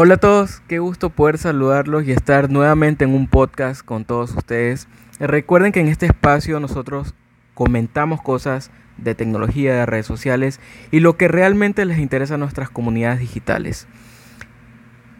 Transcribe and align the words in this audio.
Hola 0.00 0.14
a 0.14 0.18
todos, 0.18 0.62
qué 0.68 0.78
gusto 0.78 1.10
poder 1.10 1.38
saludarlos 1.38 2.06
y 2.06 2.12
estar 2.12 2.52
nuevamente 2.52 3.02
en 3.02 3.12
un 3.12 3.26
podcast 3.26 3.84
con 3.84 4.04
todos 4.04 4.32
ustedes. 4.32 4.86
Recuerden 5.18 5.72
que 5.72 5.80
en 5.80 5.88
este 5.88 6.06
espacio 6.06 6.60
nosotros 6.60 7.16
comentamos 7.54 8.22
cosas 8.22 8.70
de 8.96 9.16
tecnología, 9.16 9.74
de 9.74 9.86
redes 9.86 10.06
sociales 10.06 10.60
y 10.92 11.00
lo 11.00 11.16
que 11.16 11.26
realmente 11.26 11.84
les 11.84 11.98
interesa 11.98 12.34
a 12.34 12.38
nuestras 12.38 12.70
comunidades 12.70 13.18
digitales. 13.18 13.88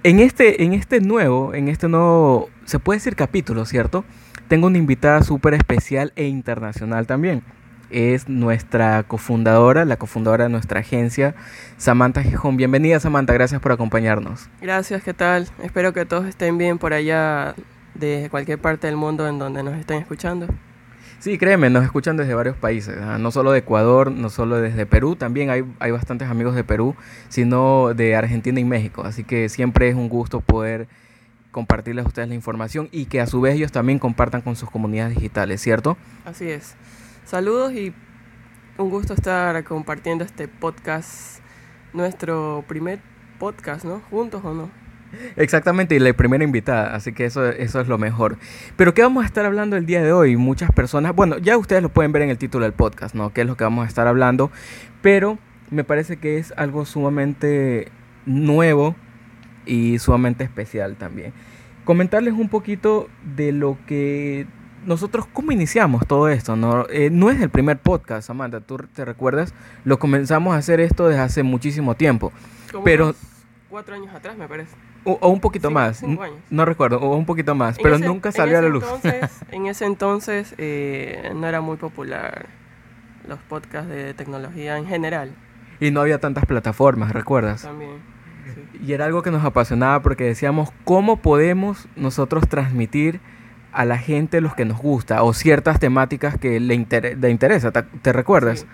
En 0.04 0.20
este, 0.20 0.62
en 0.62 0.74
este 0.74 1.00
nuevo, 1.00 1.54
en 1.54 1.66
este 1.66 1.88
nuevo, 1.88 2.48
se 2.64 2.78
puede 2.78 2.98
decir 2.98 3.16
capítulo, 3.16 3.64
¿cierto? 3.64 4.04
Tengo 4.46 4.68
una 4.68 4.78
invitada 4.78 5.24
súper 5.24 5.54
especial 5.54 6.12
e 6.14 6.28
internacional 6.28 7.08
también 7.08 7.42
es 7.90 8.28
nuestra 8.28 9.02
cofundadora, 9.02 9.84
la 9.84 9.96
cofundadora 9.96 10.44
de 10.44 10.50
nuestra 10.50 10.80
agencia, 10.80 11.34
Samantha 11.76 12.22
Gijón. 12.22 12.56
Bienvenida 12.56 13.00
Samantha, 13.00 13.32
gracias 13.32 13.60
por 13.60 13.72
acompañarnos. 13.72 14.48
Gracias, 14.60 15.02
¿qué 15.02 15.14
tal? 15.14 15.48
Espero 15.62 15.92
que 15.92 16.04
todos 16.04 16.26
estén 16.26 16.58
bien 16.58 16.78
por 16.78 16.92
allá 16.92 17.54
de 17.94 18.28
cualquier 18.30 18.58
parte 18.58 18.86
del 18.86 18.96
mundo 18.96 19.26
en 19.28 19.38
donde 19.38 19.62
nos 19.62 19.74
estén 19.74 20.00
escuchando. 20.00 20.46
Sí, 21.18 21.36
créeme, 21.36 21.68
nos 21.68 21.84
escuchan 21.84 22.16
desde 22.16 22.32
varios 22.34 22.56
países, 22.56 22.96
¿ah? 23.02 23.18
no 23.18 23.32
solo 23.32 23.50
de 23.50 23.58
Ecuador, 23.58 24.12
no 24.12 24.30
solo 24.30 24.60
desde 24.60 24.86
Perú, 24.86 25.16
también 25.16 25.50
hay, 25.50 25.64
hay 25.80 25.90
bastantes 25.90 26.28
amigos 26.28 26.54
de 26.54 26.62
Perú, 26.62 26.94
sino 27.28 27.92
de 27.92 28.14
Argentina 28.14 28.60
y 28.60 28.64
México. 28.64 29.02
Así 29.04 29.24
que 29.24 29.48
siempre 29.48 29.88
es 29.88 29.96
un 29.96 30.08
gusto 30.08 30.40
poder 30.40 30.86
compartirles 31.50 32.04
a 32.04 32.08
ustedes 32.08 32.28
la 32.28 32.36
información 32.36 32.88
y 32.92 33.06
que 33.06 33.20
a 33.20 33.26
su 33.26 33.40
vez 33.40 33.56
ellos 33.56 33.72
también 33.72 33.98
compartan 33.98 34.42
con 34.42 34.54
sus 34.54 34.70
comunidades 34.70 35.16
digitales, 35.16 35.60
¿cierto? 35.60 35.96
Así 36.24 36.48
es. 36.48 36.76
Saludos 37.28 37.74
y 37.74 37.92
un 38.78 38.88
gusto 38.88 39.12
estar 39.12 39.62
compartiendo 39.64 40.24
este 40.24 40.48
podcast, 40.48 41.40
nuestro 41.92 42.64
primer 42.66 43.00
podcast, 43.38 43.84
¿no? 43.84 44.00
Juntos 44.08 44.42
o 44.46 44.54
no. 44.54 44.70
Exactamente, 45.36 45.94
y 45.94 45.98
la 45.98 46.14
primera 46.14 46.42
invitada, 46.42 46.94
así 46.94 47.12
que 47.12 47.26
eso, 47.26 47.46
eso 47.46 47.82
es 47.82 47.86
lo 47.86 47.98
mejor. 47.98 48.38
Pero 48.76 48.94
¿qué 48.94 49.02
vamos 49.02 49.24
a 49.24 49.26
estar 49.26 49.44
hablando 49.44 49.76
el 49.76 49.84
día 49.84 50.02
de 50.02 50.10
hoy? 50.10 50.38
Muchas 50.38 50.72
personas, 50.72 51.14
bueno, 51.14 51.36
ya 51.36 51.58
ustedes 51.58 51.82
lo 51.82 51.90
pueden 51.90 52.12
ver 52.12 52.22
en 52.22 52.30
el 52.30 52.38
título 52.38 52.64
del 52.64 52.72
podcast, 52.72 53.14
¿no? 53.14 53.30
¿Qué 53.34 53.42
es 53.42 53.46
lo 53.46 53.58
que 53.58 53.64
vamos 53.64 53.84
a 53.84 53.88
estar 53.88 54.06
hablando? 54.06 54.50
Pero 55.02 55.38
me 55.70 55.84
parece 55.84 56.16
que 56.16 56.38
es 56.38 56.54
algo 56.56 56.86
sumamente 56.86 57.92
nuevo 58.24 58.96
y 59.66 59.98
sumamente 59.98 60.44
especial 60.44 60.96
también. 60.96 61.34
Comentarles 61.84 62.32
un 62.32 62.48
poquito 62.48 63.10
de 63.36 63.52
lo 63.52 63.76
que 63.86 64.46
nosotros, 64.88 65.26
¿cómo 65.32 65.52
iniciamos 65.52 66.06
todo 66.06 66.28
esto? 66.30 66.56
No, 66.56 66.86
eh, 66.88 67.10
no 67.10 67.30
es 67.30 67.40
el 67.40 67.50
primer 67.50 67.78
podcast, 67.78 68.26
Samantha, 68.26 68.60
tú 68.60 68.78
te 68.78 69.04
recuerdas, 69.04 69.54
lo 69.84 69.98
comenzamos 69.98 70.54
a 70.54 70.56
hacer 70.56 70.80
esto 70.80 71.06
desde 71.08 71.20
hace 71.20 71.42
muchísimo 71.42 71.94
tiempo. 71.94 72.32
pero 72.84 73.14
cuatro 73.68 73.94
años 73.94 74.14
atrás, 74.14 74.36
me 74.38 74.48
parece. 74.48 74.74
O, 75.04 75.28
un 75.28 75.40
poquito 75.40 75.70
más, 75.70 76.02
no 76.50 76.64
recuerdo, 76.64 77.00
o 77.00 77.14
un 77.16 77.26
poquito 77.26 77.54
más, 77.54 77.78
pero 77.82 77.98
nunca 77.98 78.32
salió 78.32 78.58
a 78.58 78.62
la 78.62 78.68
luz. 78.68 78.84
en 79.52 79.66
ese 79.66 79.84
entonces 79.84 80.54
eh, 80.56 81.32
no 81.34 81.46
era 81.46 81.60
muy 81.60 81.76
popular 81.76 82.46
los 83.26 83.38
podcasts 83.40 83.90
de 83.90 84.14
tecnología 84.14 84.78
en 84.78 84.86
general. 84.86 85.32
Y 85.80 85.90
no 85.90 86.00
había 86.00 86.18
tantas 86.18 86.46
plataformas, 86.46 87.12
¿recuerdas? 87.12 87.62
También. 87.62 87.98
Y 88.82 88.92
era 88.92 89.04
algo 89.04 89.22
que 89.22 89.30
nos 89.30 89.44
apasionaba 89.44 90.00
porque 90.00 90.24
decíamos, 90.24 90.70
¿cómo 90.84 91.18
podemos 91.18 91.86
nosotros 91.94 92.48
transmitir 92.48 93.20
a 93.78 93.84
la 93.84 93.96
gente 93.96 94.40
los 94.40 94.56
que 94.56 94.64
nos 94.64 94.76
gusta 94.76 95.22
o 95.22 95.32
ciertas 95.32 95.78
temáticas 95.78 96.36
que 96.36 96.58
le, 96.58 96.84
le 97.16 97.30
interesa. 97.30 97.70
¿Te, 97.70 98.12
recuerdas? 98.12 98.66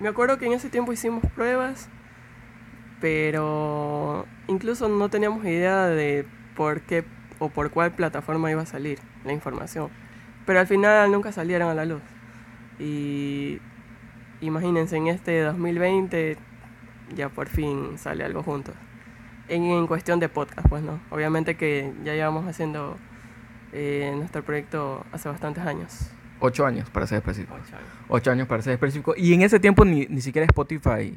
Me 0.00 0.08
acuerdo 0.08 0.36
que 0.36 0.46
en 0.46 0.52
ese 0.52 0.68
tiempo 0.68 0.92
hicimos 0.92 1.24
pruebas, 1.36 1.88
pero 3.00 4.26
incluso 4.48 4.88
no 4.88 5.10
teníamos 5.10 5.44
idea 5.44 5.86
de 5.86 6.26
por 6.56 6.80
qué 6.80 7.04
o 7.38 7.50
por 7.50 7.70
cuál 7.70 7.92
plataforma 7.92 8.50
iba 8.50 8.62
a 8.62 8.66
salir 8.66 8.98
la 9.24 9.32
información. 9.32 9.90
Pero 10.44 10.58
al 10.58 10.66
final 10.66 11.12
nunca 11.12 11.30
salieron 11.30 11.68
a 11.68 11.74
la 11.74 11.84
luz. 11.84 12.02
Y 12.80 13.60
imagínense, 14.40 14.96
en 14.96 15.06
este 15.06 15.40
2020 15.42 16.36
ya 17.14 17.28
por 17.28 17.48
fin 17.48 17.96
sale 17.96 18.24
algo 18.24 18.42
juntos. 18.42 18.74
En, 19.46 19.62
en 19.62 19.86
cuestión 19.86 20.18
de 20.18 20.28
podcast, 20.28 20.68
pues 20.68 20.82
no. 20.82 20.98
Obviamente 21.10 21.54
que 21.54 21.92
ya 22.02 22.14
llevamos 22.14 22.48
haciendo 22.48 22.98
eh, 23.72 24.12
nuestro 24.16 24.42
proyecto 24.42 25.04
hace 25.12 25.28
bastantes 25.28 25.64
años. 25.64 26.10
Ocho 26.40 26.66
años, 26.66 26.90
para 26.90 27.06
ser 27.06 27.18
específico. 27.18 27.54
Ocho 28.08 28.30
años. 28.30 28.48
para 28.48 28.62
ser 28.62 28.72
específico. 28.72 29.14
Y 29.16 29.32
en 29.32 29.42
ese 29.42 29.60
tiempo 29.60 29.84
ni, 29.84 30.06
ni 30.06 30.20
siquiera 30.20 30.44
Spotify 30.44 31.16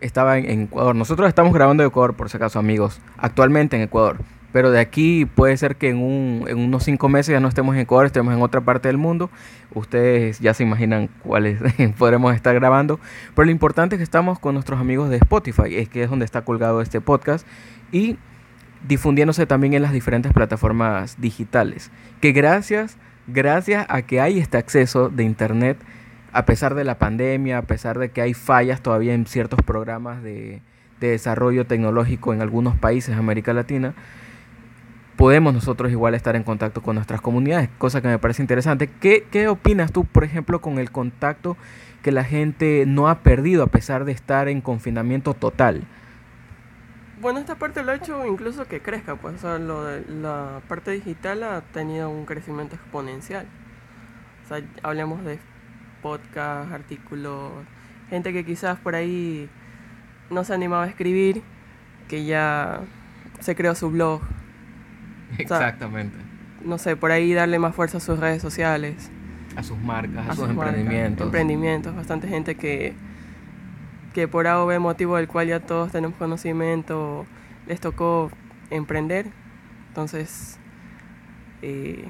estaba 0.00 0.38
en, 0.38 0.62
Ecuador. 0.62 0.94
Nosotros 0.94 1.28
estamos 1.28 1.52
grabando 1.52 1.82
en 1.82 1.88
Ecuador, 1.88 2.14
por 2.14 2.28
si 2.28 2.36
acaso, 2.36 2.58
amigos. 2.58 3.00
Actualmente 3.16 3.76
en 3.76 3.82
Ecuador. 3.82 4.18
Pero 4.52 4.70
de 4.70 4.80
aquí 4.80 5.26
puede 5.26 5.56
ser 5.56 5.76
que 5.76 5.90
en, 5.90 5.98
un, 5.98 6.46
en 6.48 6.58
unos 6.58 6.82
cinco 6.82 7.08
meses 7.08 7.32
ya 7.32 7.40
no 7.40 7.48
estemos 7.48 7.74
en 7.74 7.82
Ecuador, 7.82 8.06
estemos 8.06 8.34
en 8.34 8.42
otra 8.42 8.62
parte 8.62 8.88
del 8.88 8.96
mundo. 8.96 9.30
Ustedes 9.74 10.40
ya 10.40 10.54
se 10.54 10.62
imaginan 10.62 11.08
cuáles 11.22 11.60
podremos 11.98 12.34
estar 12.34 12.54
grabando. 12.54 12.98
Pero 13.34 13.46
lo 13.46 13.52
importante 13.52 13.96
es 13.96 13.98
que 13.98 14.04
estamos 14.04 14.38
con 14.38 14.54
nuestros 14.54 14.80
amigos 14.80 15.10
de 15.10 15.16
Spotify, 15.16 15.76
es 15.76 15.88
que 15.88 16.02
es 16.02 16.10
donde 16.10 16.24
está 16.24 16.42
colgado 16.42 16.80
este 16.80 17.00
podcast. 17.00 17.46
Y 17.92 18.16
difundiéndose 18.86 19.46
también 19.46 19.74
en 19.74 19.82
las 19.82 19.92
diferentes 19.92 20.32
plataformas 20.32 21.20
digitales. 21.20 21.90
Que 22.20 22.32
gracias, 22.32 22.96
gracias 23.26 23.86
a 23.88 24.02
que 24.02 24.20
hay 24.20 24.38
este 24.38 24.56
acceso 24.56 25.08
de 25.08 25.24
Internet, 25.24 25.78
a 26.32 26.44
pesar 26.44 26.74
de 26.74 26.84
la 26.84 26.98
pandemia, 26.98 27.58
a 27.58 27.62
pesar 27.62 27.98
de 27.98 28.10
que 28.10 28.20
hay 28.20 28.34
fallas 28.34 28.82
todavía 28.82 29.14
en 29.14 29.26
ciertos 29.26 29.60
programas 29.62 30.22
de, 30.22 30.62
desarrollo 31.00 31.64
tecnológico 31.64 32.34
en 32.34 32.42
algunos 32.42 32.76
países 32.76 33.14
de 33.14 33.20
América 33.20 33.52
Latina, 33.52 33.94
podemos 35.16 35.54
nosotros 35.54 35.92
igual 35.92 36.14
estar 36.14 36.34
en 36.34 36.42
contacto 36.42 36.82
con 36.82 36.96
nuestras 36.96 37.20
comunidades, 37.20 37.68
cosa 37.78 38.00
que 38.00 38.08
me 38.08 38.18
parece 38.18 38.42
interesante. 38.42 38.88
¿Qué, 39.00 39.24
¿Qué, 39.30 39.46
opinas 39.46 39.92
tú, 39.92 40.04
por 40.04 40.24
ejemplo, 40.24 40.60
con 40.60 40.78
el 40.78 40.90
contacto 40.90 41.56
que 42.02 42.10
la 42.10 42.24
gente 42.24 42.82
no 42.84 43.08
ha 43.08 43.20
perdido 43.20 43.62
a 43.62 43.68
pesar 43.68 44.04
de 44.04 44.12
estar 44.12 44.48
en 44.48 44.60
confinamiento 44.60 45.34
total? 45.34 45.84
Bueno, 47.20 47.40
esta 47.40 47.56
parte 47.56 47.82
lo 47.82 47.92
ha 47.92 47.96
hecho 47.96 48.24
incluso 48.26 48.66
que 48.66 48.80
crezca, 48.80 49.16
pues, 49.16 49.34
o 49.36 49.38
sea, 49.38 49.58
lo 49.58 49.84
de 49.84 50.04
la 50.08 50.60
parte 50.68 50.92
digital 50.92 51.42
ha 51.42 51.62
tenido 51.62 52.10
un 52.10 52.24
crecimiento 52.26 52.76
exponencial. 52.76 53.46
O 54.44 54.48
sea, 54.48 54.62
hablemos 54.82 55.24
de 55.24 55.38
podcast, 56.00 56.70
artículos, 56.72 57.52
gente 58.08 58.32
que 58.32 58.44
quizás 58.44 58.78
por 58.78 58.94
ahí 58.94 59.50
no 60.30 60.44
se 60.44 60.54
animaba 60.54 60.84
a 60.84 60.86
escribir, 60.86 61.42
que 62.06 62.24
ya 62.24 62.80
se 63.40 63.56
creó 63.56 63.74
su 63.74 63.90
blog. 63.90 64.20
Exactamente. 65.38 66.16
no 66.64 66.78
sé, 66.78 66.96
por 66.96 67.10
ahí 67.10 67.34
darle 67.34 67.58
más 67.58 67.74
fuerza 67.74 67.98
a 67.98 68.00
sus 68.00 68.18
redes 68.18 68.40
sociales. 68.40 69.10
A 69.56 69.62
sus 69.62 69.78
marcas, 69.78 70.28
a, 70.28 70.34
sus, 70.34 70.48
emprendimientos. 70.48 71.26
emprendimientos, 71.26 71.96
bastante 71.96 72.28
gente 72.28 72.54
que 72.54 72.94
que 74.14 74.28
por 74.28 74.46
A 74.46 74.62
o 74.62 74.66
B 74.66 74.78
motivo 74.78 75.16
del 75.16 75.28
cual 75.28 75.48
ya 75.48 75.60
todos 75.60 75.92
tenemos 75.92 76.16
conocimiento, 76.16 77.26
les 77.66 77.80
tocó 77.80 78.30
emprender, 78.70 79.26
entonces 79.88 80.58
eh, 81.62 82.08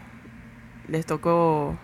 les 0.89 1.07
tocó 1.07 1.77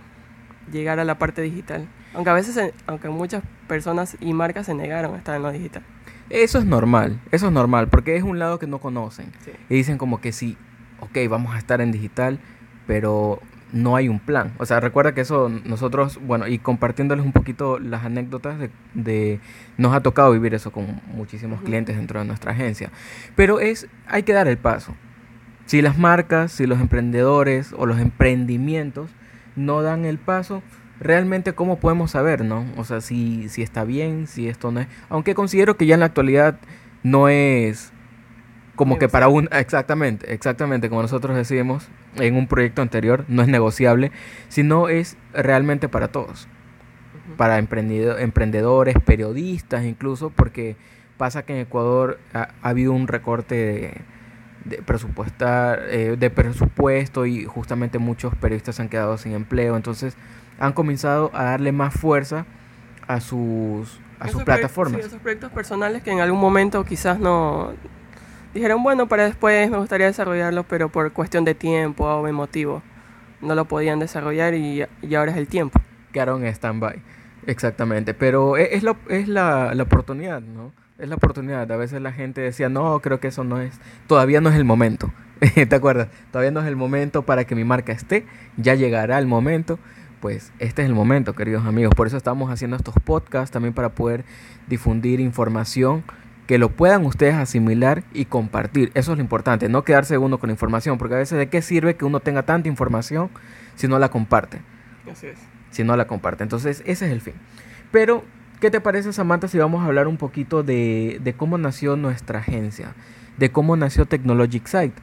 llegar 0.70 0.98
a 0.98 1.04
la 1.04 1.18
parte 1.18 1.42
digital. 1.42 1.86
Aunque 2.14 2.30
a 2.30 2.34
veces, 2.34 2.72
aunque 2.86 3.08
muchas 3.08 3.42
personas 3.66 4.16
y 4.20 4.32
marcas 4.32 4.66
se 4.66 4.74
negaron 4.74 5.14
a 5.14 5.18
estar 5.18 5.34
en 5.34 5.42
lo 5.42 5.50
digital. 5.50 5.82
Eso 6.30 6.58
es 6.58 6.64
normal, 6.64 7.20
eso 7.32 7.46
es 7.46 7.52
normal, 7.52 7.88
porque 7.88 8.16
es 8.16 8.22
un 8.22 8.38
lado 8.38 8.58
que 8.58 8.66
no 8.66 8.78
conocen. 8.78 9.32
Y 9.68 9.74
dicen 9.74 9.98
como 9.98 10.20
que 10.20 10.32
sí, 10.32 10.56
ok, 11.00 11.18
vamos 11.28 11.54
a 11.54 11.58
estar 11.58 11.80
en 11.80 11.92
digital, 11.92 12.38
pero 12.86 13.40
no 13.74 13.96
hay 13.96 14.08
un 14.08 14.20
plan. 14.20 14.52
O 14.58 14.66
sea, 14.66 14.80
recuerda 14.80 15.14
que 15.14 15.20
eso 15.20 15.48
nosotros, 15.48 16.20
bueno, 16.24 16.46
y 16.46 16.58
compartiéndoles 16.58 17.24
un 17.24 17.32
poquito 17.32 17.80
las 17.80 18.04
anécdotas 18.04 18.56
de, 18.94 19.40
nos 19.76 19.94
ha 19.94 20.00
tocado 20.00 20.30
vivir 20.32 20.54
eso 20.54 20.70
con 20.70 21.00
muchísimos 21.12 21.60
clientes 21.60 21.96
dentro 21.96 22.20
de 22.20 22.24
nuestra 22.24 22.52
agencia. 22.52 22.90
Pero 23.34 23.58
es, 23.58 23.88
hay 24.06 24.22
que 24.22 24.32
dar 24.32 24.46
el 24.46 24.58
paso. 24.58 24.94
Si 25.66 25.82
las 25.82 25.98
marcas, 25.98 26.52
si 26.52 26.66
los 26.66 26.80
emprendedores 26.80 27.74
o 27.76 27.84
los 27.84 27.98
emprendimientos 27.98 29.10
no 29.56 29.82
dan 29.82 30.04
el 30.04 30.18
paso, 30.18 30.62
realmente 31.00 31.52
cómo 31.54 31.80
podemos 31.80 32.12
saber, 32.12 32.44
¿no? 32.44 32.64
O 32.76 32.84
sea, 32.84 33.00
si, 33.00 33.48
si 33.48 33.62
está 33.62 33.82
bien, 33.82 34.28
si 34.28 34.48
esto 34.48 34.70
no 34.70 34.80
es. 34.80 34.86
Aunque 35.08 35.34
considero 35.34 35.76
que 35.76 35.86
ya 35.86 35.94
en 35.94 36.00
la 36.00 36.06
actualidad 36.06 36.60
no 37.02 37.28
es 37.28 37.92
como 38.76 38.98
que 38.98 39.08
para 39.08 39.28
un, 39.28 39.48
exactamente, 39.52 40.32
exactamente, 40.32 40.88
como 40.88 41.02
nosotros 41.02 41.36
decimos 41.36 41.88
en 42.16 42.36
un 42.36 42.46
proyecto 42.46 42.82
anterior, 42.82 43.24
no 43.28 43.42
es 43.42 43.48
negociable, 43.48 44.12
sino 44.48 44.88
es 44.88 45.16
realmente 45.32 45.88
para 45.88 46.08
todos. 46.08 46.48
Para 47.36 47.58
emprendedores, 47.58 48.96
periodistas 49.04 49.84
incluso, 49.84 50.30
porque 50.30 50.76
pasa 51.16 51.44
que 51.44 51.54
en 51.54 51.60
Ecuador 51.60 52.18
ha, 52.32 52.48
habido 52.62 52.92
un 52.92 53.08
recorte 53.08 53.54
de, 53.54 54.00
de 54.64 54.82
presupuestar, 54.82 55.82
eh, 55.88 56.16
de 56.18 56.30
presupuesto 56.30 57.26
y 57.26 57.44
justamente 57.44 57.98
muchos 57.98 58.34
periodistas 58.34 58.80
han 58.80 58.88
quedado 58.88 59.16
sin 59.18 59.32
empleo, 59.32 59.76
entonces 59.76 60.16
han 60.58 60.72
comenzado 60.72 61.30
a 61.34 61.44
darle 61.44 61.72
más 61.72 61.94
fuerza 61.94 62.46
a 63.06 63.20
sus, 63.20 64.00
a 64.18 64.28
sus 64.28 64.42
plataformas. 64.42 65.00
esos 65.04 65.20
proyectos 65.20 65.52
personales 65.52 66.02
que 66.02 66.10
en 66.10 66.20
algún 66.20 66.40
momento 66.40 66.84
quizás 66.84 67.18
no, 67.18 67.72
dijeron, 68.54 68.82
bueno, 68.82 69.08
para 69.08 69.24
después 69.24 69.70
me 69.70 69.78
gustaría 69.78 70.06
desarrollarlo, 70.06 70.62
pero 70.62 70.88
por 70.88 71.12
cuestión 71.12 71.44
de 71.44 71.54
tiempo 71.54 72.04
o 72.04 72.26
emotivo 72.26 72.82
no 73.40 73.54
lo 73.54 73.66
podían 73.66 73.98
desarrollar 73.98 74.54
y, 74.54 74.84
y 75.02 75.14
ahora 75.14 75.32
es 75.32 75.36
el 75.36 75.48
tiempo. 75.48 75.80
Quedaron 76.12 76.44
en 76.44 76.54
stand-by, 76.54 77.02
exactamente. 77.46 78.14
Pero 78.14 78.56
e, 78.56 78.74
es, 78.76 78.82
lo, 78.82 78.96
es 79.08 79.28
la, 79.28 79.74
la, 79.74 79.82
oportunidad, 79.82 80.40
¿no? 80.40 80.72
Es 80.98 81.08
la 81.08 81.16
oportunidad. 81.16 81.70
A 81.70 81.76
veces 81.76 82.00
la 82.00 82.12
gente 82.12 82.40
decía, 82.40 82.68
no, 82.68 83.00
creo 83.00 83.20
que 83.20 83.28
eso 83.28 83.44
no 83.44 83.60
es, 83.60 83.78
todavía 84.06 84.40
no 84.40 84.48
es 84.48 84.56
el 84.56 84.64
momento. 84.64 85.12
¿Te 85.68 85.74
acuerdas? 85.74 86.08
Todavía 86.30 86.52
no 86.52 86.60
es 86.60 86.66
el 86.66 86.76
momento 86.76 87.22
para 87.22 87.44
que 87.44 87.54
mi 87.54 87.64
marca 87.64 87.92
esté, 87.92 88.24
ya 88.56 88.74
llegará 88.74 89.18
el 89.18 89.26
momento. 89.26 89.78
Pues 90.20 90.52
este 90.58 90.80
es 90.80 90.88
el 90.88 90.94
momento, 90.94 91.34
queridos 91.34 91.66
amigos. 91.66 91.94
Por 91.94 92.06
eso 92.06 92.16
estamos 92.16 92.50
haciendo 92.50 92.76
estos 92.76 92.94
podcasts 93.04 93.50
también 93.50 93.74
para 93.74 93.90
poder 93.90 94.24
difundir 94.68 95.20
información 95.20 96.02
que 96.46 96.58
lo 96.58 96.70
puedan 96.70 97.04
ustedes 97.06 97.34
asimilar 97.34 98.04
y 98.12 98.26
compartir. 98.26 98.90
Eso 98.94 99.12
es 99.12 99.18
lo 99.18 99.22
importante, 99.22 99.68
no 99.68 99.82
quedarse 99.82 100.18
uno 100.18 100.38
con 100.38 100.50
información, 100.50 100.98
porque 100.98 101.14
a 101.14 101.18
veces 101.18 101.38
de 101.38 101.48
qué 101.48 101.62
sirve 101.62 101.96
que 101.96 102.04
uno 102.04 102.20
tenga 102.20 102.42
tanta 102.42 102.68
información 102.68 103.30
si 103.76 103.88
no 103.88 103.98
la 103.98 104.10
comparte. 104.10 104.60
Así 105.10 105.28
es. 105.28 105.38
Si 105.70 105.84
no 105.84 105.96
la 105.96 106.06
comparte. 106.06 106.42
Entonces, 106.42 106.82
ese 106.86 107.06
es 107.06 107.12
el 107.12 107.20
fin. 107.20 107.34
Pero, 107.90 108.24
¿qué 108.60 108.70
te 108.70 108.80
parece, 108.80 109.12
Samantha, 109.12 109.48
si 109.48 109.58
vamos 109.58 109.82
a 109.82 109.86
hablar 109.86 110.06
un 110.06 110.16
poquito 110.16 110.62
de, 110.62 111.18
de 111.22 111.32
cómo 111.34 111.58
nació 111.58 111.96
nuestra 111.96 112.40
agencia? 112.40 112.94
De 113.38 113.50
cómo 113.50 113.76
nació 113.76 114.06
Technologic 114.06 114.66
Site. 114.66 114.94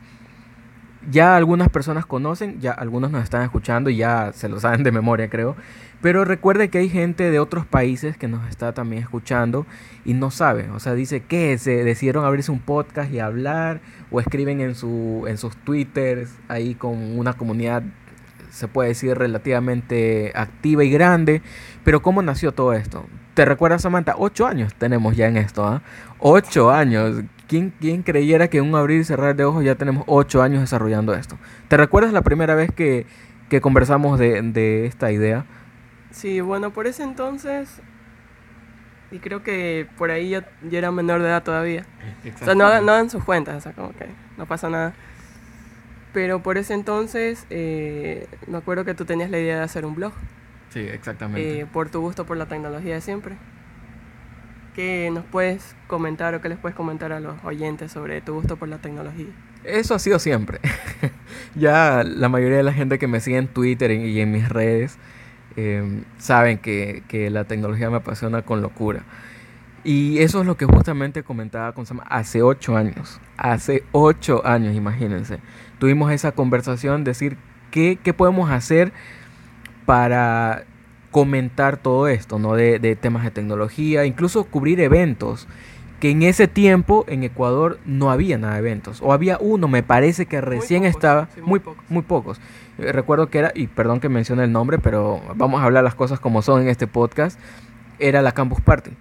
Ya 1.09 1.35
algunas 1.35 1.69
personas 1.69 2.05
conocen, 2.05 2.59
ya 2.59 2.71
algunos 2.71 3.09
nos 3.11 3.23
están 3.23 3.41
escuchando 3.41 3.89
y 3.89 3.97
ya 3.97 4.31
se 4.33 4.49
lo 4.49 4.59
saben 4.59 4.83
de 4.83 4.91
memoria, 4.91 5.29
creo. 5.29 5.55
Pero 6.01 6.25
recuerde 6.25 6.69
que 6.69 6.79
hay 6.79 6.89
gente 6.89 7.29
de 7.29 7.39
otros 7.39 7.65
países 7.65 8.17
que 8.17 8.27
nos 8.27 8.47
está 8.49 8.73
también 8.73 9.03
escuchando 9.03 9.65
y 10.03 10.13
no 10.13 10.31
sabe. 10.31 10.69
O 10.71 10.79
sea, 10.79 10.93
dice 10.93 11.21
que 11.21 11.57
se 11.57 11.83
decidieron 11.83 12.25
abrirse 12.25 12.51
un 12.51 12.59
podcast 12.59 13.11
y 13.11 13.19
hablar 13.19 13.81
o 14.09 14.19
escriben 14.19 14.61
en, 14.61 14.75
su, 14.75 15.25
en 15.27 15.37
sus 15.37 15.55
twitters 15.57 16.35
ahí 16.47 16.75
con 16.75 17.17
una 17.17 17.33
comunidad, 17.33 17.83
se 18.49 18.67
puede 18.67 18.89
decir, 18.89 19.17
relativamente 19.17 20.31
activa 20.35 20.83
y 20.83 20.89
grande. 20.89 21.41
Pero 21.83 22.01
¿cómo 22.01 22.21
nació 22.21 22.51
todo 22.51 22.73
esto? 22.73 23.05
¿Te 23.35 23.45
recuerdas, 23.45 23.83
Samantha? 23.83 24.15
Ocho 24.17 24.45
años 24.47 24.73
tenemos 24.75 25.15
ya 25.15 25.27
en 25.27 25.37
esto, 25.37 25.65
¿ah? 25.65 25.81
Ocho 26.19 26.71
años. 26.71 27.23
¿Quién, 27.51 27.73
¿Quién, 27.81 28.01
creyera 28.01 28.47
que 28.47 28.59
en 28.59 28.63
un 28.69 28.75
abrir 28.75 29.01
y 29.01 29.03
cerrar 29.03 29.35
de 29.35 29.43
ojos 29.43 29.65
ya 29.65 29.75
tenemos 29.75 30.05
ocho 30.07 30.41
años 30.41 30.61
desarrollando 30.61 31.13
esto? 31.13 31.37
¿Te 31.67 31.75
recuerdas 31.75 32.13
la 32.13 32.21
primera 32.21 32.55
vez 32.55 32.71
que, 32.71 33.05
que 33.49 33.59
conversamos 33.59 34.17
de, 34.17 34.41
de 34.41 34.85
esta 34.85 35.11
idea? 35.11 35.43
Sí, 36.11 36.39
bueno, 36.39 36.71
por 36.71 36.87
ese 36.87 37.03
entonces, 37.03 37.81
y 39.11 39.19
creo 39.19 39.43
que 39.43 39.85
por 39.97 40.11
ahí 40.11 40.29
ya, 40.29 40.47
ya 40.69 40.77
era 40.77 40.91
menor 40.91 41.21
de 41.21 41.27
edad 41.27 41.43
todavía. 41.43 41.85
O 42.41 42.45
sea, 42.45 42.55
no, 42.55 42.63
hagan- 42.65 42.85
no 42.85 42.93
hagan 42.93 43.09
sus 43.09 43.21
cuentas, 43.25 43.57
o 43.57 43.59
sea, 43.59 43.73
como 43.73 43.91
que 43.91 44.05
no 44.37 44.45
pasa 44.45 44.69
nada. 44.69 44.93
Pero 46.13 46.41
por 46.41 46.57
ese 46.57 46.73
entonces, 46.73 47.45
eh, 47.49 48.27
me 48.47 48.59
acuerdo 48.59 48.85
que 48.85 48.93
tú 48.93 49.03
tenías 49.03 49.29
la 49.29 49.39
idea 49.39 49.57
de 49.57 49.63
hacer 49.63 49.85
un 49.85 49.95
blog, 49.95 50.13
Sí, 50.69 50.79
exactamente. 50.79 51.59
eh, 51.59 51.65
por 51.65 51.89
tu 51.89 51.99
gusto 51.99 52.25
por 52.25 52.37
la 52.37 52.45
tecnología 52.45 52.93
de 52.93 53.01
siempre. 53.01 53.35
¿Qué 54.75 55.09
nos 55.13 55.25
puedes 55.25 55.75
comentar 55.87 56.33
o 56.33 56.41
qué 56.41 56.47
les 56.47 56.57
puedes 56.57 56.75
comentar 56.75 57.11
a 57.11 57.19
los 57.19 57.43
oyentes 57.43 57.91
sobre 57.91 58.21
tu 58.21 58.35
gusto 58.35 58.55
por 58.55 58.69
la 58.69 58.77
tecnología? 58.77 59.27
Eso 59.65 59.95
ha 59.95 59.99
sido 59.99 60.17
siempre. 60.17 60.59
ya 61.55 62.03
la 62.05 62.29
mayoría 62.29 62.57
de 62.57 62.63
la 62.63 62.73
gente 62.73 62.97
que 62.97 63.07
me 63.07 63.19
sigue 63.19 63.37
en 63.37 63.47
Twitter 63.47 63.91
y 63.91 64.21
en 64.21 64.31
mis 64.31 64.47
redes 64.47 64.97
eh, 65.57 66.03
saben 66.17 66.57
que, 66.57 67.03
que 67.09 67.29
la 67.29 67.43
tecnología 67.43 67.89
me 67.89 67.97
apasiona 67.97 68.43
con 68.43 68.61
locura. 68.61 69.03
Y 69.83 70.19
eso 70.19 70.41
es 70.41 70.47
lo 70.47 70.57
que 70.57 70.65
justamente 70.65 71.23
comentaba 71.23 71.73
con 71.73 71.85
Sam 71.85 72.01
hace 72.07 72.41
ocho 72.41 72.77
años. 72.77 73.19
Hace 73.37 73.83
ocho 73.91 74.45
años, 74.45 74.75
imagínense. 74.75 75.39
Tuvimos 75.79 76.11
esa 76.11 76.31
conversación, 76.31 77.03
decir 77.03 77.37
qué, 77.71 77.97
qué 78.01 78.13
podemos 78.13 78.51
hacer 78.51 78.93
para 79.85 80.65
comentar 81.11 81.77
todo 81.77 82.07
esto, 82.07 82.39
¿no? 82.39 82.55
De, 82.55 82.79
de 82.79 82.95
temas 82.95 83.23
de 83.23 83.31
tecnología, 83.31 84.05
incluso 84.05 84.45
cubrir 84.45 84.79
eventos 84.79 85.47
que 86.01 86.09
en 86.09 86.23
ese 86.23 86.47
tiempo 86.47 87.05
en 87.07 87.23
Ecuador 87.23 87.77
no 87.85 88.09
había 88.09 88.37
nada 88.39 88.53
de 88.53 88.59
eventos. 88.59 89.01
O 89.03 89.13
había 89.13 89.37
uno, 89.39 89.67
me 89.67 89.83
parece 89.83 90.25
que 90.25 90.41
recién 90.41 90.81
pocos, 90.81 90.95
estaba, 90.95 91.29
sí, 91.35 91.41
muy, 91.41 91.49
muy 91.49 91.59
pocos. 91.59 91.85
muy 91.89 92.01
pocos. 92.01 92.41
Eh, 92.79 92.91
Recuerdo 92.91 93.29
que 93.29 93.37
era, 93.37 93.51
y 93.53 93.67
perdón 93.67 93.99
que 93.99 94.09
mencione 94.09 94.43
el 94.43 94.51
nombre, 94.51 94.79
pero 94.79 95.21
vamos 95.35 95.61
a 95.61 95.65
hablar 95.65 95.83
las 95.83 95.93
cosas 95.93 96.19
como 96.19 96.41
son 96.41 96.63
en 96.63 96.69
este 96.69 96.87
podcast, 96.87 97.39
era 97.99 98.23
la 98.23 98.31
Campus 98.31 98.61
Party. 98.61 98.91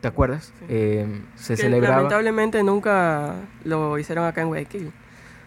¿Te 0.00 0.08
acuerdas? 0.08 0.52
Sí. 0.60 0.64
Eh, 0.68 1.20
se 1.34 1.54
Que 1.54 1.62
celebraba... 1.62 1.96
Lamentablemente 1.96 2.62
nunca 2.62 3.34
lo 3.64 3.98
hicieron 3.98 4.24
acá 4.24 4.40
en 4.42 4.48
Guayaquil. 4.48 4.86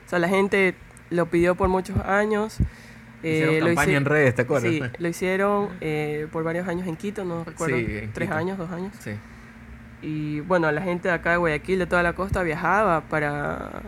O 0.06 0.10
sea, 0.10 0.20
la 0.20 0.28
gente 0.28 0.76
lo 1.10 1.26
pidió 1.28 1.56
por 1.56 1.70
muchos 1.70 1.98
años. 2.02 2.58
Eh, 3.24 3.34
Hicieron 3.34 3.60
lo 3.60 3.66
campaña 3.68 3.92
hici- 3.94 3.98
en 3.98 4.06
redes, 4.06 4.36
¿te 4.36 4.42
acuerdas? 4.44 4.72
Sí, 4.72 4.82
lo 4.98 5.08
hicieron 5.08 5.70
eh, 5.82 6.28
por 6.32 6.44
varios 6.44 6.68
años 6.68 6.88
en 6.88 6.96
Quito, 6.96 7.24
no 7.26 7.44
recuerdo, 7.44 7.78
Sí, 7.78 7.86
tres 8.14 8.28
Quito. 8.30 8.38
años, 8.38 8.58
dos 8.58 8.72
años. 8.72 8.94
Sí. 9.00 9.12
Y 10.02 10.40
bueno, 10.42 10.72
la 10.72 10.82
gente 10.82 11.08
de 11.10 11.14
acá 11.14 11.32
de 11.32 11.38
Guayaquil, 11.38 11.78
de 11.80 11.86
toda 11.86 12.02
la 12.04 12.14
costa, 12.14 12.42
viajaba 12.42 13.02
para 13.02 13.84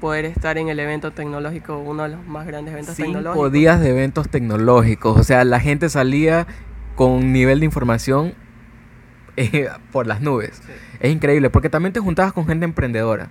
poder 0.00 0.26
estar 0.26 0.58
en 0.58 0.68
el 0.68 0.78
evento 0.78 1.12
tecnológico, 1.12 1.78
uno 1.78 2.02
de 2.02 2.10
los 2.10 2.26
más 2.26 2.46
grandes 2.46 2.72
eventos 2.74 2.94
Cinco 2.96 3.12
tecnológicos. 3.12 3.52
días 3.52 3.80
de 3.80 3.88
eventos 3.90 4.28
tecnológicos. 4.28 5.18
O 5.18 5.24
sea, 5.24 5.44
la 5.44 5.58
gente 5.58 5.88
salía 5.88 6.46
con 6.94 7.12
un 7.12 7.32
nivel 7.32 7.60
de 7.60 7.64
información 7.66 8.34
eh, 9.38 9.68
por 9.92 10.06
las 10.06 10.20
nubes. 10.20 10.60
Sí. 10.64 10.72
Es 11.00 11.12
increíble, 11.12 11.48
porque 11.50 11.70
también 11.70 11.92
te 11.94 12.00
juntabas 12.00 12.32
con 12.34 12.46
gente 12.46 12.64
emprendedora. 12.66 13.28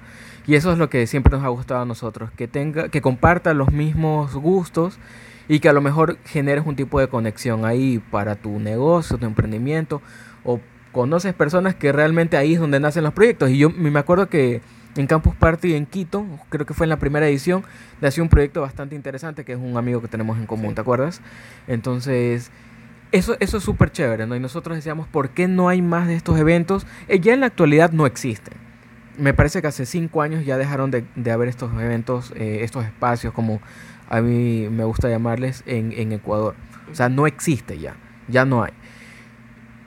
Y 0.47 0.55
eso 0.55 0.71
es 0.71 0.77
lo 0.79 0.89
que 0.89 1.05
siempre 1.07 1.31
nos 1.35 1.43
ha 1.43 1.47
gustado 1.49 1.81
a 1.81 1.85
nosotros, 1.85 2.29
que 2.35 2.47
tenga, 2.47 2.89
que 2.89 3.01
comparta 3.01 3.53
los 3.53 3.71
mismos 3.71 4.33
gustos 4.35 4.99
y 5.47 5.59
que 5.59 5.69
a 5.69 5.73
lo 5.73 5.81
mejor 5.81 6.17
generes 6.25 6.65
un 6.65 6.75
tipo 6.75 6.99
de 6.99 7.07
conexión 7.07 7.65
ahí 7.65 8.01
para 8.11 8.35
tu 8.35 8.59
negocio, 8.59 9.17
tu 9.17 9.25
emprendimiento, 9.25 10.01
o 10.43 10.59
conoces 10.91 11.33
personas 11.33 11.75
que 11.75 11.91
realmente 11.91 12.37
ahí 12.37 12.53
es 12.53 12.59
donde 12.59 12.79
nacen 12.79 13.03
los 13.03 13.13
proyectos. 13.13 13.49
Y 13.49 13.57
yo 13.57 13.69
me 13.69 13.99
acuerdo 13.99 14.29
que 14.29 14.61
en 14.95 15.07
Campus 15.07 15.35
Party 15.35 15.75
en 15.75 15.85
Quito, 15.85 16.25
creo 16.49 16.65
que 16.65 16.73
fue 16.73 16.85
en 16.85 16.89
la 16.89 16.97
primera 16.99 17.27
edición, 17.27 17.63
nació 18.01 18.23
un 18.23 18.29
proyecto 18.29 18.61
bastante 18.61 18.95
interesante 18.95 19.43
que 19.43 19.51
es 19.51 19.59
un 19.59 19.75
amigo 19.77 20.01
que 20.01 20.07
tenemos 20.07 20.37
en 20.37 20.45
común, 20.45 20.69
Sí. 20.69 20.75
¿te 20.75 20.81
acuerdas? 20.81 21.21
Entonces, 21.67 22.49
eso, 23.11 23.35
eso 23.39 23.57
es 23.57 23.63
súper 23.63 23.91
chévere, 23.91 24.25
¿no? 24.25 24.35
Y 24.35 24.39
nosotros 24.39 24.75
decíamos, 24.77 25.07
¿por 25.07 25.29
qué 25.29 25.47
no 25.47 25.67
hay 25.69 25.81
más 25.81 26.07
de 26.07 26.15
estos 26.15 26.39
eventos? 26.39 26.87
Eh, 27.07 27.19
ya 27.19 27.33
en 27.33 27.41
la 27.41 27.47
actualidad 27.47 27.91
no 27.91 28.05
existen. 28.05 28.53
Me 29.17 29.33
parece 29.33 29.61
que 29.61 29.67
hace 29.67 29.85
cinco 29.85 30.21
años 30.21 30.45
ya 30.45 30.57
dejaron 30.57 30.91
de, 30.91 31.05
de 31.15 31.31
haber 31.31 31.47
estos 31.49 31.71
eventos, 31.73 32.33
eh, 32.35 32.59
estos 32.63 32.85
espacios, 32.85 33.33
como 33.33 33.61
a 34.09 34.21
mí 34.21 34.67
me 34.69 34.83
gusta 34.83 35.09
llamarles, 35.09 35.63
en, 35.65 35.91
en 35.93 36.11
Ecuador. 36.11 36.55
O 36.91 36.95
sea, 36.95 37.09
no 37.09 37.27
existe 37.27 37.79
ya, 37.79 37.95
ya 38.27 38.45
no 38.45 38.63
hay. 38.63 38.71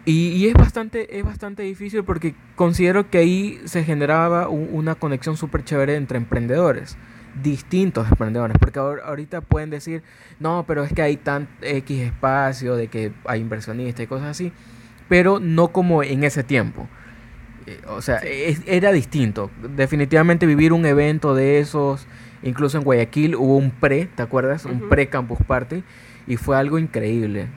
Y, 0.04 0.28
y 0.28 0.48
es, 0.48 0.54
bastante, 0.54 1.18
es 1.18 1.24
bastante 1.24 1.62
difícil 1.62 2.02
porque 2.02 2.34
considero 2.56 3.10
que 3.10 3.18
ahí 3.18 3.60
se 3.66 3.84
generaba 3.84 4.48
un- 4.48 4.68
una 4.72 4.94
conexión 4.94 5.36
súper 5.36 5.64
chévere 5.64 5.96
entre 5.96 6.16
emprendedores, 6.16 6.96
distintos 7.42 8.08
emprendedores, 8.08 8.56
porque 8.58 8.80
ahor- 8.80 9.02
ahorita 9.04 9.42
pueden 9.42 9.68
decir, 9.68 10.02
no, 10.40 10.64
pero 10.66 10.82
es 10.82 10.92
que 10.94 11.02
hay 11.02 11.18
tan 11.18 11.46
X 11.60 12.00
espacio, 12.00 12.74
de 12.74 12.88
que 12.88 13.12
hay 13.26 13.40
inversionistas 13.42 14.02
y 14.04 14.06
cosas 14.06 14.28
así, 14.28 14.50
pero 15.10 15.40
no 15.40 15.68
como 15.68 16.02
en 16.02 16.24
ese 16.24 16.42
tiempo. 16.42 16.88
Eh, 17.66 17.78
O 17.88 18.00
sea, 18.00 18.16
es- 18.18 18.62
era 18.66 18.92
distinto. 18.92 19.50
Definitivamente 19.76 20.46
vivir 20.46 20.72
un 20.72 20.86
evento 20.86 21.34
de 21.34 21.58
esos, 21.58 22.06
incluso 22.42 22.78
en 22.78 22.84
Guayaquil 22.84 23.34
hubo 23.36 23.56
un 23.56 23.70
pre, 23.70 24.06
¿te 24.06 24.22
acuerdas? 24.22 24.64
Un 24.64 24.88
pre-campus 24.88 25.38
party 25.46 25.82
y 26.26 26.36
fue 26.36 26.56
algo 26.56 26.78
increíble. 26.78 27.48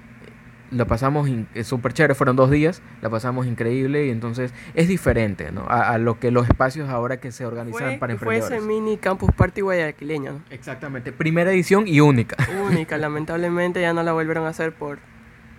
Lo 0.71 0.87
pasamos 0.87 1.27
in- 1.27 1.47
súper 1.63 1.91
chévere, 1.91 2.15
fueron 2.15 2.37
dos 2.37 2.49
días, 2.49 2.81
la 3.01 3.09
pasamos 3.09 3.45
increíble 3.45 4.05
y 4.05 4.09
entonces 4.09 4.53
es 4.73 4.87
diferente 4.87 5.51
¿no? 5.51 5.65
a, 5.67 5.89
a 5.89 5.97
lo 5.97 6.17
que 6.17 6.31
los 6.31 6.47
espacios 6.47 6.87
ahora 6.89 7.19
que 7.19 7.33
se 7.33 7.45
organizan 7.45 7.89
Fue, 7.89 7.97
para 7.97 8.15
fue 8.17 8.37
ese 8.37 8.55
emprendedores. 8.55 8.63
mini 8.83 8.95
campus 8.97 9.31
party 9.35 9.59
guayaquileño, 9.59 10.31
¿no? 10.31 10.41
Exactamente, 10.49 11.11
primera 11.11 11.51
edición 11.51 11.89
y 11.89 11.99
única. 11.99 12.37
única. 12.69 12.97
Lamentablemente 12.99 13.81
ya 13.81 13.91
no 13.93 14.01
la 14.01 14.13
volvieron 14.13 14.45
a 14.45 14.49
hacer 14.49 14.71
por 14.71 14.99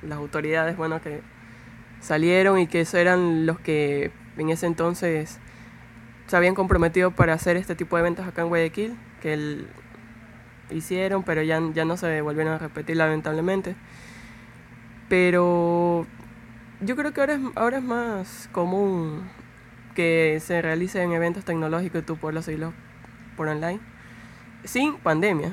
las 0.03 0.17
autoridades, 0.17 0.79
bueno, 0.79 1.03
que 1.03 1.21
salieron 2.01 2.59
y 2.59 2.67
que 2.67 2.81
eso 2.81 2.97
eran 2.97 3.45
los 3.45 3.61
que 3.61 4.11
en 4.39 4.49
ese 4.49 4.65
entonces 4.67 5.39
se 6.33 6.37
habían 6.39 6.55
comprometido 6.55 7.11
para 7.11 7.35
hacer 7.35 7.59
este 7.59 7.75
tipo 7.75 7.95
de 7.97 8.01
eventos 8.01 8.27
acá 8.27 8.41
en 8.41 8.49
Guayaquil, 8.49 8.97
que 9.21 9.35
el- 9.35 9.69
hicieron, 10.71 11.25
pero 11.25 11.43
ya, 11.43 11.61
ya 11.75 11.85
no 11.85 11.99
se 11.99 12.23
volvieron 12.23 12.55
a 12.55 12.59
repetir 12.59 12.97
lamentablemente. 12.97 13.77
Pero 15.11 16.07
yo 16.81 16.97
creo 16.97 17.13
que 17.13 17.21
ahora 17.21 17.35
es, 17.35 17.41
ahora 17.55 17.77
es 17.79 17.85
más 17.85 18.49
común 18.53 19.29
que 19.95 20.39
se 20.41 20.63
realicen 20.63 21.13
eventos 21.13 21.45
tecnológicos 21.45 22.01
y 22.01 22.05
tú 22.07 22.17
puedas 22.17 22.47
seguirlos 22.47 22.73
por 23.37 23.49
online, 23.49 23.81
sin 24.65 24.97
pandemia. 24.97 25.53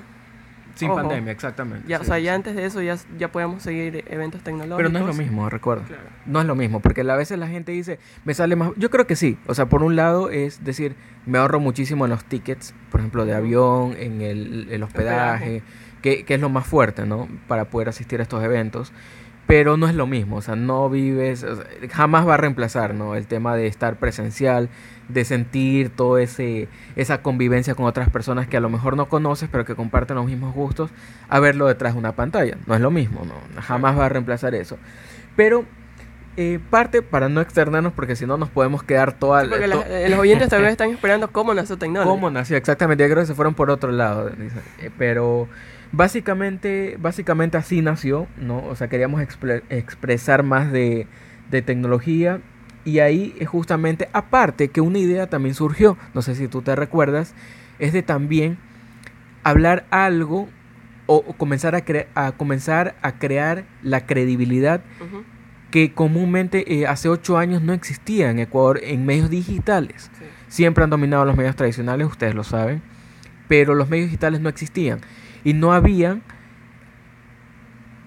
Sin 0.79 0.91
Ojo. 0.91 1.01
pandemia, 1.01 1.33
exactamente. 1.33 1.85
Ya, 1.89 1.97
sí, 1.97 2.03
o 2.03 2.05
sea, 2.05 2.19
ya 2.19 2.33
antes 2.33 2.55
de 2.55 2.65
eso 2.65 2.81
ya, 2.81 2.97
ya 3.17 3.33
podíamos 3.33 3.61
seguir 3.61 4.05
eventos 4.07 4.41
tecnológicos. 4.41 4.77
Pero 4.77 4.87
no 4.87 4.99
es 4.99 5.05
lo 5.05 5.13
mismo, 5.13 5.49
recuerda. 5.49 5.83
Claro. 5.83 6.03
No 6.25 6.39
es 6.39 6.47
lo 6.47 6.55
mismo, 6.55 6.79
porque 6.79 7.01
a 7.01 7.15
veces 7.17 7.37
la 7.37 7.49
gente 7.49 7.73
dice, 7.73 7.99
me 8.23 8.33
sale 8.33 8.55
más... 8.55 8.71
Yo 8.77 8.89
creo 8.89 9.05
que 9.05 9.17
sí. 9.17 9.37
O 9.47 9.53
sea, 9.53 9.65
por 9.65 9.83
un 9.83 9.97
lado 9.97 10.29
es 10.29 10.63
decir, 10.63 10.95
me 11.25 11.37
ahorro 11.37 11.59
muchísimo 11.59 12.05
en 12.05 12.11
los 12.11 12.23
tickets, 12.23 12.73
por 12.91 13.01
ejemplo, 13.01 13.25
de 13.25 13.35
avión, 13.35 13.93
en 13.99 14.21
el, 14.21 14.69
el 14.71 14.81
hospedaje, 14.81 15.63
que, 16.01 16.23
que 16.23 16.35
es 16.35 16.39
lo 16.39 16.47
más 16.47 16.65
fuerte, 16.65 17.05
¿no? 17.05 17.27
Para 17.49 17.65
poder 17.65 17.89
asistir 17.89 18.21
a 18.21 18.23
estos 18.23 18.41
eventos. 18.41 18.93
Pero 19.49 19.77
no 19.77 19.87
es 19.89 19.95
lo 19.95 20.05
mismo, 20.05 20.35
o 20.35 20.41
sea, 20.43 20.55
no 20.55 20.91
vives, 20.91 21.43
o 21.43 21.55
sea, 21.55 21.65
jamás 21.91 22.27
va 22.27 22.35
a 22.35 22.37
reemplazar, 22.37 22.93
¿no? 22.93 23.15
El 23.15 23.25
tema 23.25 23.55
de 23.55 23.65
estar 23.65 23.95
presencial, 23.97 24.69
de 25.07 25.25
sentir 25.25 25.89
todo 25.89 26.19
ese 26.19 26.67
esa 26.95 27.23
convivencia 27.23 27.73
con 27.73 27.87
otras 27.87 28.11
personas 28.11 28.47
que 28.47 28.57
a 28.57 28.59
lo 28.59 28.69
mejor 28.69 28.95
no 28.95 29.09
conoces, 29.09 29.49
pero 29.51 29.65
que 29.65 29.73
comparten 29.73 30.17
los 30.17 30.27
mismos 30.27 30.53
gustos, 30.53 30.91
a 31.29 31.39
verlo 31.39 31.65
detrás 31.65 31.93
de 31.93 31.99
una 31.99 32.11
pantalla. 32.11 32.57
No 32.67 32.75
es 32.75 32.79
lo 32.81 32.91
mismo, 32.91 33.21
¿no? 33.25 33.33
Jamás 33.63 33.97
va 33.97 34.05
a 34.05 34.09
reemplazar 34.09 34.53
eso. 34.53 34.77
Pero 35.35 35.65
eh, 36.37 36.59
parte 36.69 37.01
para 37.01 37.27
no 37.27 37.41
externarnos, 37.41 37.93
porque 37.93 38.15
si 38.15 38.27
no 38.27 38.37
nos 38.37 38.49
podemos 38.49 38.83
quedar 38.83 39.13
toda 39.13 39.41
Sí, 39.41 39.47
porque 39.49 39.67
to- 39.67 39.83
eh, 39.87 40.09
los 40.09 40.19
oyentes 40.19 40.47
tal 40.49 40.61
vez 40.61 40.71
están 40.73 40.91
esperando 40.91 41.31
cómo 41.31 41.55
nació 41.55 41.75
Tecnology. 41.75 42.07
¿Cómo 42.07 42.29
nació? 42.29 42.55
Exactamente, 42.55 43.03
yo 43.03 43.09
creo 43.09 43.23
que 43.23 43.27
se 43.27 43.33
fueron 43.33 43.55
por 43.55 43.71
otro 43.71 43.91
lado. 43.91 44.29
Eh, 44.77 44.91
Pero 44.97 45.47
básicamente, 45.91 46.97
básicamente 46.99 47.57
así 47.57 47.81
nació, 47.81 48.27
¿no? 48.37 48.63
O 48.65 48.75
sea, 48.75 48.87
queríamos 48.89 49.21
expre- 49.21 49.63
expresar 49.69 50.43
más 50.43 50.71
de, 50.71 51.07
de 51.51 51.61
tecnología. 51.61 52.41
Y 52.85 52.99
ahí 52.99 53.35
es 53.39 53.47
justamente, 53.47 54.09
aparte 54.13 54.69
que 54.69 54.81
una 54.81 54.99
idea 54.99 55.27
también 55.27 55.53
surgió, 55.53 55.97
no 56.13 56.21
sé 56.21 56.35
si 56.35 56.47
tú 56.47 56.61
te 56.61 56.75
recuerdas, 56.75 57.35
es 57.77 57.93
de 57.93 58.01
también 58.03 58.57
hablar 59.43 59.85
algo 59.91 60.49
o, 61.05 61.23
comenzar, 61.33 61.75
a 61.75 61.85
cre- 61.85 62.07
a 62.15 62.31
comenzar 62.33 62.95
a 63.01 63.13
crear 63.13 63.65
la 63.83 64.05
credibilidad 64.05 64.81
que 65.71 65.93
comúnmente 65.93 66.73
eh, 66.79 66.87
hace 66.87 67.09
ocho 67.09 67.37
años 67.37 67.61
no 67.61 67.73
existía 67.73 68.29
en 68.31 68.39
Ecuador 68.39 68.79
en 68.83 69.05
medios 69.05 69.29
digitales. 69.29 70.09
sí. 70.17 70.25
Siempre 70.47 70.83
han 70.83 70.89
dominado 70.89 71.25
los 71.25 71.35
medios 71.37 71.55
tradicionales, 71.55 72.07
ustedes 72.07 72.33
lo 72.33 72.43
saben, 72.43 72.81
pero 73.47 73.75
los 73.75 73.87
medios 73.89 74.07
digitales 74.07 74.41
no 74.41 74.49
existían 74.49 74.99
y 75.43 75.53
no 75.53 75.73
había 75.73 76.19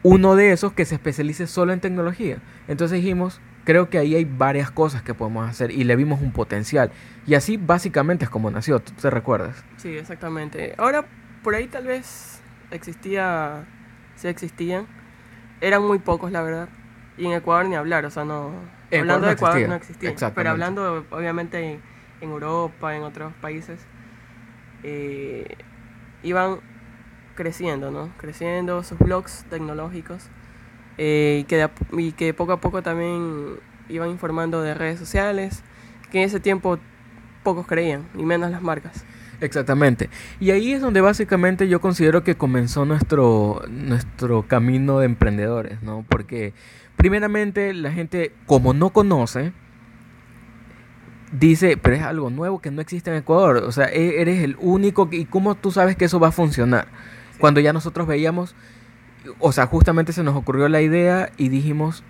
uno 0.03 0.35
de 0.35 0.53
esos 0.53 0.73
que 0.73 0.85
se 0.85 0.97
especialice 0.97 1.47
solo 1.47 1.73
en 1.73 1.81
tecnología. 1.81 2.39
Entonces 2.69 2.97
dijimos, 2.97 3.41
creo 3.65 3.89
que 3.89 3.99
ahí 3.99 4.15
hay 4.15 4.25
varias 4.25 4.71
cosas 4.71 5.03
que 5.03 5.15
podemos 5.15 5.49
hacer 5.49 5.71
y 5.71 5.85
le 5.85 5.97
vimos 5.97 6.21
un 6.21 6.33
potencial. 6.33 6.91
Y 7.27 7.35
así 7.35 7.57
básicamente 7.57 8.25
es 8.25 8.31
como 8.31 8.51
nació, 8.51 8.81
¿tú 8.81 8.93
te 8.93 9.11
recuerdas? 9.11 9.65
Sí, 9.77 9.97
exactamente. 9.97 10.75
Ahora, 10.79 11.05
por 11.43 11.55
ahí 11.55 11.69
tal 11.69 11.87
vez 11.87 12.41
existía, 12.71 13.65
sí 14.17 14.29
existían. 14.29 14.87
Eran 15.61 15.83
muy 15.83 16.01
pocos, 16.01 16.33
la 16.33 16.43
verdad. 16.43 16.69
Y 17.17 17.27
en 17.27 17.33
Ecuador 17.33 17.67
ni 17.67 17.77
hablar, 17.77 18.05
o 18.05 18.11
sea, 18.11 18.25
no... 18.25 18.51
Hablando 18.93 19.27
de 19.27 19.33
Ecuador 19.35 19.69
no 19.69 19.75
existía. 19.75 20.15
Pero 20.35 20.51
hablando, 20.51 21.07
obviamente, 21.11 21.59
en, 21.63 21.81
en 22.21 22.31
Europa, 22.31 22.95
en 22.95 23.03
otros 23.03 23.33
países, 23.41 23.87
eh, 24.83 25.57
iban 26.23 26.59
creciendo, 27.35 27.91
¿no? 27.91 28.11
Creciendo 28.19 28.83
sus 28.85 28.99
blogs 28.99 29.45
tecnológicos. 29.51 30.31
eh, 30.99 31.39
y, 31.43 31.45
que 31.45 31.69
y 31.99 32.13
que 32.13 32.35
poco 32.35 32.53
a 32.53 32.61
poco 32.61 32.83
también 32.83 33.59
iban 33.89 34.11
informando 34.11 34.63
de 34.63 34.75
redes 34.75 34.99
sociales, 34.99 35.63
que 36.11 36.19
en 36.21 36.25
ese 36.27 36.41
tiempo 36.41 36.79
pocos 37.43 37.67
creían, 37.67 38.09
y 38.17 38.25
menos 38.25 38.51
las 38.51 38.63
marcas. 38.63 39.05
Exactamente. 39.41 40.09
Y 40.39 40.51
ahí 40.53 40.73
es 40.73 40.81
donde 40.81 41.01
básicamente 41.01 41.69
yo 41.69 41.81
considero 41.81 42.23
que 42.23 42.37
comenzó 42.37 42.85
nuestro, 42.85 43.63
nuestro 43.69 44.47
camino 44.47 45.01
de 45.01 45.07
emprendedores, 45.07 45.83
¿no? 45.83 46.05
Porque 46.09 46.55
primeramente 46.97 47.75
la 47.75 47.91
gente, 47.93 48.33
como 48.47 48.73
no 48.73 48.91
conoce, 48.91 49.53
dice, 51.33 51.77
pero 51.77 51.97
es 51.97 52.03
algo 52.03 52.31
nuevo 52.31 52.61
que 52.61 52.71
no 52.71 52.81
existe 52.81 53.11
en 53.11 53.17
Ecuador. 53.17 53.57
O 53.59 53.73
sea, 53.73 53.87
e- 53.87 54.21
eres 54.21 54.43
el 54.43 54.57
único. 54.61 55.09
¿Y 55.11 55.25
cómo 55.25 55.55
tú 55.57 55.71
sabes 55.73 55.97
que 55.97 56.05
eso 56.05 56.21
va 56.21 56.29
a 56.29 56.33
funcionar? 56.33 56.87
Cuando 57.43 57.59
ya 57.59 57.73
nosotros 57.73 58.07
veíamos, 58.07 58.55
o 59.41 59.51
sea, 59.51 59.67
justamente 59.67 60.13
se 60.13 60.23
nos 60.23 60.37
ocurrió 60.37 60.69
la 60.69 60.81
idea 60.81 61.33
y 61.37 61.49
dijimos, 61.49 62.05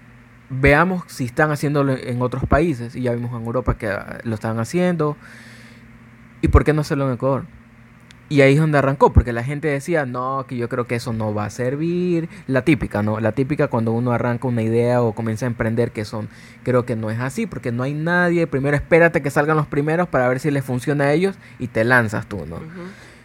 veamos 0.50 1.04
si 1.06 1.24
están 1.24 1.50
haciéndolo 1.50 1.96
en 1.96 2.20
otros 2.20 2.44
países. 2.44 2.94
Y 2.94 3.00
ya 3.00 3.14
vimos 3.14 3.30
en 3.32 3.46
Europa 3.46 3.78
que 3.78 3.86
ah, 3.88 4.18
lo 4.24 4.34
están 4.34 4.60
haciendo. 4.60 5.16
¿Y 6.42 6.48
por 6.48 6.64
qué 6.64 6.74
no 6.74 6.82
hacerlo 6.82 7.08
en 7.08 7.14
Ecuador? 7.14 7.44
Y 8.28 8.42
ahí 8.42 8.52
es 8.52 8.60
donde 8.60 8.76
arrancó, 8.76 9.14
porque 9.14 9.32
la 9.32 9.42
gente 9.42 9.68
decía, 9.68 10.04
no, 10.04 10.44
que 10.46 10.58
yo 10.58 10.68
creo 10.68 10.86
que 10.86 10.96
eso 10.96 11.14
no 11.14 11.32
va 11.32 11.46
a 11.46 11.50
servir. 11.50 12.28
La 12.46 12.66
típica, 12.66 13.02
¿no? 13.02 13.18
La 13.18 13.32
típica 13.32 13.68
cuando 13.68 13.92
uno 13.92 14.12
arranca 14.12 14.48
una 14.48 14.60
idea 14.60 15.00
o 15.00 15.14
comienza 15.14 15.46
a 15.46 15.48
emprender, 15.48 15.92
que 15.92 16.04
son, 16.04 16.28
creo 16.62 16.84
que 16.84 16.94
no 16.94 17.10
es 17.10 17.20
así, 17.20 17.46
porque 17.46 17.72
no 17.72 17.84
hay 17.84 17.94
nadie. 17.94 18.46
Primero 18.46 18.76
espérate 18.76 19.22
que 19.22 19.30
salgan 19.30 19.56
los 19.56 19.66
primeros 19.66 20.08
para 20.08 20.28
ver 20.28 20.40
si 20.40 20.50
les 20.50 20.62
funciona 20.62 21.04
a 21.04 21.12
ellos 21.14 21.36
y 21.58 21.68
te 21.68 21.84
lanzas 21.84 22.26
tú, 22.26 22.44
¿no? 22.44 22.58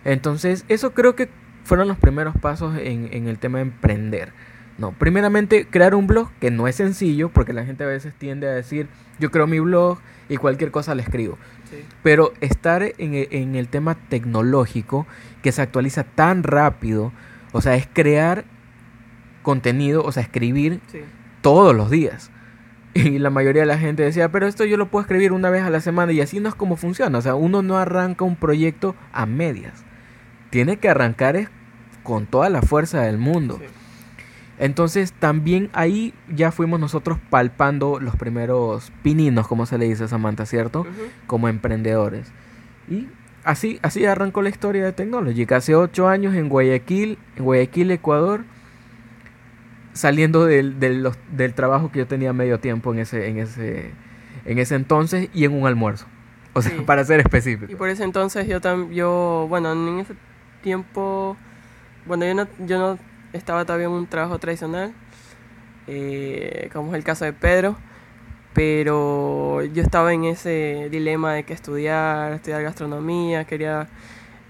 Entonces, 0.05 0.63
eso 0.69 0.93
creo 0.93 1.17
que 1.17 1.27
fueron 1.67 1.87
los 1.87 1.97
primeros 1.97 2.35
pasos 2.37 2.77
en, 2.77 3.09
en 3.11 3.27
el 3.27 3.37
tema 3.39 3.57
de 3.59 3.63
emprender. 3.63 4.31
No, 4.77 4.91
primeramente 4.91 5.67
crear 5.67 5.95
un 5.95 6.07
blog, 6.07 6.29
que 6.39 6.49
no 6.51 6.67
es 6.67 6.75
sencillo, 6.75 7.29
porque 7.29 7.51
la 7.53 7.65
gente 7.65 7.83
a 7.83 7.87
veces 7.87 8.13
tiende 8.17 8.47
a 8.47 8.51
decir, 8.51 8.87
yo 9.19 9.31
creo 9.31 9.47
mi 9.47 9.59
blog 9.59 9.99
y 10.29 10.37
cualquier 10.37 10.71
cosa 10.71 10.93
le 10.95 11.01
escribo. 11.03 11.37
Sí. 11.69 11.83
Pero 12.03 12.31
estar 12.41 12.83
en 12.83 13.13
e- 13.15 13.27
en 13.31 13.55
el 13.55 13.67
tema 13.67 13.95
tecnológico, 13.95 15.05
que 15.41 15.51
se 15.51 15.61
actualiza 15.61 16.03
tan 16.03 16.43
rápido, 16.43 17.11
o 17.53 17.61
sea, 17.61 17.75
es 17.75 17.87
crear 17.91 18.45
contenido, 19.43 20.03
o 20.03 20.11
sea, 20.11 20.23
escribir 20.23 20.79
Sí. 20.91 20.99
todos 21.41 21.75
los 21.75 21.89
días. 21.89 22.31
Y 22.93 23.19
la 23.19 23.29
mayoría 23.29 23.61
de 23.61 23.67
la 23.67 23.77
gente 23.77 24.01
decía, 24.03 24.31
pero 24.31 24.47
esto 24.47 24.65
yo 24.65 24.75
lo 24.77 24.87
puedo 24.89 25.01
escribir 25.01 25.31
una 25.31 25.49
vez 25.51 25.63
a 25.63 25.69
la 25.69 25.81
semana 25.81 26.11
y 26.13 26.21
así 26.21 26.39
no 26.39 26.49
es 26.49 26.55
como 26.55 26.77
funciona. 26.77 27.17
O 27.17 27.21
sea, 27.21 27.35
uno 27.35 27.61
no 27.61 27.77
arranca 27.77 28.25
un 28.25 28.35
proyecto 28.35 28.95
a 29.13 29.25
medias. 29.27 29.83
Tiene 30.49 30.77
que 30.77 30.89
arrancar 30.89 31.35
es 31.35 31.49
con 32.03 32.25
toda 32.25 32.49
la 32.49 32.61
fuerza 32.61 33.01
del 33.01 33.17
mundo. 33.17 33.57
Sí. 33.59 33.65
Entonces 34.59 35.13
también 35.13 35.69
ahí 35.73 36.13
ya 36.33 36.51
fuimos 36.51 36.79
nosotros 36.79 37.19
palpando 37.29 37.99
los 37.99 38.15
primeros 38.15 38.91
pininos, 39.03 39.47
como 39.47 39.65
se 39.67 39.77
le 39.77 39.85
dice 39.85 40.05
a 40.05 40.07
Samantha, 40.07 40.45
¿cierto? 40.47 40.85
Como 41.27 41.47
emprendedores. 41.47 42.31
Y 42.89 43.07
así, 43.43 43.77
así 43.83 44.05
arrancó 44.05 44.41
la 44.41 44.49
historia 44.49 44.83
de 44.83 44.93
Technology, 44.93 45.45
que 45.45 45.53
hace 45.55 45.75
ocho 45.75 46.07
años 46.07 46.33
en 46.33 46.49
Guayaquil, 46.49 47.19
en 47.35 47.43
Guayaquil, 47.43 47.91
Ecuador, 47.91 48.45
saliendo 49.93 50.45
del, 50.45 50.79
del, 50.79 51.03
los- 51.03 51.17
del 51.31 51.53
trabajo 51.53 51.91
que 51.91 51.99
yo 51.99 52.07
tenía 52.07 52.33
medio 52.33 52.59
tiempo 52.59 52.93
en 52.93 52.99
ese, 52.99 53.27
en 53.29 53.37
ese, 53.39 53.91
en 54.45 54.59
ese 54.59 54.75
entonces 54.75 55.29
y 55.33 55.45
en 55.45 55.53
un 55.53 55.67
almuerzo. 55.67 56.05
O 56.53 56.61
sea, 56.61 56.71
Sí. 56.71 56.81
para 56.85 57.03
ser 57.03 57.19
específico. 57.19 57.71
Y 57.71 57.75
por 57.75 57.89
ese 57.89 58.03
entonces 58.03 58.47
yo 58.47 58.61
también, 58.61 58.93
yo, 58.93 59.45
bueno, 59.49 59.71
en 59.73 59.99
ese 59.99 60.13
tiempo, 60.61 61.37
bueno, 62.05 62.25
yo 62.25 62.33
no, 62.33 62.47
yo 62.65 62.79
no 62.79 62.99
estaba 63.33 63.65
todavía 63.65 63.87
en 63.87 63.93
un 63.93 64.07
trabajo 64.07 64.39
tradicional, 64.39 64.93
eh, 65.87 66.69
como 66.73 66.91
es 66.91 66.97
el 66.97 67.03
caso 67.03 67.25
de 67.25 67.33
Pedro, 67.33 67.77
pero 68.53 69.63
yo 69.63 69.83
estaba 69.83 70.13
en 70.13 70.25
ese 70.25 70.89
dilema 70.89 71.33
de 71.33 71.43
que 71.43 71.53
estudiar, 71.53 72.33
estudiar 72.33 72.63
gastronomía, 72.63 73.45
quería 73.45 73.87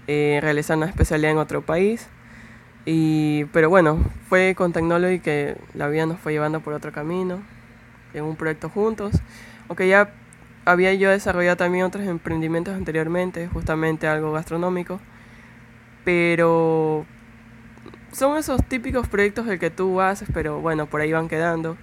eh, 0.06 0.38
realizar 0.40 0.76
una 0.76 0.86
especialidad 0.86 1.32
en 1.32 1.38
otro 1.38 1.62
país. 1.62 2.08
Y, 2.86 3.44
pero 3.52 3.68
bueno, 3.68 3.98
fue 4.28 4.54
con 4.56 4.72
Technology 4.72 5.20
que 5.20 5.56
la 5.74 5.88
vida 5.88 6.06
nos 6.06 6.18
fue 6.18 6.32
llevando 6.32 6.60
por 6.60 6.72
otro 6.72 6.90
camino, 6.90 7.42
en 8.14 8.24
un 8.24 8.36
proyecto 8.36 8.70
juntos. 8.70 9.20
Aunque 9.68 9.88
ya 9.88 10.10
había 10.64 10.94
yo 10.94 11.10
desarrollado 11.10 11.56
también 11.56 11.84
otros 11.84 12.06
emprendimientos 12.06 12.74
anteriormente, 12.74 13.48
justamente 13.48 14.08
algo 14.08 14.32
gastronómico. 14.32 15.00
Pero 16.08 17.04
son 18.12 18.38
esos 18.38 18.64
típicos 18.64 19.06
proyectos 19.08 19.46
el 19.46 19.58
que 19.58 19.68
tú 19.68 20.00
haces, 20.00 20.26
pero 20.32 20.58
bueno, 20.58 20.86
por 20.86 21.02
ahí 21.02 21.12
van 21.12 21.28
quedando. 21.28 21.76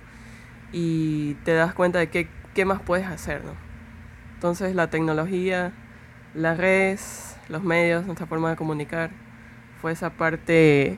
Y 0.72 1.36
te 1.44 1.54
das 1.54 1.76
cuenta 1.76 2.00
de 2.00 2.08
qué, 2.08 2.28
qué 2.56 2.66
más 2.66 2.82
puedes 2.82 3.06
hacer, 3.06 3.46
¿no? 3.46 3.52
Entonces 4.34 4.74
la 4.74 4.90
tecnología, 4.90 5.74
las 6.34 6.58
redes, 6.58 7.38
los 7.50 7.62
medios, 7.62 8.08
nuestra 8.08 8.26
forma 8.26 8.50
de 8.50 8.56
comunicar, 8.56 9.12
fue 9.80 9.92
esa 9.92 10.10
parte, 10.10 10.98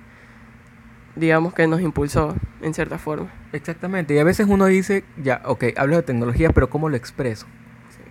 digamos, 1.17 1.53
que 1.53 1.67
nos 1.67 1.81
impulsó 1.81 2.33
en 2.61 2.73
cierta 2.73 2.97
forma. 2.97 3.29
Exactamente. 3.51 4.13
Y 4.13 4.19
a 4.19 4.23
veces 4.23 4.47
uno 4.49 4.67
dice, 4.67 5.03
ya, 5.21 5.41
ok, 5.43 5.65
hablo 5.75 5.97
de 5.97 6.03
tecnología, 6.03 6.51
pero 6.51 6.69
¿cómo 6.69 6.87
lo 6.87 6.95
expreso? 6.95 7.45
Sí. 7.89 8.09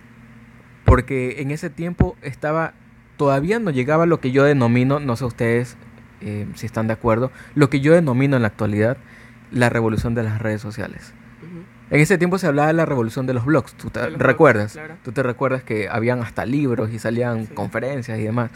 Porque 0.85 1.41
en 1.41 1.49
ese 1.49 1.71
tiempo 1.71 2.15
estaba, 2.21 2.75
todavía 3.17 3.59
no 3.59 3.71
llegaba 3.71 4.05
lo 4.05 4.19
que 4.19 4.31
yo 4.31 4.43
denomino, 4.43 4.99
no 4.99 5.15
sé 5.15 5.25
ustedes 5.25 5.75
eh, 6.21 6.47
si 6.55 6.65
están 6.65 6.87
de 6.87 6.93
acuerdo, 6.93 7.31
lo 7.55 7.69
que 7.69 7.79
yo 7.81 7.93
denomino 7.93 8.35
en 8.35 8.41
la 8.43 8.47
actualidad 8.47 8.97
la 9.51 9.69
revolución 9.69 10.15
de 10.15 10.23
las 10.23 10.39
redes 10.41 10.61
sociales. 10.61 11.13
En 11.89 12.01
ese 12.01 12.17
tiempo 12.17 12.37
se 12.37 12.47
hablaba 12.47 12.67
de 12.67 12.73
la 12.73 12.85
revolución 12.85 13.27
de 13.27 13.33
los 13.33 13.45
blogs, 13.45 13.73
¿tú 13.75 13.89
te 13.89 14.01
blogs, 14.07 14.17
recuerdas? 14.21 14.73
claro. 14.73 14.95
Tú 15.03 15.13
te 15.13 15.23
recuerdas 15.23 15.63
que 15.63 15.87
habían 15.87 16.19
hasta 16.21 16.45
libros 16.45 16.91
y 16.91 16.99
salían 16.99 17.47
Sí. 17.47 17.53
conferencias 17.53 18.19
y 18.19 18.23
demás. 18.23 18.51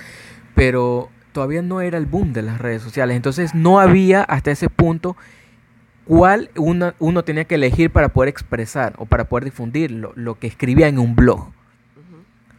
Pero 0.53 1.10
todavía 1.32 1.62
no 1.62 1.80
era 1.80 1.98
el 1.98 2.06
boom 2.08 2.34
de 2.34 2.41
las 2.41 2.60
redes 2.60 2.82
sociales. 2.82 3.15
Entonces 3.15 3.56
no 3.56 3.80
había 3.80 4.22
hasta 4.24 4.51
ese 4.51 4.68
punto 4.70 5.15
cuál 6.03 6.50
uno, 6.58 6.94
uno 7.00 7.24
tenía 7.24 7.46
que 7.46 7.56
elegir 7.56 7.89
para 7.89 8.10
poder 8.10 8.27
expresar 8.27 8.96
o 8.98 9.06
para 9.06 9.24
poder 9.25 9.46
difundir 9.46 9.91
lo, 9.91 10.12
lo 10.15 10.38
que 10.38 10.48
escribía 10.48 10.89
en 10.89 11.00
un 11.00 11.15
blog. 11.15 11.51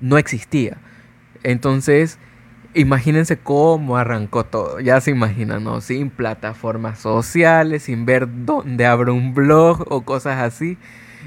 No 0.00 0.16
existía. 0.16 0.78
Entonces, 1.42 2.18
imagínense 2.74 3.38
cómo 3.38 3.96
arrancó 3.96 4.44
todo. 4.44 4.80
Ya 4.80 5.00
se 5.00 5.10
imaginan, 5.10 5.64
¿no? 5.64 5.80
Sin 5.80 6.10
plataformas 6.10 6.98
sociales, 6.98 7.84
sin 7.84 8.06
ver 8.06 8.28
dónde 8.44 8.86
abro 8.86 9.14
un 9.14 9.34
blog 9.34 9.84
o 9.88 10.02
cosas 10.02 10.38
así. 10.40 10.78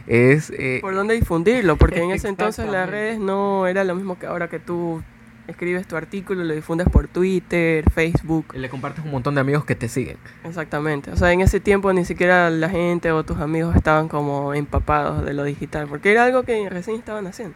Es, 0.08 0.52
eh, 0.52 0.80
Por 0.82 0.94
dónde 0.94 1.16
difundirlo, 1.16 1.78
porque 1.78 2.04
en 2.04 2.12
ese 2.12 2.28
entonces 2.28 2.70
las 2.70 2.90
redes 2.90 3.20
no 3.20 3.66
era 3.68 3.84
lo 3.84 3.96
mismo 3.96 4.20
que 4.20 4.28
ahora 4.28 4.50
que 4.50 4.60
tú 4.60 5.02
escribes 5.48 5.88
tu 5.88 5.96
artículo, 5.96 6.44
lo 6.44 6.54
difundes 6.54 6.88
por 6.90 7.08
Twitter, 7.08 7.90
Facebook. 7.92 8.54
Le 8.54 8.70
compartes 8.70 9.04
un 9.06 9.12
montón 9.12 9.36
de 9.36 9.42
amigos 9.42 9.66
que 9.66 9.76
te 9.76 9.88
siguen. 9.88 10.18
Exactamente. 10.44 11.12
O 11.12 11.18
sea, 11.18 11.32
en 11.32 11.42
ese 11.42 11.60
tiempo 11.60 11.92
ni 11.94 12.06
siquiera 12.06 12.50
la 12.50 12.70
gente 12.70 13.12
o 13.12 13.24
tus 13.24 13.38
amigos 13.38 13.76
estaban 13.76 14.08
como 14.08 14.54
empapados 14.54 15.24
de 15.26 15.34
lo 15.34 15.44
digital, 15.44 15.88
porque 15.88 16.12
era 16.12 16.26
algo 16.26 16.44
que 16.44 16.70
recién 16.70 16.98
estaban 16.98 17.28
haciendo. 17.28 17.56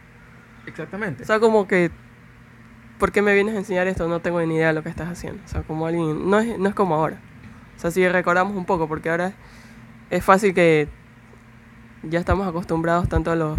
Exactamente. 0.66 1.22
O 1.22 1.26
sea, 1.26 1.40
como 1.40 1.66
que, 1.66 1.90
¿por 3.00 3.10
qué 3.10 3.22
me 3.22 3.34
vienes 3.34 3.56
a 3.56 3.58
enseñar 3.58 3.88
esto? 3.88 4.06
No 4.06 4.20
tengo 4.20 4.40
ni 4.42 4.54
idea 4.54 4.68
de 4.68 4.74
lo 4.74 4.84
que 4.84 4.90
estás 4.90 5.08
haciendo. 5.08 5.42
O 5.44 5.48
sea, 5.48 5.62
como 5.62 5.86
alguien, 5.86 6.30
no 6.30 6.38
es, 6.38 6.56
no 6.56 6.68
es 6.68 6.74
como 6.76 6.94
ahora. 6.94 7.18
O 7.76 7.80
sea, 7.80 7.90
si 7.90 8.06
recordamos 8.06 8.56
un 8.56 8.66
poco, 8.66 8.86
porque 8.86 9.10
ahora 9.10 9.32
es 10.10 10.22
fácil 10.22 10.54
que 10.54 10.86
ya 12.04 12.20
estamos 12.20 12.46
acostumbrados 12.46 13.08
tanto 13.08 13.32
a 13.32 13.36
los 13.36 13.58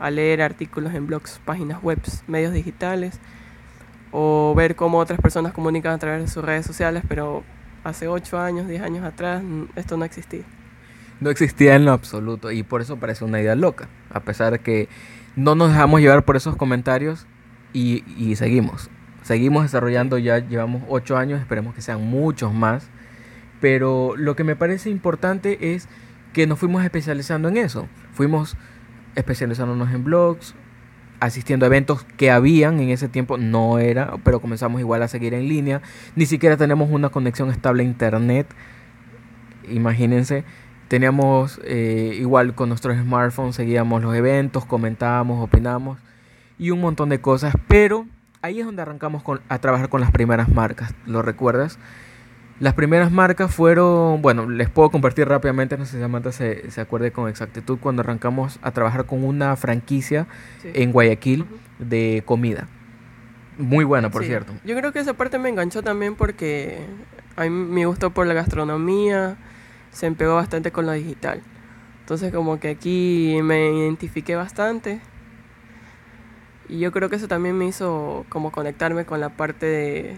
a 0.00 0.10
leer 0.10 0.42
artículos 0.42 0.94
en 0.94 1.06
blogs, 1.06 1.40
páginas 1.44 1.82
web, 1.82 2.00
medios 2.28 2.52
digitales, 2.52 3.18
o 4.12 4.54
ver 4.56 4.76
cómo 4.76 4.98
otras 4.98 5.20
personas 5.20 5.52
comunican 5.52 5.92
a 5.92 5.98
través 5.98 6.22
de 6.22 6.28
sus 6.28 6.44
redes 6.44 6.64
sociales, 6.64 7.02
pero 7.08 7.42
hace 7.84 8.06
8 8.06 8.38
años, 8.38 8.68
10 8.68 8.82
años 8.82 9.04
atrás, 9.04 9.42
esto 9.74 9.96
no 9.96 10.04
existía. 10.04 10.44
No 11.20 11.30
existía 11.30 11.74
en 11.74 11.84
lo 11.84 11.92
absoluto 11.92 12.52
y 12.52 12.62
por 12.62 12.80
eso 12.80 12.96
parece 12.96 13.24
una 13.24 13.40
idea 13.40 13.56
loca, 13.56 13.88
a 14.10 14.20
pesar 14.20 14.52
de 14.52 14.60
que 14.60 14.88
no 15.34 15.56
nos 15.56 15.70
dejamos 15.70 16.00
llevar 16.00 16.24
por 16.24 16.36
esos 16.36 16.54
comentarios 16.54 17.26
y, 17.72 18.34
seguimos. 18.36 18.90
Seguimos 19.22 19.62
desarrollando, 19.64 20.18
ya 20.18 20.38
llevamos 20.38 20.82
8 20.88 21.16
años, 21.16 21.40
esperemos 21.40 21.74
que 21.74 21.82
sean 21.82 22.02
muchos 22.02 22.54
más, 22.54 22.88
pero 23.60 24.14
lo 24.16 24.36
que 24.36 24.44
me 24.44 24.56
parece 24.56 24.90
importante 24.90 25.74
es 25.74 25.88
que 26.32 26.46
nos 26.46 26.58
fuimos 26.58 26.84
especializando 26.84 27.48
en 27.48 27.58
eso. 27.58 27.88
Fuimos 28.12 28.56
especializándonos 29.16 29.92
en 29.92 30.04
blogs, 30.04 30.54
asistiendo 31.20 31.66
a 31.66 31.68
eventos 31.68 32.04
que 32.16 32.30
habían 32.30 32.80
en 32.80 32.90
ese 32.90 33.08
tiempo, 33.08 33.36
no 33.36 33.78
era, 33.78 34.14
pero 34.24 34.40
comenzamos 34.40 34.80
igual 34.80 35.02
a 35.02 35.08
seguir 35.08 35.34
en 35.34 35.48
línea. 35.48 35.82
Ni 36.14 36.26
siquiera 36.26 36.56
tenemos 36.56 36.90
una 36.90 37.10
conexión 37.10 37.50
estable 37.50 37.82
a 37.82 37.86
internet. 37.86 38.46
Imagínense, 39.68 40.44
teníamos 40.86 41.60
eh, 41.64 42.16
igual 42.18 42.54
con 42.54 42.70
nuestros 42.70 42.96
smartphones, 42.96 43.56
seguíamos 43.56 44.00
los 44.02 44.14
eventos, 44.14 44.64
comentábamos, 44.64 45.42
opinábamos 45.44 45.98
y 46.58 46.70
un 46.70 46.80
montón 46.80 47.08
de 47.08 47.20
cosas, 47.20 47.54
pero 47.68 48.06
ahí 48.42 48.60
es 48.60 48.66
donde 48.66 48.82
arrancamos 48.82 49.22
con, 49.22 49.40
a 49.48 49.58
trabajar 49.58 49.88
con 49.88 50.00
las 50.00 50.10
primeras 50.10 50.48
marcas, 50.48 50.94
¿lo 51.06 51.22
recuerdas? 51.22 51.78
Las 52.60 52.74
primeras 52.74 53.12
marcas 53.12 53.54
fueron, 53.54 54.20
bueno, 54.20 54.48
les 54.48 54.68
puedo 54.68 54.90
compartir 54.90 55.28
rápidamente, 55.28 55.78
no 55.78 55.84
sé 55.86 55.92
si 55.96 56.00
Samantha 56.00 56.32
se, 56.32 56.70
se 56.72 56.80
acuerde 56.80 57.12
con 57.12 57.28
exactitud, 57.28 57.78
cuando 57.80 58.02
arrancamos 58.02 58.58
a 58.62 58.72
trabajar 58.72 59.06
con 59.06 59.22
una 59.24 59.54
franquicia 59.56 60.26
Sí. 60.62 60.70
en 60.74 60.90
Guayaquil 60.90 61.46
de 61.78 62.22
comida. 62.26 62.66
Muy 63.58 63.84
buena, 63.84 64.10
por 64.10 64.22
Sí. 64.22 64.28
cierto. 64.28 64.52
Yo 64.64 64.76
creo 64.76 64.92
que 64.92 64.98
esa 64.98 65.14
parte 65.14 65.38
me 65.38 65.48
enganchó 65.48 65.82
también 65.82 66.16
porque 66.16 66.80
a 67.36 67.42
mí 67.44 67.50
mi 67.50 67.84
gusto 67.84 68.10
por 68.10 68.26
la 68.26 68.34
gastronomía 68.34 69.36
se 69.92 70.06
empegó 70.06 70.34
bastante 70.34 70.72
con 70.72 70.86
lo 70.86 70.92
digital. 70.92 71.40
Entonces 72.00 72.32
como 72.32 72.58
que 72.58 72.70
aquí 72.70 73.38
me 73.42 73.70
identifiqué 73.70 74.34
bastante. 74.34 75.00
Y 76.68 76.78
yo 76.78 76.92
creo 76.92 77.08
que 77.08 77.16
eso 77.16 77.28
también 77.28 77.56
me 77.56 77.66
hizo 77.66 78.26
como 78.28 78.52
conectarme 78.52 79.06
con 79.06 79.20
la 79.20 79.30
parte 79.30 79.66
de 79.66 80.16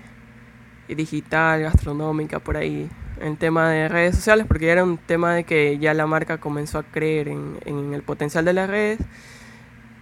digital, 0.95 1.63
gastronómica, 1.63 2.41
por 2.41 2.57
ahí. 2.57 2.89
En 3.21 3.37
tema 3.37 3.69
de 3.69 3.89
redes 3.89 4.17
sociales, 4.17 4.47
porque 4.49 4.67
ya 4.67 4.73
era 4.73 4.85
un 4.85 4.97
tema 4.97 5.35
de 5.35 5.45
que 5.45 5.79
ya 5.79 5.93
la 5.93 6.07
marca 6.07 6.39
comenzó 6.39 6.79
a 6.79 6.83
creer 6.83 7.29
en, 7.29 7.59
en 7.67 7.93
el 7.93 8.03
potencial 8.03 8.45
de 8.45 8.55
las 8.55 8.69
redes. 8.69 8.99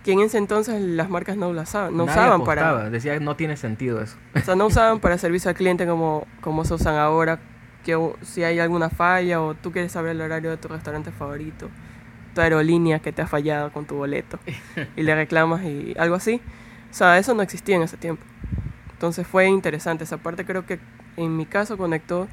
Que 0.04 0.12
en 0.12 0.20
ese 0.20 0.38
entonces 0.38 0.80
las 0.80 1.10
marcas 1.10 1.36
no, 1.36 1.48
usaban, 1.48 1.96
no 1.96 2.06
Nadie 2.06 2.18
usaban 2.18 2.44
para... 2.44 2.62
apostaba, 2.62 2.90
Decía, 2.90 3.18
no 3.18 3.34
tiene 3.36 3.56
sentido 3.56 4.00
eso. 4.00 4.16
O 4.36 4.40
sea, 4.40 4.54
no 4.54 4.66
usaban 4.66 5.00
para 5.00 5.18
servicio 5.18 5.50
al 5.50 5.56
cliente 5.56 5.86
como, 5.86 6.26
como 6.40 6.64
se 6.64 6.74
usan 6.74 6.94
ahora, 6.94 7.40
que 7.84 7.98
si 8.22 8.44
hay 8.44 8.60
alguna 8.60 8.88
falla 8.88 9.42
o 9.42 9.54
tú 9.54 9.72
quieres 9.72 9.92
saber 9.92 10.12
el 10.12 10.20
horario 10.20 10.50
de 10.50 10.56
tu 10.56 10.68
restaurante 10.68 11.10
favorito, 11.10 11.68
aerolínea 12.42 13.00
que 13.00 13.12
te 13.12 13.22
ha 13.22 13.26
fallado 13.26 13.72
con 13.72 13.86
tu 13.86 13.96
boleto 13.96 14.38
y 14.96 15.02
le 15.02 15.14
reclamas 15.14 15.64
y 15.64 15.94
algo 15.98 16.14
así. 16.14 16.40
O 16.90 16.94
sea, 16.94 17.18
eso 17.18 17.34
no 17.34 17.42
existía 17.42 17.76
en 17.76 17.82
ese 17.82 17.96
tiempo. 17.96 18.24
Entonces 18.92 19.26
fue 19.26 19.46
interesante. 19.46 20.04
Esa 20.04 20.18
parte 20.18 20.44
creo 20.44 20.66
que 20.66 20.80
en 21.16 21.36
mi 21.36 21.46
caso 21.46 21.76
conectó 21.76 22.28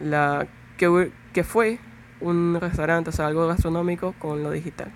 la 0.00 0.46
que, 0.76 1.10
que 1.32 1.44
fue 1.44 1.78
un 2.20 2.58
restaurante, 2.60 3.10
o 3.10 3.12
sea, 3.12 3.26
algo 3.26 3.46
gastronómico 3.46 4.14
con 4.18 4.42
lo 4.42 4.50
digital. 4.50 4.90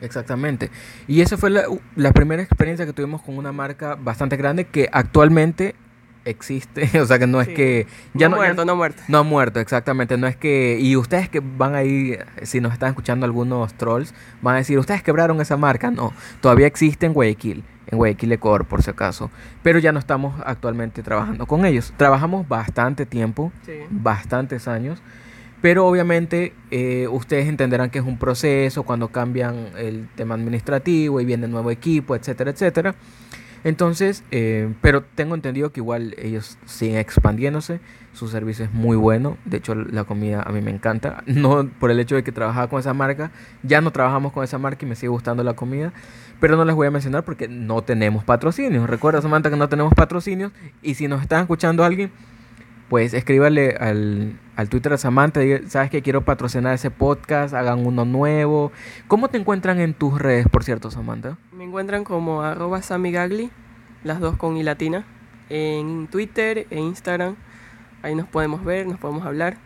Exactamente. 0.00 0.70
Y 1.08 1.20
esa 1.22 1.36
fue 1.36 1.50
la 1.50 2.12
primera 2.12 2.42
experiencia 2.42 2.86
que 2.86 2.92
tuvimos 2.92 3.22
con 3.22 3.36
una 3.36 3.52
marca 3.52 3.96
bastante 3.96 4.36
grande 4.36 4.64
que 4.64 4.88
actualmente 4.92 5.74
existe. 6.30 6.88
O 7.00 7.06
sea, 7.06 7.18
que 7.18 7.26
no 7.26 7.40
es 7.40 7.48
que... 7.48 7.86
Ya 8.14 8.28
no, 8.28 8.36
no, 8.36 8.42
ya- 8.42 8.48
muerto, 8.48 8.64
no 8.64 8.76
muerto. 8.76 9.02
No 9.08 9.18
ha 9.18 9.22
muerto, 9.22 9.60
exactamente. 9.60 10.16
No 10.16 10.26
es 10.26 10.36
que. 10.36 10.78
Y 10.80 10.96
ustedes 10.96 11.28
que 11.28 11.40
van 11.40 11.74
ahí, 11.74 12.16
si 12.42 12.60
nos 12.60 12.72
están 12.72 12.90
escuchando 12.90 13.26
algunos 13.26 13.74
trolls, 13.74 14.14
van 14.42 14.54
a 14.54 14.58
decir, 14.58 14.78
ustedes 14.78 15.02
quebraron 15.02 15.40
esa 15.40 15.56
marca. 15.56 15.90
No, 15.90 16.12
todavía 16.40 16.66
existe 16.66 17.06
en 17.06 17.12
Guayaquil, 17.12 17.64
en 17.86 17.98
Guayaquil 17.98 18.32
Ecuador, 18.32 18.64
por 18.66 18.82
si 18.82 18.90
acaso. 18.90 19.30
Pero 19.62 19.78
ya 19.78 19.92
no 19.92 19.98
estamos 19.98 20.40
actualmente 20.44 21.02
trabajando 21.02 21.46
con 21.46 21.64
ellos. 21.64 21.92
Trabajamos 21.96 22.46
bastante 22.48 23.06
tiempo, 23.06 23.52
Sí. 23.64 23.72
bastantes 23.90 24.68
años. 24.68 25.00
Pero 25.60 25.86
obviamente 25.88 26.52
eh, 26.70 27.08
ustedes 27.10 27.48
entenderán 27.48 27.90
que 27.90 27.98
es 27.98 28.04
un 28.04 28.16
proceso 28.16 28.84
cuando 28.84 29.08
cambian 29.08 29.70
el 29.76 30.08
tema 30.14 30.36
administrativo 30.36 31.20
y 31.20 31.24
viene 31.24 31.48
nuevo 31.48 31.72
equipo, 31.72 32.14
etcétera, 32.14 32.52
etcétera. 32.52 32.94
Entonces, 33.64 34.24
eh, 34.30 34.72
pero 34.80 35.02
tengo 35.02 35.34
entendido 35.34 35.72
que 35.72 35.80
igual 35.80 36.14
ellos 36.18 36.58
siguen 36.64 36.98
expandiéndose, 36.98 37.80
su 38.12 38.28
servicio 38.28 38.64
es 38.64 38.72
muy 38.72 38.96
bueno, 38.96 39.36
de 39.44 39.58
hecho 39.58 39.74
la 39.74 40.04
comida 40.04 40.42
a 40.42 40.50
mí 40.50 40.60
me 40.60 40.70
encanta, 40.70 41.22
no 41.26 41.68
por 41.78 41.90
el 41.90 42.00
hecho 42.00 42.14
de 42.14 42.24
que 42.24 42.32
trabajaba 42.32 42.68
con 42.68 42.80
esa 42.80 42.94
marca, 42.94 43.30
ya 43.62 43.80
no 43.80 43.90
trabajamos 43.90 44.32
con 44.32 44.44
esa 44.44 44.58
marca 44.58 44.84
y 44.84 44.88
me 44.88 44.96
sigue 44.96 45.08
gustando 45.08 45.42
la 45.44 45.54
comida, 45.54 45.92
pero 46.40 46.56
no 46.56 46.64
les 46.64 46.74
voy 46.74 46.86
a 46.86 46.90
mencionar 46.90 47.24
porque 47.24 47.48
no 47.48 47.82
tenemos 47.82 48.24
patrocinios, 48.24 48.88
recuerda 48.88 49.22
Samantha 49.22 49.50
que 49.50 49.56
no 49.56 49.68
tenemos 49.68 49.94
patrocinios 49.94 50.52
y 50.82 50.94
si 50.94 51.08
nos 51.08 51.22
está 51.22 51.40
escuchando 51.40 51.84
alguien, 51.84 52.10
pues 52.88 53.14
escríbale 53.14 53.76
al, 53.78 54.38
al 54.56 54.68
Twitter 54.68 54.92
de 54.92 54.98
Samantha, 54.98 55.40
sabes 55.66 55.90
que 55.90 56.02
quiero 56.02 56.24
patrocinar 56.24 56.74
ese 56.74 56.90
podcast, 56.90 57.54
hagan 57.54 57.86
uno 57.86 58.04
nuevo. 58.04 58.72
¿Cómo 59.06 59.28
te 59.28 59.38
encuentran 59.38 59.80
en 59.80 59.94
tus 59.94 60.20
redes, 60.20 60.48
por 60.48 60.64
cierto, 60.64 60.90
Samantha? 60.90 61.36
Me 61.52 61.64
encuentran 61.64 62.04
como 62.04 62.42
arroba 62.42 62.82
samigagli, 62.82 63.50
las 64.04 64.20
dos 64.20 64.36
con 64.36 64.56
i 64.56 64.62
latina, 64.62 65.04
en 65.50 66.06
Twitter 66.08 66.66
e 66.70 66.78
Instagram. 66.80 67.36
Ahí 68.02 68.14
nos 68.14 68.26
podemos 68.28 68.64
ver, 68.64 68.86
nos 68.86 68.98
podemos 68.98 69.26
hablar. 69.26 69.58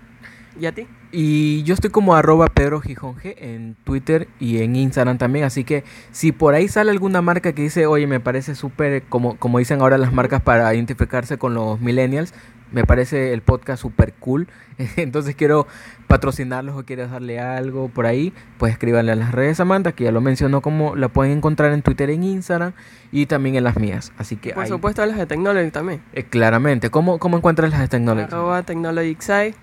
¿Y 0.58 0.66
a 0.66 0.72
ti? 0.72 0.86
Y 1.12 1.62
yo 1.64 1.74
estoy 1.74 1.90
como 1.90 2.14
arroba 2.14 2.46
Pedro 2.46 2.80
Gijón 2.80 3.16
G 3.16 3.34
en 3.36 3.76
Twitter 3.84 4.28
y 4.40 4.62
en 4.62 4.74
Instagram 4.76 5.18
también. 5.18 5.44
Así 5.44 5.62
que 5.62 5.84
si 6.10 6.32
por 6.32 6.54
ahí 6.54 6.68
sale 6.68 6.90
alguna 6.90 7.20
marca 7.20 7.52
que 7.52 7.60
dice, 7.62 7.86
oye, 7.86 8.06
me 8.06 8.18
parece 8.18 8.54
súper, 8.54 9.02
como, 9.04 9.36
como 9.36 9.58
dicen 9.58 9.82
ahora 9.82 9.98
las 9.98 10.12
marcas 10.12 10.40
para 10.40 10.74
identificarse 10.74 11.36
con 11.36 11.52
los 11.52 11.80
millennials, 11.80 12.32
me 12.72 12.84
parece 12.84 13.34
el 13.34 13.42
podcast 13.42 13.82
súper 13.82 14.14
cool. 14.14 14.48
Entonces 14.96 15.36
quiero 15.36 15.66
patrocinarlos 16.06 16.76
o 16.78 16.84
quieres 16.84 17.10
darle 17.10 17.38
algo 17.38 17.88
por 17.88 18.06
ahí, 18.06 18.32
pues 18.58 18.72
escríbanle 18.72 19.12
a 19.12 19.16
las 19.16 19.32
redes 19.32 19.58
Samantha, 19.58 19.92
que 19.92 20.04
ya 20.04 20.12
lo 20.12 20.22
mencionó 20.22 20.62
como 20.62 20.96
la 20.96 21.08
pueden 21.08 21.36
encontrar 21.36 21.72
en 21.72 21.82
Twitter, 21.82 22.08
en 22.08 22.22
Instagram 22.22 22.72
y 23.10 23.26
también 23.26 23.56
en 23.56 23.64
las 23.64 23.76
mías. 23.76 24.12
Así 24.16 24.36
que 24.36 24.54
Por 24.54 24.64
ahí, 24.64 24.68
supuesto 24.70 25.04
las 25.04 25.18
de 25.18 25.26
Technology 25.26 25.70
también. 25.70 26.02
eh, 26.14 26.24
claramente, 26.24 26.88
¿cómo, 26.88 27.18
¿cómo 27.18 27.36
encuentras 27.36 27.70
las 27.70 27.80
de 27.80 27.88
Technology? 27.88 28.24
Arroba 28.24 28.62
TechnologyXI, 28.62 29.54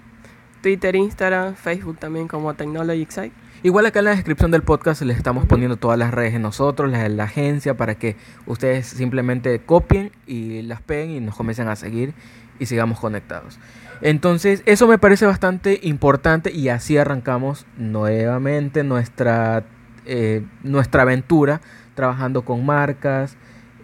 Twitter, 0.61 0.95
Instagram, 0.95 1.55
Facebook 1.55 1.97
también 1.97 2.27
como 2.27 2.53
TechnologyXI. 2.53 3.31
Igual 3.61 3.85
acá 3.85 3.99
en 3.99 4.05
la 4.05 4.11
descripción 4.11 4.51
del 4.51 4.61
podcast 4.61 5.01
les 5.01 5.17
estamos 5.17 5.45
poniendo 5.45 5.75
todas 5.75 5.99
las 5.99 6.13
redes 6.13 6.33
de 6.33 6.39
nosotros, 6.39 6.89
las 6.89 7.03
de 7.03 7.09
la 7.09 7.25
agencia, 7.25 7.75
para 7.75 7.95
que 7.95 8.15
ustedes 8.45 8.87
simplemente 8.87 9.59
copien 9.59 10.11
y 10.25 10.61
las 10.61 10.81
peguen 10.81 11.11
y 11.11 11.19
nos 11.19 11.35
comiencen 11.35 11.67
a 11.67 11.75
seguir 11.75 12.13
y 12.57 12.67
sigamos 12.67 12.99
conectados. 12.99 13.59
Entonces, 14.01 14.63
eso 14.65 14.87
me 14.87 14.97
parece 14.97 15.25
bastante 15.25 15.79
importante 15.83 16.51
y 16.53 16.69
así 16.69 16.97
arrancamos 16.97 17.65
nuevamente 17.77 18.83
nuestra, 18.83 19.65
eh, 20.05 20.45
nuestra 20.63 21.01
aventura 21.01 21.59
trabajando 21.95 22.43
con 22.43 22.65
marcas, 22.65 23.35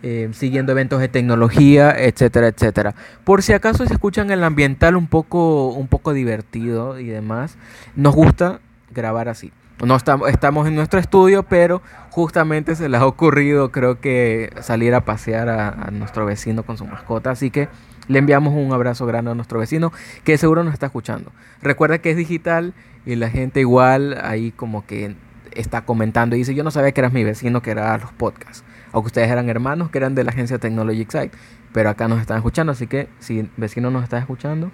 eh, 0.07 0.29
siguiendo 0.33 0.71
eventos 0.71 0.99
de 0.99 1.07
tecnología, 1.07 1.91
etcétera, 1.97 2.49
etcétera. 2.49 2.93
Por 3.23 3.41
si 3.41 3.53
acaso 3.53 3.87
se 3.87 3.93
escuchan 3.93 4.29
el 4.29 4.43
ambiental 4.43 4.95
un 4.95 5.07
poco, 5.07 5.69
un 5.69 5.87
poco 5.87 6.13
divertido 6.13 6.99
y 6.99 7.07
demás, 7.07 7.57
nos 7.95 8.13
gusta 8.13 8.59
grabar 8.93 9.29
así. 9.29 9.51
No 9.83 9.95
estamos, 9.95 10.29
estamos 10.29 10.67
en 10.67 10.75
nuestro 10.75 10.99
estudio, 10.99 11.41
pero 11.41 11.81
justamente 12.11 12.75
se 12.75 12.87
les 12.87 13.01
ha 13.01 13.07
ocurrido, 13.07 13.71
creo 13.71 13.99
que, 13.99 14.51
salir 14.61 14.93
a 14.93 15.05
pasear 15.05 15.49
a, 15.49 15.69
a 15.69 15.89
nuestro 15.89 16.27
vecino 16.27 16.61
con 16.61 16.77
su 16.77 16.85
mascota. 16.85 17.31
Así 17.31 17.49
que 17.49 17.67
le 18.07 18.19
enviamos 18.19 18.53
un 18.53 18.71
abrazo 18.73 19.07
grande 19.07 19.31
a 19.31 19.33
nuestro 19.33 19.57
vecino 19.57 19.91
que 20.23 20.37
seguro 20.37 20.63
nos 20.63 20.73
está 20.73 20.85
escuchando. 20.85 21.31
Recuerda 21.63 21.97
que 21.97 22.11
es 22.11 22.17
digital 22.17 22.75
y 23.07 23.15
la 23.15 23.31
gente 23.31 23.59
igual 23.59 24.19
ahí 24.21 24.51
como 24.51 24.85
que 24.85 25.15
está 25.53 25.81
comentando 25.81 26.35
y 26.35 26.39
dice, 26.39 26.53
yo 26.53 26.63
no 26.63 26.69
sabía 26.69 26.91
que 26.91 27.01
eras 27.01 27.11
mi 27.11 27.23
vecino 27.23 27.63
que 27.63 27.71
era 27.71 27.97
los 27.97 28.11
podcasts. 28.11 28.63
O 28.95 29.01
que 29.01 29.07
ustedes 29.07 29.29
eran 29.29 29.49
hermanos 29.49 29.89
que 29.89 29.97
eran 29.97 30.15
de 30.15 30.23
la 30.23 30.31
agencia 30.31 30.57
Technology 30.57 31.01
Excite. 31.01 31.31
Pero 31.73 31.89
acá 31.89 32.07
nos 32.07 32.21
están 32.21 32.37
escuchando, 32.37 32.71
así 32.71 32.87
que 32.87 33.09
si 33.19 33.49
vecino 33.57 33.91
nos 33.91 34.03
está 34.03 34.17
escuchando, 34.17 34.71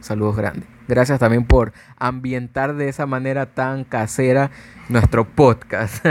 saludos 0.00 0.36
grandes. 0.36 0.68
Gracias 0.88 1.18
también 1.18 1.44
por 1.44 1.72
ambientar 1.96 2.74
de 2.74 2.90
esa 2.90 3.06
manera 3.06 3.46
tan 3.46 3.84
casera 3.84 4.50
nuestro 4.90 5.26
podcast. 5.26 6.04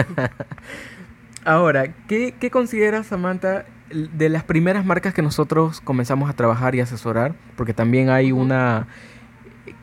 Ahora, 1.45 1.93
¿qué, 2.07 2.33
¿qué 2.39 2.49
consideras, 2.49 3.05
Samantha, 3.05 3.65
de 3.91 4.29
las 4.29 4.43
primeras 4.43 4.83
marcas 4.83 5.13
que 5.13 5.21
nosotros 5.21 5.81
comenzamos 5.81 6.31
a 6.31 6.33
trabajar 6.33 6.73
y 6.73 6.81
asesorar? 6.81 7.35
Porque 7.55 7.75
también 7.75 8.09
hay 8.09 8.31
una 8.31 8.87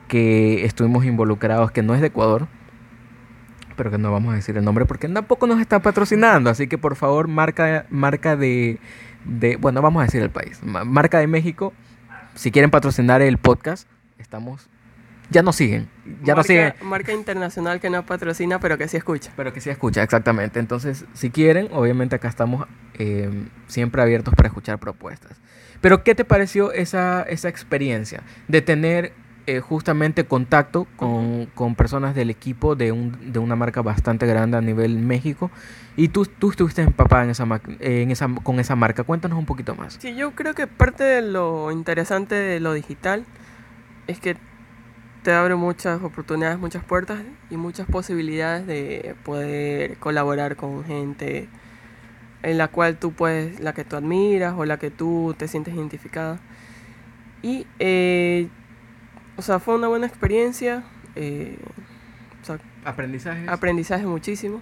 que 0.08 0.64
estuvimos 0.64 1.04
involucrados 1.04 1.70
que 1.70 1.82
no 1.84 1.94
es 1.94 2.00
de 2.00 2.08
Ecuador, 2.08 2.48
pero 3.78 3.90
que 3.90 3.96
no 3.96 4.12
vamos 4.12 4.32
a 4.32 4.36
decir 4.36 4.58
el 4.58 4.64
nombre 4.64 4.84
porque 4.84 5.08
tampoco 5.08 5.46
nos 5.46 5.60
está 5.60 5.80
patrocinando. 5.80 6.50
Así 6.50 6.66
que 6.66 6.76
por 6.76 6.96
favor, 6.96 7.28
marca, 7.28 7.86
marca 7.88 8.36
de, 8.36 8.78
de, 9.24 9.56
bueno, 9.56 9.80
vamos 9.80 10.02
a 10.02 10.04
decir 10.04 10.20
el 10.20 10.30
país, 10.30 10.60
marca 10.62 11.20
de 11.20 11.28
México, 11.28 11.72
si 12.34 12.50
quieren 12.50 12.70
patrocinar 12.70 13.22
el 13.22 13.38
podcast, 13.38 13.88
estamos, 14.18 14.68
ya 15.30 15.42
nos 15.42 15.56
siguen, 15.56 15.88
ya 16.22 16.34
marca, 16.34 16.36
nos 16.36 16.46
siguen. 16.46 16.74
Marca 16.82 17.12
internacional 17.12 17.80
que 17.80 17.88
no 17.88 18.04
patrocina, 18.04 18.58
pero 18.60 18.76
que 18.76 18.88
sí 18.88 18.96
escucha. 18.96 19.30
Pero 19.36 19.52
que 19.52 19.60
sí 19.60 19.70
escucha, 19.70 20.02
exactamente. 20.02 20.58
Entonces, 20.58 21.04
si 21.14 21.30
quieren, 21.30 21.68
obviamente 21.72 22.16
acá 22.16 22.28
estamos 22.28 22.66
eh, 22.94 23.30
siempre 23.68 24.02
abiertos 24.02 24.34
para 24.34 24.48
escuchar 24.48 24.78
propuestas. 24.78 25.38
Pero, 25.80 26.02
¿qué 26.02 26.14
te 26.16 26.24
pareció 26.24 26.72
esa, 26.72 27.22
esa 27.22 27.48
experiencia 27.48 28.22
de 28.48 28.60
tener 28.62 29.12
eh, 29.48 29.60
justamente 29.60 30.26
contacto 30.26 30.86
con, 30.96 31.46
con, 31.54 31.74
personas 31.74 32.14
del 32.14 32.28
equipo 32.28 32.76
de, 32.76 32.92
un, 32.92 33.32
de 33.32 33.38
una 33.38 33.56
marca 33.56 33.80
bastante 33.80 34.26
grande 34.26 34.58
a 34.58 34.60
nivel 34.60 34.98
México. 34.98 35.50
Y 35.96 36.08
tú, 36.08 36.26
tú 36.26 36.50
estuviste 36.50 36.82
empapada 36.82 37.24
en 37.24 37.30
esa, 37.30 37.46
en 37.80 38.10
esa, 38.10 38.28
con 38.42 38.60
esa 38.60 38.76
marca. 38.76 39.04
Cuéntanos 39.04 39.38
un 39.38 39.46
poquito 39.46 39.74
más. 39.74 39.96
Sí, 39.98 40.14
yo 40.14 40.32
creo 40.32 40.52
que 40.52 40.66
parte 40.66 41.02
de 41.02 41.22
lo 41.22 41.72
interesante 41.72 42.34
de 42.34 42.60
lo 42.60 42.74
digital 42.74 43.24
es 44.06 44.20
que 44.20 44.36
te 45.22 45.32
abre 45.32 45.54
muchas 45.54 46.02
oportunidades, 46.02 46.58
muchas 46.58 46.84
puertas 46.84 47.20
y 47.48 47.56
muchas 47.56 47.86
posibilidades 47.86 48.66
de 48.66 49.16
poder 49.24 49.96
colaborar 49.96 50.56
con 50.56 50.84
gente 50.84 51.48
en 52.42 52.58
la 52.58 52.68
cual 52.68 52.98
tú 52.98 53.12
puedes, 53.12 53.60
la 53.60 53.72
que 53.72 53.84
tú 53.84 53.96
admiras 53.96 54.52
o 54.58 54.66
la 54.66 54.76
que 54.76 54.90
tú 54.90 55.34
te 55.38 55.48
sientes 55.48 55.72
identificada. 55.72 56.38
Y 57.40 57.66
eh, 57.78 58.50
o 59.38 59.42
sea, 59.42 59.60
fue 59.60 59.76
una 59.76 59.86
buena 59.86 60.06
experiencia. 60.06 60.82
Eh, 61.14 61.56
o 62.42 62.44
sea, 62.44 62.58
¿Aprendizaje? 62.84 63.48
Aprendizaje 63.48 64.04
muchísimo. 64.04 64.60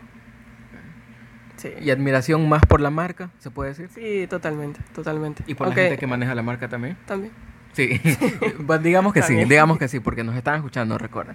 Sí. 1.56 1.70
¿Y 1.80 1.90
admiración 1.90 2.46
más 2.46 2.62
por 2.66 2.82
la 2.82 2.90
marca, 2.90 3.30
se 3.38 3.50
puede 3.50 3.70
decir? 3.70 3.88
Sí, 3.88 4.26
totalmente, 4.28 4.80
totalmente. 4.94 5.42
¿Y 5.46 5.54
por 5.54 5.68
la 5.68 5.74
gente 5.74 5.96
que 5.96 6.06
maneja 6.06 6.34
la 6.34 6.42
marca 6.42 6.68
también? 6.68 6.98
También. 7.06 7.32
Sí, 7.72 8.00
pues 8.66 8.82
digamos 8.82 9.14
que 9.14 9.22
sí, 9.22 9.34
digamos 9.44 9.78
que 9.78 9.88
sí, 9.88 9.98
porque 10.00 10.22
nos 10.22 10.36
están 10.36 10.56
escuchando, 10.56 10.98
recuerda. 10.98 11.34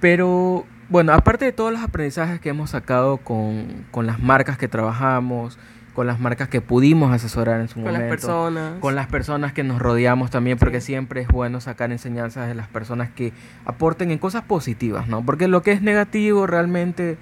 Pero 0.00 0.64
bueno, 0.88 1.12
aparte 1.12 1.44
de 1.44 1.52
todos 1.52 1.72
los 1.72 1.82
aprendizajes 1.82 2.40
que 2.40 2.48
hemos 2.48 2.70
sacado 2.70 3.18
con, 3.18 3.84
con 3.90 4.06
las 4.06 4.18
marcas 4.18 4.56
que 4.56 4.68
trabajamos, 4.68 5.58
con 5.94 6.06
las 6.06 6.20
marcas 6.20 6.48
que 6.48 6.60
pudimos 6.60 7.12
asesorar 7.12 7.60
en 7.60 7.68
su 7.68 7.74
con 7.74 7.84
momento. 7.84 8.00
Con 8.00 8.08
las 8.08 8.10
personas. 8.10 8.80
Con 8.80 8.94
las 8.94 9.06
personas 9.08 9.52
que 9.52 9.62
nos 9.62 9.80
rodeamos 9.80 10.30
también, 10.30 10.58
porque 10.58 10.80
sí. 10.80 10.88
siempre 10.88 11.20
es 11.20 11.28
bueno 11.28 11.60
sacar 11.60 11.92
enseñanzas 11.92 12.48
de 12.48 12.54
las 12.54 12.68
personas 12.68 13.10
que 13.10 13.32
aporten 13.64 14.10
en 14.10 14.18
cosas 14.18 14.42
positivas, 14.42 15.08
¿no? 15.08 15.24
Porque 15.24 15.48
lo 15.48 15.62
que 15.62 15.72
es 15.72 15.82
negativo 15.82 16.46
realmente, 16.46 17.18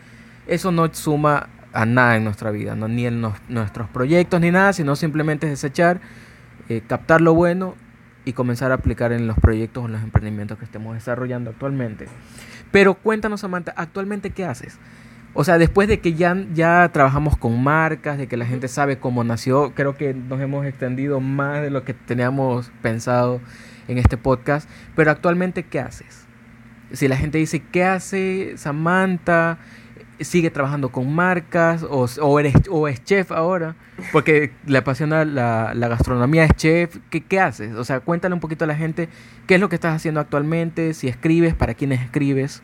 eso 0.46 0.70
no 0.70 0.92
suma 0.94 1.48
a 1.72 1.86
nada 1.86 2.16
en 2.16 2.24
nuestra 2.24 2.50
vida, 2.50 2.76
¿no? 2.76 2.88
Ni 2.88 3.06
en 3.06 3.20
nos, 3.20 3.34
nuestros 3.48 3.88
proyectos 3.88 4.40
ni 4.40 4.50
nada, 4.50 4.72
sino 4.72 4.96
simplemente 4.96 5.46
es 5.46 5.52
desechar, 5.52 6.00
eh, 6.68 6.82
captar 6.86 7.20
lo 7.20 7.34
bueno 7.34 7.74
y 8.24 8.32
comenzar 8.32 8.70
a 8.70 8.74
aplicar 8.74 9.12
en 9.12 9.26
los 9.26 9.38
proyectos 9.38 9.82
o 9.82 9.86
en 9.86 9.92
los 9.92 10.02
emprendimientos 10.02 10.58
que 10.58 10.64
estemos 10.64 10.94
desarrollando 10.94 11.50
actualmente. 11.50 12.06
Pero 12.70 12.94
cuéntanos, 12.94 13.40
Samantha, 13.40 13.72
¿actualmente 13.76 14.30
qué 14.30 14.44
haces? 14.44 14.78
O 15.32 15.44
sea, 15.44 15.58
después 15.58 15.86
de 15.86 16.00
que 16.00 16.14
ya, 16.14 16.36
ya 16.52 16.90
trabajamos 16.92 17.36
con 17.36 17.62
marcas, 17.62 18.18
de 18.18 18.26
que 18.26 18.36
la 18.36 18.46
gente 18.46 18.66
sabe 18.66 18.98
cómo 18.98 19.22
nació, 19.22 19.72
creo 19.74 19.96
que 19.96 20.12
nos 20.12 20.40
hemos 20.40 20.66
extendido 20.66 21.20
más 21.20 21.62
de 21.62 21.70
lo 21.70 21.84
que 21.84 21.94
teníamos 21.94 22.72
pensado 22.82 23.40
en 23.86 23.98
este 23.98 24.16
podcast. 24.16 24.68
Pero 24.96 25.10
actualmente, 25.10 25.62
¿qué 25.62 25.78
haces? 25.78 26.26
Si 26.92 27.06
la 27.06 27.16
gente 27.16 27.38
dice, 27.38 27.62
¿qué 27.62 27.84
hace 27.84 28.54
Samantha? 28.56 29.58
¿Sigue 30.18 30.50
trabajando 30.50 30.90
con 30.90 31.14
marcas? 31.14 31.84
¿O, 31.84 32.06
o, 32.20 32.40
eres, 32.40 32.54
o 32.68 32.88
es 32.88 33.02
chef 33.04 33.30
ahora? 33.30 33.76
Porque 34.10 34.50
le 34.66 34.78
apasiona 34.78 35.24
la, 35.24 35.72
la 35.74 35.88
gastronomía, 35.88 36.44
es 36.44 36.54
chef. 36.56 36.98
¿Qué, 37.08 37.20
¿Qué 37.20 37.38
haces? 37.38 37.74
O 37.76 37.84
sea, 37.84 38.00
cuéntale 38.00 38.34
un 38.34 38.40
poquito 38.40 38.64
a 38.64 38.68
la 38.68 38.74
gente 38.74 39.08
qué 39.46 39.54
es 39.54 39.60
lo 39.60 39.68
que 39.68 39.76
estás 39.76 39.94
haciendo 39.94 40.20
actualmente, 40.20 40.92
si 40.92 41.06
escribes, 41.06 41.54
para 41.54 41.74
quiénes 41.74 42.02
escribes. 42.02 42.62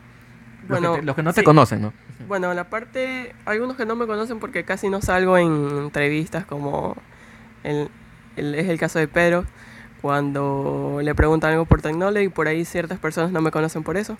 Los, 0.67 0.81
bueno, 0.81 0.93
que, 0.95 0.99
te, 0.99 1.05
los 1.05 1.15
que 1.15 1.23
no 1.23 1.31
sí. 1.31 1.35
te 1.35 1.43
conocen, 1.43 1.81
¿no? 1.81 1.93
Bueno, 2.25 2.53
la 2.53 2.69
parte, 2.69 3.35
algunos 3.45 3.77
que 3.77 3.85
no 3.85 3.95
me 3.95 4.07
conocen 4.07 4.39
porque 4.39 4.63
casi 4.63 4.89
no 4.89 5.01
salgo 5.01 5.37
en 5.37 5.69
entrevistas 5.77 6.45
como 6.45 6.95
el, 7.63 7.89
es 8.35 8.67
el 8.67 8.79
caso 8.79 8.97
de 8.97 9.07
Pedro, 9.07 9.45
cuando 10.01 10.99
le 11.03 11.13
preguntan 11.13 11.51
algo 11.51 11.65
por 11.65 11.81
Technology, 11.81 12.29
por 12.29 12.47
ahí 12.47 12.65
ciertas 12.65 12.97
personas 12.97 13.31
no 13.31 13.41
me 13.41 13.51
conocen 13.51 13.83
por 13.83 13.97
eso. 13.97 14.17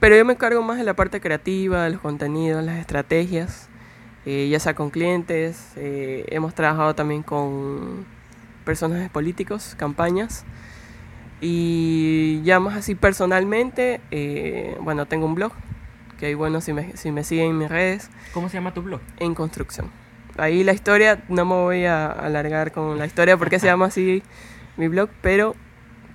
Pero 0.00 0.16
yo 0.16 0.24
me 0.24 0.32
encargo 0.32 0.62
más 0.62 0.78
de 0.78 0.84
la 0.84 0.94
parte 0.94 1.20
creativa, 1.20 1.84
de 1.84 1.90
los 1.90 2.00
contenidos, 2.00 2.64
las 2.64 2.78
estrategias, 2.78 3.68
eh, 4.26 4.48
ya 4.50 4.58
sea 4.58 4.74
con 4.74 4.90
clientes, 4.90 5.72
eh, 5.76 6.24
hemos 6.28 6.54
trabajado 6.54 6.94
también 6.94 7.22
con 7.22 8.04
personajes 8.64 9.10
políticos, 9.10 9.74
campañas. 9.78 10.44
Y 11.40 12.42
ya 12.42 12.58
más 12.60 12.76
así 12.76 12.94
personalmente, 12.94 14.00
eh, 14.10 14.76
bueno, 14.80 15.06
tengo 15.06 15.26
un 15.26 15.36
blog 15.36 15.52
que 16.22 16.26
ahí 16.26 16.34
bueno 16.34 16.60
si 16.60 16.72
me, 16.72 16.96
si 16.96 17.10
me 17.10 17.24
siguen 17.24 17.50
en 17.50 17.58
mis 17.58 17.68
redes. 17.68 18.08
¿Cómo 18.32 18.48
se 18.48 18.54
llama 18.54 18.72
tu 18.72 18.80
blog? 18.80 19.00
En 19.18 19.34
construcción. 19.34 19.90
Ahí 20.38 20.62
la 20.62 20.72
historia, 20.72 21.24
no 21.28 21.44
me 21.44 21.54
voy 21.54 21.84
a 21.84 22.06
alargar 22.12 22.70
con 22.70 22.96
la 22.96 23.06
historia 23.06 23.36
porque 23.36 23.58
se 23.58 23.66
llama 23.66 23.86
así 23.86 24.22
mi 24.76 24.86
blog, 24.86 25.10
pero 25.20 25.56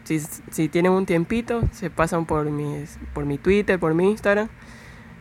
si, 0.06 0.22
si 0.22 0.70
tienen 0.70 0.94
un 0.94 1.06
tiempito, 1.06 1.62
se 1.74 1.90
pasan 1.90 2.26
por, 2.26 2.50
mis, 2.50 2.98
por 3.14 3.26
mi 3.26 3.38
Twitter, 3.38 3.78
por 3.80 3.94
mi 3.96 4.10
Instagram, 4.12 4.48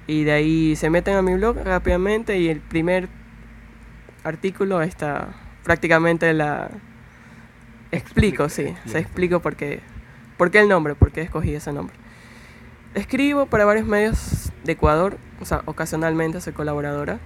y 0.06 0.22
de 0.22 0.30
ahí 0.30 0.76
se 0.76 0.88
meten 0.88 1.16
a 1.16 1.22
mi 1.22 1.34
blog 1.34 1.56
rápidamente 1.64 2.38
y 2.38 2.48
el 2.48 2.60
primer 2.60 3.08
artículo 4.22 4.82
está 4.82 5.34
prácticamente 5.64 6.32
la... 6.32 6.70
Explico, 7.90 8.48
sí, 8.48 8.72
se 8.84 9.00
explico 9.00 9.40
por 9.40 9.56
qué, 9.56 9.80
por 10.36 10.52
qué 10.52 10.60
el 10.60 10.68
nombre, 10.68 10.94
por 10.94 11.10
qué 11.10 11.22
escogí 11.22 11.56
ese 11.56 11.72
nombre. 11.72 11.96
Escribo 12.94 13.46
para 13.46 13.64
varios 13.64 13.86
medios 13.86 14.52
de 14.66 14.72
Ecuador, 14.72 15.16
o 15.40 15.44
sea, 15.44 15.62
ocasionalmente 15.66 16.40
soy 16.40 16.52
colaboradora. 16.52 17.18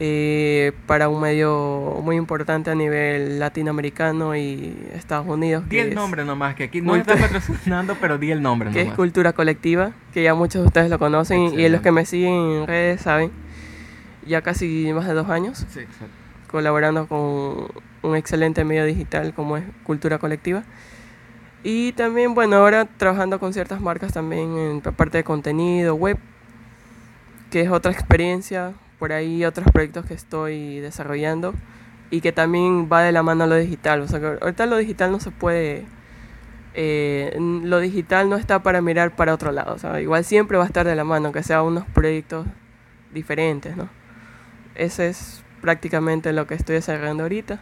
Eh, 0.00 0.72
para 0.88 1.08
un 1.08 1.20
medio 1.20 2.00
muy 2.02 2.16
importante 2.16 2.68
a 2.68 2.74
nivel 2.74 3.38
latinoamericano 3.38 4.34
y 4.34 4.76
Estados 4.92 5.24
Unidos. 5.28 5.68
Di 5.68 5.78
el 5.78 5.90
es 5.90 5.94
nombre 5.94 6.24
nomás, 6.24 6.56
que 6.56 6.64
aquí 6.64 6.80
no 6.80 6.96
está 6.96 7.14
patrocinando, 7.16 7.96
pero 8.00 8.18
di 8.18 8.32
el 8.32 8.42
nombre 8.42 8.70
que 8.70 8.80
nomás. 8.80 8.92
es 8.92 8.96
Cultura 8.96 9.32
Colectiva, 9.32 9.92
que 10.12 10.24
ya 10.24 10.34
muchos 10.34 10.62
de 10.62 10.66
ustedes 10.66 10.90
lo 10.90 10.98
conocen 10.98 11.42
Excelente. 11.42 11.62
y 11.62 11.68
los 11.70 11.80
que 11.80 11.92
me 11.92 12.06
siguen 12.06 12.32
en 12.32 12.66
redes 12.66 13.02
saben. 13.02 13.30
Ya 14.26 14.42
casi 14.42 14.90
más 14.92 15.06
de 15.06 15.14
dos 15.14 15.28
años. 15.28 15.64
Sí, 15.68 15.80
exacto. 15.80 16.06
Colaborando 16.50 17.06
con 17.06 17.68
un 18.02 18.16
excelente 18.16 18.64
medio 18.64 18.84
digital 18.86 19.32
como 19.32 19.56
es 19.58 19.64
Cultura 19.84 20.18
Colectiva. 20.18 20.64
Y 21.62 21.92
también, 21.92 22.34
bueno, 22.34 22.56
ahora 22.56 22.84
trabajando 22.84 23.38
con 23.38 23.52
ciertas 23.52 23.80
marcas 23.80 24.12
también 24.12 24.56
en 24.58 24.80
parte 24.80 25.18
de 25.18 25.24
contenido, 25.24 25.94
web, 25.94 26.18
que 27.54 27.60
es 27.60 27.70
otra 27.70 27.92
experiencia, 27.92 28.72
por 28.98 29.12
ahí 29.12 29.44
otros 29.44 29.70
proyectos 29.70 30.04
que 30.06 30.14
estoy 30.14 30.80
desarrollando 30.80 31.54
y 32.10 32.20
que 32.20 32.32
también 32.32 32.88
va 32.92 33.02
de 33.02 33.12
la 33.12 33.22
mano 33.22 33.44
a 33.44 33.46
lo 33.46 33.54
digital. 33.54 34.00
O 34.00 34.08
sea, 34.08 34.18
que 34.18 34.26
ahorita 34.42 34.66
lo 34.66 34.76
digital 34.76 35.12
no 35.12 35.20
se 35.20 35.30
puede, 35.30 35.86
eh, 36.74 37.32
lo 37.38 37.78
digital 37.78 38.28
no 38.28 38.34
está 38.34 38.64
para 38.64 38.80
mirar 38.80 39.14
para 39.14 39.32
otro 39.32 39.52
lado. 39.52 39.72
O 39.72 39.78
sea, 39.78 40.00
igual 40.00 40.24
siempre 40.24 40.58
va 40.58 40.64
a 40.64 40.66
estar 40.66 40.84
de 40.84 40.96
la 40.96 41.04
mano, 41.04 41.30
que 41.30 41.44
sea 41.44 41.62
unos 41.62 41.84
proyectos 41.84 42.44
diferentes, 43.12 43.76
¿no? 43.76 43.88
Ese 44.74 45.08
es 45.08 45.44
prácticamente 45.60 46.32
lo 46.32 46.48
que 46.48 46.54
estoy 46.54 46.74
desarrollando 46.74 47.22
ahorita. 47.22 47.60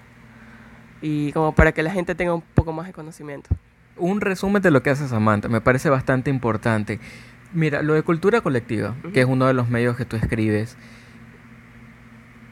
y 1.03 1.33
como 1.33 1.55
para 1.55 1.73
que 1.73 1.83
la 1.83 1.91
gente 1.91 2.15
tenga 2.15 2.33
un 2.33 2.41
poco 2.41 2.73
más 2.73 2.87
de 2.87 2.95
conocimiento. 2.95 3.51
Un 3.99 4.23
resumen 4.23 4.63
de 4.63 4.71
lo 4.71 4.83
que 4.83 4.89
hace 4.89 5.07
Samantha, 5.07 5.51
me 5.51 5.61
parece 5.61 5.91
bastante 5.91 6.31
importante. 6.31 6.99
Mira, 7.55 7.83
lo 7.83 7.95
de 7.95 8.03
cultura 8.03 8.41
colectiva, 8.41 8.95
que 9.13 9.21
es 9.21 9.27
uno 9.27 9.47
de 9.47 9.55
los 9.55 9.69
medios 9.69 9.97
que 9.97 10.05
tú 10.05 10.17
escribes, 10.17 10.77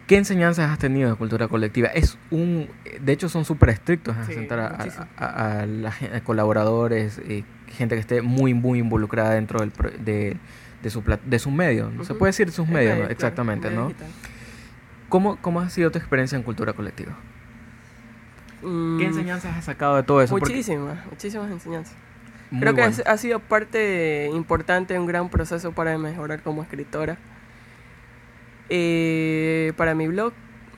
¿qué 0.07 0.17
enseñanzas 0.17 0.71
has 0.71 0.79
tenido 0.79 1.09
de 1.11 1.17
cultura 1.17 1.49
colectiva? 1.49 1.89
Es 1.89 2.19
un, 2.31 2.69
de 3.01 3.13
hecho 3.13 3.29
son 3.29 3.45
súper 3.45 3.71
estrictos 3.71 4.17
en 4.17 4.27
Sí, 4.27 4.35
sentar 4.35 4.59
a, 4.61 4.77
a- 5.17 6.21
colaboradores, 6.25 7.19
eh, 7.25 7.45
gente 7.69 7.95
que 7.95 8.01
esté 8.01 8.21
muy, 8.23 8.53
muy 8.55 8.79
involucrada 8.81 9.31
dentro 9.35 9.61
del, 9.61 9.73
de, 10.05 10.37
de 10.83 10.91
su, 10.91 11.03
de 11.25 11.39
su 11.39 11.51
medio. 11.51 11.91
¿no? 11.91 12.05
Se 12.05 12.15
puede 12.15 12.31
decir 12.31 12.51
sus 12.51 12.69
medios, 12.69 12.97
medio, 12.99 13.09
exactamente, 13.11 13.69
medio 13.69 13.81
¿no? 13.83 13.87
digital. 13.89 14.11
¿Cómo, 15.09 15.37
¿Cómo 15.37 15.61
ha 15.61 15.71
sido 15.71 15.91
tu 15.91 15.99
experiencia 15.99 16.37
en 16.37 16.43
cultura 16.43 16.73
colectiva? 16.73 17.17
¿Qué 18.61 18.67
Mm, 18.67 19.09
enseñanzas 19.09 19.57
has 19.57 19.65
sacado 19.65 19.97
de 19.97 20.03
todo 20.03 20.21
eso? 20.21 20.35
Muchísimas, 20.35 21.07
muchísimas 21.07 21.51
enseñanzas. 21.51 21.95
Muy 22.51 22.61
Creo 22.61 22.75
que 22.75 22.83
bueno. 22.83 22.97
ha 23.07 23.17
sido 23.17 23.39
parte 23.41 24.29
importante 24.33 24.99
un 24.99 25.07
gran 25.07 25.29
proceso 25.29 25.73
para 25.73 25.97
mejorar 25.99 26.43
como 26.43 26.63
escritora. 26.63 27.19
Eh, 28.69 29.73
para 29.77 29.95
mi 29.95 30.07
blog, 30.07 30.33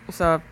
o 0.07 0.13
sea, 0.13 0.43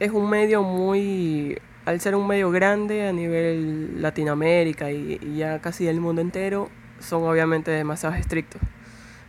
es 0.00 0.10
un 0.10 0.28
medio 0.28 0.62
muy, 0.62 1.58
al 1.86 2.00
ser 2.00 2.14
un 2.14 2.26
medio 2.26 2.50
grande 2.50 3.08
a 3.08 3.12
nivel 3.12 4.02
Latinoamérica 4.02 4.90
y, 4.90 5.18
y 5.22 5.36
ya 5.38 5.60
casi 5.60 5.84
del 5.86 6.00
mundo 6.00 6.20
entero, 6.20 6.68
son 7.00 7.22
obviamente 7.24 7.70
demasiado 7.70 8.14
estrictos. 8.14 8.60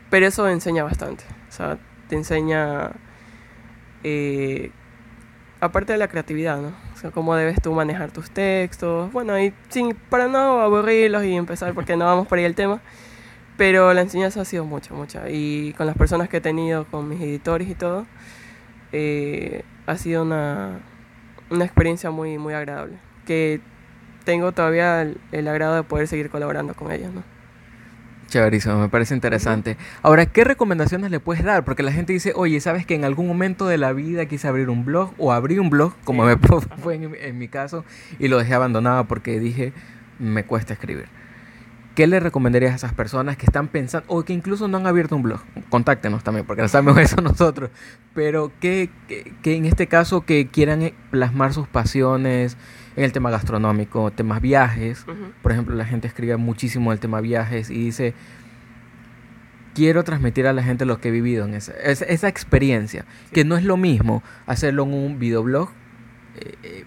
Pero 0.09 0.27
eso 0.27 0.47
enseña 0.47 0.83
bastante. 0.83 1.23
O 1.49 1.51
sea, 1.51 1.77
te 2.09 2.15
enseña, 2.15 2.91
eh, 4.03 4.71
aparte 5.59 5.93
de 5.93 5.97
la 5.99 6.07
creatividad, 6.07 6.61
¿no? 6.61 6.71
O 6.95 6.97
sea, 6.97 7.11
cómo 7.11 7.35
debes 7.35 7.61
tú 7.61 7.73
manejar 7.73 8.11
tus 8.11 8.31
textos. 8.31 9.11
Bueno, 9.11 9.37
y 9.37 9.53
sin, 9.67 9.93
para 9.95 10.27
no 10.27 10.61
aburrirlos 10.61 11.25
y 11.25 11.35
empezar, 11.35 11.73
porque 11.73 11.97
no 11.97 12.05
vamos 12.05 12.25
por 12.25 12.37
ahí 12.37 12.45
el 12.45 12.55
tema. 12.55 12.81
Pero 13.57 13.93
la 13.93 14.01
enseñanza 14.01 14.41
ha 14.41 14.45
sido 14.45 14.63
mucha, 14.63 14.93
mucha. 14.93 15.29
Y 15.29 15.73
con 15.73 15.87
las 15.87 15.97
personas 15.97 16.29
que 16.29 16.37
he 16.37 16.41
tenido, 16.41 16.85
con 16.85 17.09
mis 17.09 17.21
editores 17.21 17.69
y 17.69 17.75
todo, 17.75 18.05
eh, 18.93 19.63
ha 19.87 19.97
sido 19.97 20.23
una, 20.23 20.79
una 21.49 21.65
experiencia 21.65 22.11
muy, 22.11 22.37
muy 22.37 22.53
agradable. 22.53 22.97
Que 23.25 23.59
tengo 24.23 24.53
todavía 24.53 25.01
el, 25.31 25.47
agrado 25.47 25.75
de 25.75 25.83
poder 25.83 26.07
seguir 26.07 26.29
colaborando 26.29 26.75
con 26.75 26.91
ellos, 26.91 27.13
¿no? 27.13 27.23
Chéverísimo, 28.27 28.79
me 28.79 28.89
parece 28.89 29.13
interesante. 29.13 29.77
Ahora, 30.01 30.25
¿qué 30.25 30.43
recomendaciones 30.43 31.11
le 31.11 31.19
puedes 31.19 31.43
dar? 31.43 31.63
Porque 31.63 31.83
la 31.83 31.91
gente 31.91 32.11
dice, 32.11 32.33
oye, 32.35 32.59
¿sabes 32.59 32.85
que 32.85 32.95
en 32.95 33.05
algún 33.05 33.27
momento 33.27 33.67
de 33.67 33.77
la 33.77 33.93
vida 33.93 34.25
quise 34.25 34.47
abrir 34.47 34.69
un 34.69 34.83
blog 34.83 35.13
o 35.17 35.31
abrí 35.31 35.59
un 35.59 35.69
blog, 35.69 35.93
como 36.03 36.27
Sí. 36.27 36.35
me 36.41 36.59
fue 36.81 36.95
en, 36.95 37.15
en 37.15 37.37
mi 37.37 37.47
caso, 37.47 37.85
y 38.19 38.27
lo 38.27 38.37
dejé 38.39 38.55
abandonado 38.55 39.05
porque 39.05 39.39
dije, 39.39 39.73
me 40.19 40.43
cuesta 40.43 40.73
escribir? 40.73 41.05
¿Qué 41.93 42.07
le 42.07 42.19
recomendarías 42.19 42.73
a 42.73 42.75
esas 42.75 42.93
personas 42.93 43.37
que 43.37 43.45
están 43.45 43.69
pensando, 43.69 44.05
o 44.09 44.23
que 44.23 44.33
incluso 44.33 44.67
no 44.67 44.77
han 44.77 44.87
abierto 44.87 45.15
un 45.15 45.23
blog? 45.23 45.39
Contáctenos 45.69 46.23
también, 46.23 46.45
porque 46.45 46.61
no 46.61 46.67
sabemos 46.67 46.97
eso 47.01 47.21
nosotros. 47.21 47.69
Pero 48.13 48.51
que, 48.59 48.89
que, 49.07 49.33
que 49.43 49.55
en 49.55 49.65
este 49.65 49.87
caso 49.87 50.25
que 50.25 50.47
quieran 50.47 50.91
plasmar 51.11 51.53
sus 51.53 51.67
pasiones 51.69 52.57
en 52.95 53.03
el 53.03 53.11
tema 53.11 53.29
gastronómico, 53.29 54.11
temas 54.11 54.41
viajes, 54.41 55.05
por 55.41 55.51
ejemplo, 55.51 55.75
la 55.75 55.85
gente 55.85 56.07
escribe 56.07 56.37
muchísimo 56.37 56.93
el 56.93 56.99
tema 56.99 57.21
viajes 57.21 57.69
y 57.69 57.75
dice, 57.75 58.13
quiero 59.73 60.03
transmitir 60.03 60.47
a 60.47 60.53
la 60.53 60.63
gente 60.63 60.85
lo 60.85 60.99
que 60.99 61.09
he 61.09 61.11
vivido 61.11 61.45
en 61.45 61.53
esa, 61.53 61.73
esa, 61.73 62.05
esa 62.05 62.27
experiencia, 62.29 63.05
que 63.33 63.43
no 63.43 63.57
es 63.57 63.63
lo 63.63 63.77
mismo 63.77 64.23
hacerlo 64.45 64.83
en 64.83 64.93
un 64.93 65.19
videoblog 65.19 65.69
eh, 66.35 66.85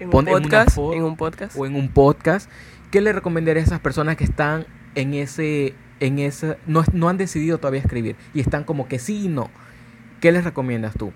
En, 0.00 0.10
Pon 0.10 0.26
un 0.26 0.42
podcast, 0.42 0.78
en 0.78 1.04
un 1.04 1.16
podcast. 1.16 1.56
o 1.56 1.66
en 1.66 1.76
un 1.76 1.88
podcast. 1.88 2.50
¿Qué 2.90 3.00
le 3.00 3.12
recomendaría 3.12 3.62
a 3.62 3.66
esas 3.66 3.80
personas 3.80 4.16
que 4.16 4.24
están 4.24 4.66
en 4.94 5.14
ese, 5.14 5.74
en 6.00 6.18
esa, 6.18 6.56
no, 6.66 6.84
no 6.92 7.08
han 7.08 7.18
decidido 7.18 7.58
todavía 7.58 7.80
escribir 7.80 8.16
y 8.32 8.40
están 8.40 8.64
como 8.64 8.88
que 8.88 8.98
sí 8.98 9.26
y 9.26 9.28
no? 9.28 9.50
¿Qué 10.20 10.32
les 10.32 10.44
recomiendas 10.44 10.94
tú? 10.94 11.12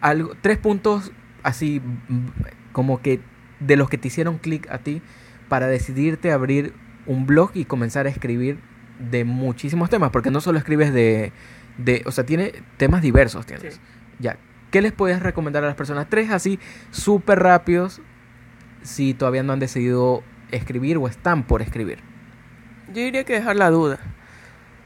Algo, 0.00 0.34
tres 0.40 0.56
puntos 0.58 1.10
así 1.42 1.80
mm, 2.08 2.26
como 2.72 3.02
que 3.02 3.20
de 3.60 3.76
los 3.76 3.88
que 3.88 3.98
te 3.98 4.08
hicieron 4.08 4.38
clic 4.38 4.70
a 4.70 4.78
ti 4.78 5.02
para 5.48 5.66
decidirte 5.66 6.30
a 6.30 6.34
abrir 6.34 6.74
un 7.06 7.26
blog 7.26 7.50
y 7.54 7.64
comenzar 7.64 8.06
a 8.06 8.10
escribir 8.10 8.58
de 8.98 9.24
muchísimos 9.24 9.90
temas, 9.90 10.10
porque 10.10 10.30
no 10.30 10.40
solo 10.40 10.58
escribes 10.58 10.92
de, 10.92 11.32
de 11.78 12.02
o 12.06 12.12
sea, 12.12 12.24
tiene 12.24 12.52
temas 12.76 13.02
diversos, 13.02 13.46
tienes. 13.46 13.74
Sí. 13.74 13.80
Ya, 14.18 14.36
¿qué 14.70 14.82
les 14.82 14.92
puedes 14.92 15.20
recomendar 15.22 15.64
a 15.64 15.66
las 15.66 15.76
personas? 15.76 16.08
Tres 16.08 16.30
así 16.30 16.58
súper 16.90 17.38
rápidos 17.40 18.00
si 18.82 19.14
todavía 19.14 19.42
no 19.42 19.52
han 19.52 19.58
decidido 19.58 20.22
escribir 20.50 20.98
o 20.98 21.08
están 21.08 21.44
por 21.44 21.62
escribir. 21.62 21.98
Yo 22.88 23.02
diría 23.02 23.24
que 23.24 23.34
dejar 23.34 23.56
la 23.56 23.70
duda. 23.70 23.98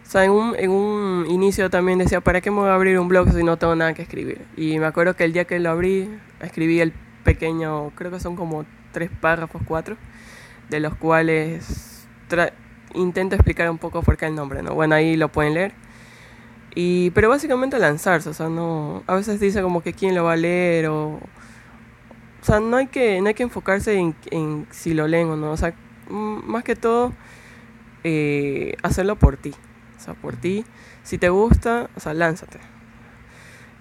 O 0.06 0.10
sea, 0.10 0.24
en 0.24 0.32
un, 0.32 0.54
en 0.56 0.70
un 0.70 1.26
inicio 1.28 1.70
también 1.70 1.98
decía, 1.98 2.20
¿para 2.20 2.40
qué 2.40 2.50
me 2.50 2.58
voy 2.58 2.68
a 2.68 2.74
abrir 2.74 2.98
un 2.98 3.08
blog 3.08 3.32
si 3.32 3.42
no 3.42 3.56
tengo 3.56 3.74
nada 3.74 3.94
que 3.94 4.02
escribir? 4.02 4.42
Y 4.56 4.78
me 4.78 4.86
acuerdo 4.86 5.16
que 5.16 5.24
el 5.24 5.32
día 5.32 5.46
que 5.46 5.58
lo 5.58 5.70
abrí, 5.70 6.10
escribí 6.40 6.80
el 6.80 6.92
pequeño, 7.24 7.90
creo 7.96 8.10
que 8.10 8.20
son 8.20 8.36
como 8.36 8.64
tres 8.92 9.10
párrafos, 9.20 9.62
cuatro, 9.66 9.96
de 10.68 10.80
los 10.80 10.94
cuales 10.94 12.06
intento 12.94 13.34
explicar 13.34 13.70
un 13.70 13.78
poco 13.78 14.02
por 14.02 14.16
qué 14.16 14.26
el 14.26 14.34
nombre, 14.34 14.62
¿no? 14.62 14.74
Bueno, 14.74 14.94
ahí 14.94 15.16
lo 15.16 15.28
pueden 15.30 15.54
leer. 15.54 15.72
Y, 16.74 17.10
pero 17.10 17.28
básicamente 17.28 17.78
lanzarse, 17.78 18.28
o 18.30 18.34
sea, 18.34 18.48
no, 18.48 19.04
a 19.06 19.14
veces 19.14 19.38
dice 19.40 19.62
como 19.62 19.82
que 19.82 19.92
quién 19.92 20.14
lo 20.14 20.24
va 20.24 20.32
a 20.32 20.36
leer 20.36 20.86
o... 20.88 21.20
O 22.42 22.46
sea, 22.46 22.60
no 22.60 22.76
hay 22.76 22.88
que, 22.88 23.20
no 23.22 23.28
hay 23.28 23.34
que 23.34 23.42
enfocarse 23.42 23.98
en, 23.98 24.66
si 24.70 24.92
lo 24.92 25.08
leen 25.08 25.28
o 25.30 25.36
no, 25.36 25.52
o 25.52 25.56
sea, 25.56 25.74
más 26.10 26.62
que 26.62 26.76
todo 26.76 27.12
eh, 28.04 28.76
hacerlo 28.82 29.16
por 29.16 29.38
ti. 29.38 29.54
O 29.96 30.00
sea, 30.00 30.12
por 30.12 30.36
ti. 30.36 30.66
Si 31.02 31.16
te 31.16 31.30
gusta, 31.30 31.88
o 31.96 32.00
sea, 32.00 32.12
lánzate. 32.12 32.60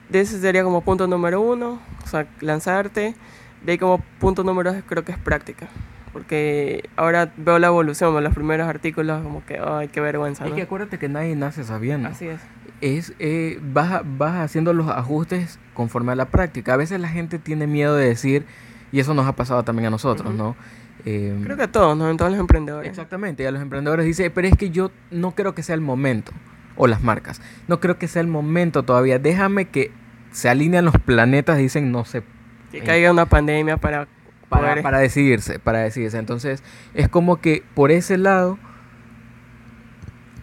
De 0.10 0.20
ese 0.22 0.40
sería 0.40 0.64
como 0.64 0.82
punto 0.82 1.08
número 1.08 1.42
uno, 1.42 1.80
o 2.04 2.08
sea, 2.08 2.28
lanzarte. 2.42 3.16
De 3.66 3.72
ahí 3.72 3.78
como 3.78 4.00
punto 4.20 4.44
número 4.44 4.74
dos 4.74 4.84
creo 4.88 5.04
que 5.04 5.12
es 5.14 5.18
práctica. 5.18 5.68
Porque 6.12 6.88
ahora 6.96 7.34
veo 7.38 7.58
la 7.58 7.68
evolución, 7.68 8.24
los 8.24 8.34
primeros 8.36 8.68
artículos 8.68 9.24
como 9.24 9.44
que, 9.46 9.60
ay, 9.60 9.88
qué 9.88 10.00
vergüenza, 10.00 10.44
Es 10.44 10.52
¿no? 10.52 10.56
que 10.56 10.62
acuérdate 10.62 11.00
que 11.00 11.10
nadie 11.10 11.36
nace 11.36 11.64
sabiendo. 11.64 12.10
Así 12.10 12.28
es. 12.28 12.40
Es, 12.82 13.14
eh, 13.18 13.60
vas, 13.64 14.04
vas 14.18 14.36
haciendo 14.42 14.74
los 14.74 14.90
ajustes 14.90 15.58
conforme 15.74 16.12
a 16.12 16.16
la 16.16 16.26
práctica. 16.26 16.74
A 16.74 16.78
veces 16.78 17.00
la 17.00 17.08
gente 17.08 17.40
tiene 17.40 17.66
miedo 17.66 17.96
de 17.96 18.06
decir, 18.10 18.46
y 18.92 19.00
eso 19.00 19.16
nos 19.16 19.26
ha 19.26 19.36
pasado 19.36 19.64
también 19.64 19.88
a 19.88 19.90
nosotros, 19.90 20.28
Ujú. 20.30 20.38
¿no? 20.38 20.56
Eh, 21.06 21.36
Creo 21.44 21.58
que 21.58 21.64
a 21.64 21.72
todos, 21.72 21.98
¿no? 21.98 22.08
En 22.10 22.18
todos 22.18 22.30
los 22.32 22.40
emprendedores. 22.40 22.90
Exactamente, 22.90 23.42
y 23.42 23.46
a 23.48 23.52
los 23.52 23.62
emprendedores 23.62 24.06
dice, 24.06 24.30
pero 24.30 24.48
es 24.48 24.56
que 24.56 24.70
yo 24.70 24.92
no 25.10 25.32
creo 25.32 25.56
que 25.56 25.64
sea 25.64 25.74
el 25.76 25.82
momento, 25.82 26.32
o 26.76 26.88
las 26.88 27.04
marcas, 27.04 27.42
no 27.68 27.80
creo 27.80 27.98
que 27.98 28.08
sea 28.08 28.22
el 28.22 28.28
momento 28.28 28.84
todavía, 28.84 29.20
déjame 29.20 29.66
que 29.66 29.92
se 30.32 30.50
alinean 30.50 30.86
los 30.86 30.96
planetas, 30.98 31.58
dicen, 31.58 31.92
no 31.92 32.06
sé, 32.06 32.24
Que 32.72 32.82
caiga 32.82 33.12
una 33.12 33.26
pandemia 33.28 33.78
para 33.78 34.08
para, 34.50 34.70
poder- 34.74 34.84
para 34.84 35.00
decidirse, 35.00 35.58
para 35.60 35.80
decidirse. 35.80 36.18
Entonces, 36.18 36.64
es 36.94 37.08
como 37.10 37.40
que 37.42 37.64
por 37.76 37.90
ese 37.92 38.18
lado 38.18 38.58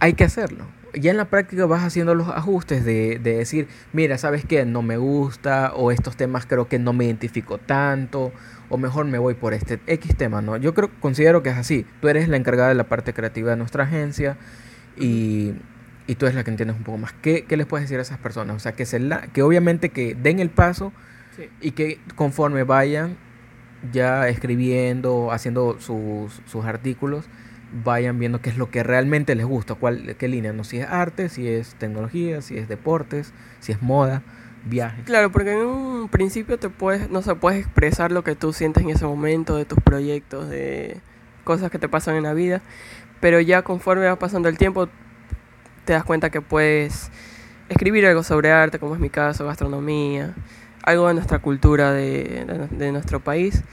hay 0.00 0.14
que 0.14 0.24
hacerlo. 0.24 0.64
Ya 0.94 1.12
en 1.12 1.16
la 1.16 1.26
práctica 1.26 1.66
vas 1.66 1.84
haciendo 1.84 2.16
los 2.16 2.28
ajustes 2.28 2.84
de, 2.84 3.20
de 3.22 3.36
decir, 3.36 3.68
mira, 3.92 4.18
¿sabes 4.18 4.44
qué? 4.44 4.64
No 4.64 4.82
me 4.82 4.96
gusta, 4.96 5.72
o 5.76 5.92
estos 5.92 6.16
temas 6.16 6.46
creo 6.46 6.66
que 6.66 6.80
no 6.80 6.92
me 6.92 7.04
identifico 7.04 7.58
tanto, 7.58 8.32
o 8.68 8.76
mejor 8.78 9.06
me 9.06 9.18
voy 9.18 9.34
por 9.34 9.54
este 9.54 9.78
X 9.86 10.16
tema, 10.16 10.42
¿no? 10.42 10.56
Yo 10.56 10.74
creo, 10.74 10.90
considero 10.98 11.44
que 11.44 11.50
es 11.50 11.56
así. 11.56 11.86
Tú 12.00 12.08
eres 12.08 12.28
la 12.28 12.36
encargada 12.36 12.70
de 12.70 12.74
la 12.74 12.84
parte 12.88 13.14
creativa 13.14 13.50
de 13.50 13.56
nuestra 13.56 13.84
agencia 13.84 14.36
y, 14.96 15.52
y 16.10 16.16
tú 16.16 16.26
eres 16.26 16.34
la 16.34 16.42
que 16.42 16.50
entiendes 16.50 16.76
un 16.76 16.82
poco 16.82 16.98
más. 16.98 17.12
¿Qué, 17.22 17.44
qué 17.44 17.56
les 17.56 17.66
puedes 17.66 17.84
decir 17.84 18.00
a 18.00 18.02
esas 18.02 18.18
personas? 18.18 18.56
O 18.56 18.58
sea, 18.58 18.72
que, 18.72 18.84
se 18.84 18.98
la, 18.98 19.28
que 19.28 19.42
obviamente 19.42 19.90
que 19.90 20.16
den 20.16 20.40
el 20.40 20.50
paso 20.50 20.92
Sí. 21.36 21.48
y 21.60 21.70
que 21.70 22.00
conforme 22.16 22.64
vayan 22.64 23.16
ya 23.92 24.28
escribiendo, 24.28 25.30
haciendo 25.30 25.78
sus, 25.78 26.42
sus 26.46 26.64
artículos, 26.64 27.26
vayan 27.84 28.18
viendo 28.18 28.40
qué 28.40 28.50
es 28.50 28.58
lo 28.58 28.70
que 28.70 28.82
realmente 28.82 29.36
les 29.36 29.46
gusta, 29.46 29.74
cuál, 29.74 30.16
qué 30.18 30.26
línea, 30.26 30.52
no 30.52 30.64
si 30.64 30.78
es 30.80 30.88
arte, 30.88 31.28
si 31.28 31.46
es 31.46 31.76
tecnología, 31.76 32.42
si 32.42 32.58
es 32.58 32.68
deportes, 32.68 33.32
si 33.60 33.70
es 33.70 33.80
moda, 33.80 34.22
viajes. 34.64 35.04
Claro, 35.04 35.30
porque 35.30 35.52
en 35.52 35.64
un 35.64 36.08
principio 36.08 36.58
te 36.58 36.68
puedes, 36.68 37.08
no 37.08 37.22
se 37.22 37.36
puedes 37.36 37.60
expresar 37.60 38.10
lo 38.10 38.24
que 38.24 38.34
tú 38.34 38.52
sientes 38.52 38.82
en 38.82 38.90
ese 38.90 39.06
momento, 39.06 39.56
de 39.56 39.64
tus 39.64 39.78
proyectos, 39.78 40.50
de 40.50 40.98
cosas 41.44 41.70
que 41.70 41.78
te 41.78 41.88
pasan 41.88 42.16
en 42.16 42.24
la 42.24 42.34
vida, 42.34 42.62
pero 43.20 43.38
ya 43.40 43.62
conforme 43.62 44.06
va 44.06 44.18
pasando 44.18 44.48
el 44.48 44.58
tiempo 44.58 44.88
te 45.90 45.94
das 45.94 46.04
cuenta 46.04 46.30
que 46.30 46.40
puedes 46.40 47.10
escribir 47.68 48.06
algo 48.06 48.22
sobre 48.22 48.52
arte, 48.52 48.78
como 48.78 48.94
es 48.94 49.00
mi 49.00 49.10
caso, 49.10 49.44
gastronomía, 49.44 50.34
algo 50.84 51.08
de 51.08 51.14
nuestra 51.14 51.40
cultura 51.40 51.90
de, 51.90 52.68
de- 52.70 52.92
nuestro 52.92 53.18
país. 53.18 53.64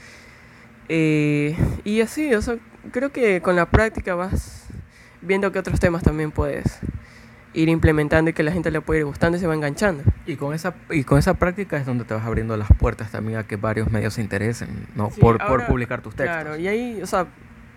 Eh, 0.88 1.56
y 1.84 2.00
así, 2.00 2.34
o 2.34 2.42
sea, 2.42 2.56
creo 2.90 3.12
que 3.12 3.40
con 3.40 3.54
la 3.54 3.66
práctica 3.70 4.16
vas 4.16 4.66
viendo 5.22 5.52
que 5.52 5.60
otros 5.60 5.78
temas 5.78 6.02
también 6.02 6.32
puedes 6.32 6.80
ir 7.54 7.68
implementando 7.68 8.30
y 8.30 8.34
que 8.34 8.42
la 8.42 8.50
gente 8.50 8.72
le 8.72 8.80
pueda 8.80 8.98
ir 8.98 9.06
gustando 9.06 9.38
y 9.38 9.40
se 9.40 9.46
va 9.46 9.54
enganchando. 9.54 10.02
Y 10.26 10.34
con 10.34 10.54
esa 10.54 10.74
y 10.90 11.04
con 11.04 11.20
esa 11.20 11.34
práctica 11.34 11.76
es 11.76 11.86
donde 11.86 12.04
te 12.04 12.14
vas 12.14 12.26
abriendo 12.26 12.56
las 12.56 12.68
puertas 12.80 13.12
también 13.12 13.38
a 13.38 13.46
que 13.46 13.54
varios 13.54 13.92
medios 13.92 14.14
se 14.14 14.22
interesen, 14.22 14.88
¿no? 14.96 15.12
Sí, 15.12 15.20
por, 15.20 15.38
por 15.38 15.46
ahora- 15.46 15.66
publicar 15.68 16.00
tus 16.02 16.16
textos. 16.16 16.34
Claro, 16.42 16.56
y 16.56 16.66
ahí, 16.66 17.00
o 17.00 17.06
sea, 17.06 17.28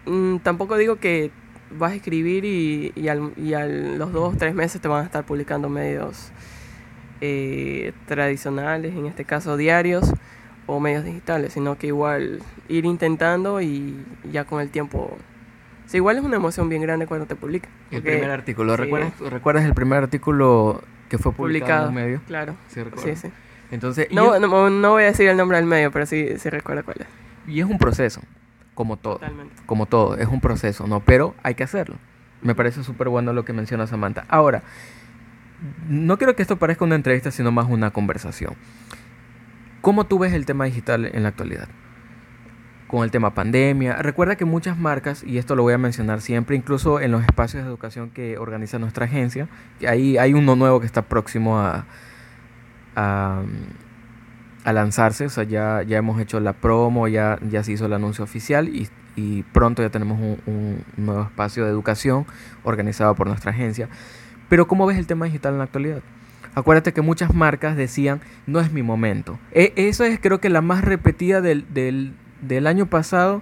mm, 0.07 0.37
tampoco 0.37 0.77
digo 0.77 0.95
que 0.95 1.29
vas 1.77 1.91
a 1.91 1.95
escribir 1.95 2.45
y, 2.45 2.91
y, 2.95 3.07
al- 3.07 3.33
y 3.37 3.53
a 3.53 3.65
los 3.65 4.11
dos, 4.13 4.37
tres 4.37 4.53
meses 4.55 4.81
te 4.81 4.87
van 4.87 5.03
a 5.03 5.05
estar 5.05 5.23
publicando 5.25 5.69
medios 5.69 6.31
eh, 7.21 7.93
tradicionales, 8.07 8.93
en 8.95 9.05
este 9.05 9.25
caso 9.25 9.57
diarios, 9.57 10.11
o 10.67 10.79
medios 10.79 11.03
digitales, 11.03 11.53
sino 11.53 11.77
que 11.77 11.87
igual 11.87 12.39
ir 12.69 12.85
intentando 12.85 13.61
y 13.61 13.95
ya 14.31 14.45
con 14.45 14.61
el 14.61 14.69
tiempo... 14.69 15.17
O 15.85 15.89
sea, 15.91 15.97
igual 15.97 16.17
es 16.17 16.23
una 16.23 16.37
emoción 16.37 16.69
bien 16.69 16.81
grande 16.81 17.05
cuando 17.07 17.25
te 17.25 17.35
publican. 17.35 17.69
El 17.91 18.01
primer 18.01 18.29
artículo, 18.31 18.75
sí. 18.75 18.81
¿recuerdas, 18.83 19.19
¿recuerdas 19.19 19.65
el 19.65 19.73
primer 19.73 20.01
artículo 20.03 20.81
que 21.09 21.17
fue 21.17 21.33
publicado, 21.33 21.37
publicado, 21.37 21.83
en 21.83 21.89
un 21.89 21.95
medio? 21.95 22.21
claro. 22.27 22.55
Sí, 22.69 22.81
Sí, 23.03 23.15
sí. 23.15 23.27
Entonces, 23.71 24.07
No, 24.11 24.39
no, 24.39 24.69
no 24.69 24.89
voy 24.91 25.03
a 25.03 25.07
decir 25.07 25.27
el 25.27 25.35
nombre 25.37 25.57
del 25.57 25.65
medio, 25.65 25.91
pero 25.91 26.05
sí, 26.05 26.29
sí 26.37 26.49
recuerdo 26.49 26.83
cuál 26.85 26.97
es. 27.01 27.07
y 27.47 27.59
es 27.59 27.65
un 27.65 27.77
proceso, 27.77 28.21
como 28.81 28.97
todo. 28.97 29.19
Totalmente. 29.19 29.53
como 29.67 29.85
todo, 29.85 30.17
es 30.17 30.27
un 30.27 30.41
proceso, 30.41 30.87
¿no? 30.87 31.01
Pero 31.01 31.35
hay 31.43 31.53
que 31.53 31.63
hacerlo. 31.63 31.97
Me 32.41 32.55
parece 32.55 32.83
súper 32.83 33.09
bueno 33.09 33.31
lo 33.31 33.45
que 33.45 33.53
menciona 33.53 33.85
Samantha. 33.85 34.25
Ahora, 34.27 34.63
no 35.87 36.17
quiero 36.17 36.35
que 36.35 36.41
esto 36.41 36.57
parezca 36.57 36.83
una 36.83 36.95
entrevista, 36.95 37.29
sino 37.29 37.51
más 37.51 37.69
una 37.69 37.91
conversación. 37.91 38.55
¿Cómo 39.81 40.07
tú 40.07 40.17
ves 40.17 40.33
el 40.33 40.47
tema 40.47 40.65
digital 40.65 41.05
en 41.05 41.21
la 41.21 41.29
actualidad? 41.29 41.67
Con 42.87 43.03
el 43.03 43.11
tema 43.11 43.35
pandemia. 43.35 43.97
Recuerda 43.97 44.35
que 44.35 44.45
muchas 44.45 44.79
marcas, 44.79 45.23
y 45.23 45.37
esto 45.37 45.55
lo 45.55 45.61
voy 45.61 45.75
a 45.75 45.77
mencionar 45.77 46.21
siempre, 46.21 46.55
incluso 46.55 46.99
en 46.99 47.11
los 47.11 47.21
espacios 47.21 47.61
de 47.61 47.69
educación 47.69 48.09
que 48.09 48.39
organiza 48.39 48.79
nuestra 48.79 49.05
agencia, 49.05 49.47
que 49.79 49.87
ahí 49.87 50.17
hay 50.17 50.33
uno 50.33 50.55
nuevo 50.55 50.79
que 50.79 50.87
está 50.87 51.03
próximo 51.03 51.59
a, 51.59 51.85
a, 52.95 53.43
a 54.63 54.73
lanzarse. 54.73 55.25
O 55.25 55.29
sea, 55.29 55.43
ya, 55.43 55.83
ya 55.83 55.97
hemos 55.97 56.19
hecho 56.21 56.39
la 56.39 56.53
promo, 56.53 57.07
ya, 57.07 57.39
ya 57.49 57.63
se 57.63 57.73
hizo 57.73 57.85
el 57.85 57.93
anuncio 57.93 58.23
oficial 58.23 58.69
y, 58.69 58.87
y 59.15 59.43
pronto 59.43 59.81
ya 59.81 59.89
tenemos 59.89 60.19
un, 60.19 60.37
un 60.45 60.83
nuevo 60.97 61.23
espacio 61.23 61.65
de 61.65 61.71
educación 61.71 62.25
organizado 62.63 63.15
por 63.15 63.27
nuestra 63.27 63.51
agencia. 63.51 63.89
Pero 64.49 64.67
¿cómo 64.67 64.85
ves 64.85 64.97
el 64.97 65.07
tema 65.07 65.25
digital 65.25 65.53
en 65.53 65.57
la 65.59 65.63
actualidad? 65.65 66.01
Acuérdate 66.53 66.91
que 66.91 67.01
muchas 67.01 67.33
marcas 67.33 67.77
decían, 67.77 68.19
no 68.45 68.59
es 68.59 68.71
mi 68.73 68.83
momento. 68.83 69.39
E- 69.53 69.73
eso 69.77 70.03
es 70.03 70.19
creo 70.19 70.41
que 70.41 70.49
la 70.49 70.61
más 70.61 70.83
repetida 70.83 71.39
del, 71.41 71.65
del, 71.73 72.13
del 72.41 72.67
año 72.67 72.87
pasado 72.87 73.41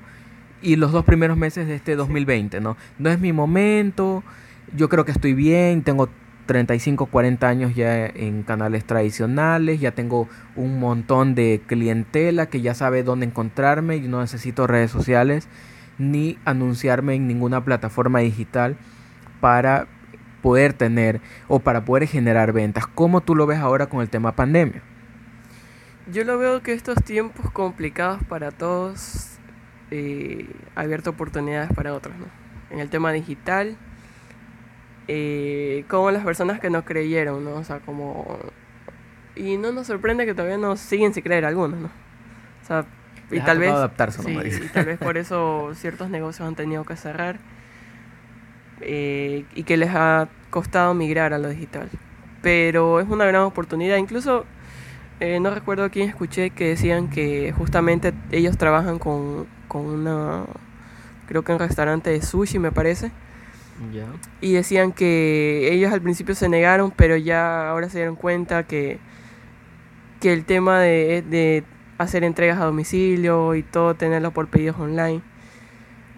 y 0.62 0.76
los 0.76 0.92
dos 0.92 1.06
primeros 1.06 1.38
meses 1.38 1.68
de 1.68 1.76
este 1.76 1.96
2020, 1.96 2.60
¿no? 2.62 2.78
No 3.00 3.10
es 3.10 3.20
mi 3.20 3.34
momento, 3.34 4.24
yo 4.76 4.90
creo 4.90 5.06
que 5.06 5.12
estoy 5.12 5.34
bien, 5.34 5.82
tengo 5.82 6.10
35, 6.50 7.06
40 7.06 7.48
años 7.48 7.76
ya 7.76 8.08
en 8.08 8.42
canales 8.42 8.84
tradicionales, 8.84 9.80
ya 9.80 9.92
tengo 9.92 10.28
un 10.56 10.80
montón 10.80 11.36
de 11.36 11.62
clientela 11.68 12.48
que 12.48 12.62
ya 12.62 12.74
sabe 12.74 13.04
dónde 13.04 13.28
encontrarme 13.28 13.98
y 13.98 14.08
no 14.08 14.20
necesito 14.20 14.66
redes 14.66 14.90
sociales 14.90 15.48
ni 16.00 16.40
anunciarme 16.46 17.14
en 17.14 17.28
ninguna 17.28 17.64
plataforma 17.64 18.18
digital 18.22 18.78
para 19.42 19.88
poder 20.42 20.74
tener 20.74 21.22
o 21.48 21.60
para 21.60 21.86
poder 21.86 22.08
generar 22.08 22.52
ventas. 22.52 22.88
¿Cómo 22.88 23.22
tú 23.22 23.36
lo 23.36 23.46
ves 23.46 23.60
ahora 23.60 23.86
con 23.86 24.02
el 24.02 24.10
tema 24.10 24.32
pandemia? 24.32 24.82
Yo 26.12 26.24
lo 26.24 26.40
veo 26.40 26.64
que 26.64 26.74
estos 26.74 27.04
tiempos 27.04 27.52
complicados 27.52 28.24
para 28.24 28.50
todos 28.50 29.38
eh, 29.92 30.50
abierto 30.74 31.12
oportunidades 31.12 31.72
para 31.76 31.94
otros, 31.94 32.16
¿no? 32.18 32.26
En 32.72 32.80
el 32.80 32.90
tema 32.90 33.12
digital, 33.12 33.78
eh, 35.12 35.86
como 35.88 36.12
las 36.12 36.24
personas 36.24 36.60
que 36.60 36.70
no 36.70 36.86
creyeron, 36.86 37.44
¿no? 37.44 37.56
O 37.56 37.64
sea, 37.64 37.80
como... 37.80 38.38
Y 39.36 39.58
no 39.58 39.72
nos 39.72 39.88
sorprende 39.88 40.28
que 40.28 40.36
todavía 40.36 40.60
nos 40.60 40.80
siguen 40.80 41.16
sin 41.16 41.24
creer 41.24 41.46
algunos, 41.46 41.80
¿no? 41.80 41.88
O 41.88 42.66
sea, 42.68 42.86
y 43.32 43.36
Les 43.36 43.46
tal 43.46 43.58
vez... 43.58 43.72
adaptarse, 43.72 44.22
¿no, 44.22 44.42
sí, 44.44 44.62
y 44.64 44.68
tal 44.68 44.86
vez 44.86 45.00
por 45.00 45.18
eso 45.18 45.72
ciertos 45.74 46.12
negocios 46.12 46.48
han 46.48 46.54
tenido 46.54 46.84
que 46.84 46.96
cerrar 46.96 47.40
eh, 48.82 49.46
y 49.56 49.64
que 49.64 49.78
les 49.78 49.90
ha 49.96 50.30
costado 50.52 50.94
migrar 50.94 51.34
a 51.34 51.40
lo 51.40 51.50
digital. 51.50 51.90
Pero 52.44 53.00
es 53.00 53.10
una 53.10 53.26
gran 53.26 53.42
oportunidad. 53.42 53.98
Incluso 53.98 54.46
eh, 55.20 55.40
no 55.40 55.50
recuerdo 55.50 55.90
quién 55.90 56.08
escuché 56.08 56.52
que 56.52 56.68
decían 56.68 57.10
que 57.10 57.52
justamente 57.52 58.14
ellos 58.32 58.60
trabajan 58.60 59.00
con, 59.00 59.48
con 59.68 59.88
una, 59.88 60.46
creo 61.28 61.44
que 61.44 61.52
un 61.52 61.60
restaurante 61.60 62.12
de 62.12 62.22
sushi 62.22 62.60
me 62.60 62.72
parece. 62.72 63.12
Ya. 63.94 64.06
Y 64.42 64.54
decían 64.54 64.92
que 64.92 65.70
ellos 65.72 65.92
al 65.94 66.02
principio 66.02 66.36
se 66.36 66.50
negaron, 66.50 66.92
pero 66.92 67.16
ya 67.16 67.70
ahora 67.70 67.90
se 67.90 68.00
dieron 68.00 68.16
cuenta 68.16 68.64
que, 68.64 69.00
que 70.20 70.34
el 70.34 70.46
tema 70.46 70.80
de, 70.80 71.24
de 71.28 71.64
hacer 71.98 72.24
entregas 72.24 72.60
a 72.60 72.66
domicilio 72.66 73.56
y 73.56 73.64
todo, 73.64 73.96
tenerlo 73.96 74.32
por 74.32 74.48
pedidos 74.48 74.78
online, 74.80 75.22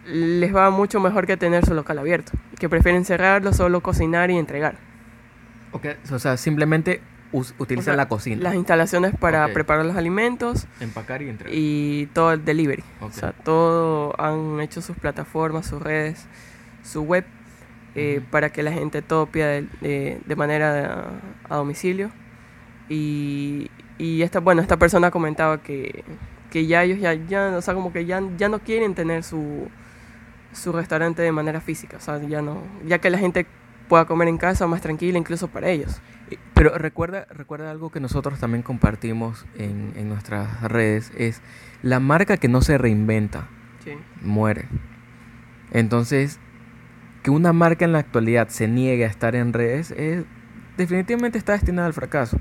les 0.06 0.56
va 0.56 0.70
mucho 0.72 1.00
mejor 1.00 1.28
que 1.28 1.38
tener 1.38 1.66
su 1.66 1.74
local 1.74 2.00
abierto. 2.00 2.32
Que 2.60 2.70
prefieren 2.70 3.06
cerrarlo, 3.06 3.54
solo 3.54 3.82
cocinar 3.82 4.32
y 4.32 4.38
entregar. 4.38 4.78
Ok, 5.72 5.86
o 6.12 6.20
sea, 6.20 6.38
simplemente 6.38 7.02
utilizan 7.32 7.80
O 7.80 7.84
sea, 7.84 7.96
la 7.96 8.08
cocina. 8.08 8.42
Las 8.44 8.56
instalaciones 8.56 9.16
para 9.16 9.48
preparar 9.54 9.86
los 9.86 9.96
alimentos 9.96 10.68
Empacar 10.80 11.22
y 11.22 11.30
entregar. 11.30 11.56
y 11.58 12.10
todo 12.14 12.34
el 12.34 12.44
delivery. 12.44 12.84
O 13.00 13.12
sea, 13.12 13.32
todo 13.32 14.14
han 14.20 14.60
hecho 14.60 14.82
sus 14.82 14.98
plataformas, 14.98 15.66
sus 15.66 15.82
redes, 15.82 16.26
su 16.84 17.04
web, 17.04 17.24
eh, 17.96 18.22
para 18.32 18.52
que 18.52 18.64
la 18.64 18.72
gente 18.72 19.02
todo 19.02 19.26
pida 19.28 19.48
de, 19.48 19.68
de- 19.82 20.22
de 20.26 20.36
manera 20.36 21.12
a, 21.50 21.54
a 21.54 21.58
domicilio. 21.58 22.12
Y, 22.90 23.70
y 23.98 24.22
esta, 24.22 24.40
bueno, 24.40 24.62
esta 24.62 24.78
persona 24.78 25.12
comentaba 25.12 25.62
que, 25.62 26.04
que 26.50 26.66
ya 26.66 26.84
ellos 26.84 27.00
ya, 27.00 27.14
ya, 27.14 27.56
o 27.58 27.62
sea, 27.62 27.74
como 27.74 27.94
que 27.94 28.06
ya, 28.06 28.22
ya 28.38 28.50
no 28.50 28.60
quieren 28.60 28.96
tener 28.96 29.24
su, 29.24 29.70
su 30.54 30.72
restaurante 30.72 31.22
de 31.22 31.32
manera 31.32 31.62
física. 31.62 31.98
O 31.98 32.02
sea, 32.02 32.20
ya 32.22 32.42
no, 32.42 32.62
ya 32.86 33.00
que 33.00 33.10
la 33.10 33.18
gente 33.18 33.46
pueda 33.88 34.06
comer 34.06 34.28
en 34.30 34.38
casa 34.38 34.68
más 34.68 34.82
tranquila, 34.82 35.18
incluso 35.18 35.48
para 35.48 35.70
ellos. 35.70 36.02
Pero 36.54 36.78
recuerda, 36.78 37.28
recuerda 37.30 37.72
algo 37.72 37.92
que 37.92 38.00
nosotros 38.00 38.40
también 38.40 38.62
compartimos 38.62 39.46
en, 39.58 39.92
en 39.96 40.08
nuestras 40.10 40.62
redes, 40.64 41.12
es 41.18 41.42
la 41.82 42.00
marca 42.00 42.38
que 42.38 42.48
no 42.48 42.62
se 42.62 42.78
reinventa, 42.78 43.48
Sí. 43.84 43.92
muere. 44.22 44.66
Entonces, 45.72 46.40
que 47.24 47.30
una 47.32 47.54
marca 47.54 47.86
en 47.86 47.92
la 47.92 48.00
actualidad 48.00 48.48
se 48.50 48.68
niegue 48.68 49.06
a 49.06 49.08
estar 49.08 49.36
en 49.36 49.54
redes, 49.54 49.92
es, 49.92 50.24
definitivamente 50.78 51.38
está 51.38 51.54
destinada 51.54 51.88
al 51.88 51.94
fracaso. 51.94 52.40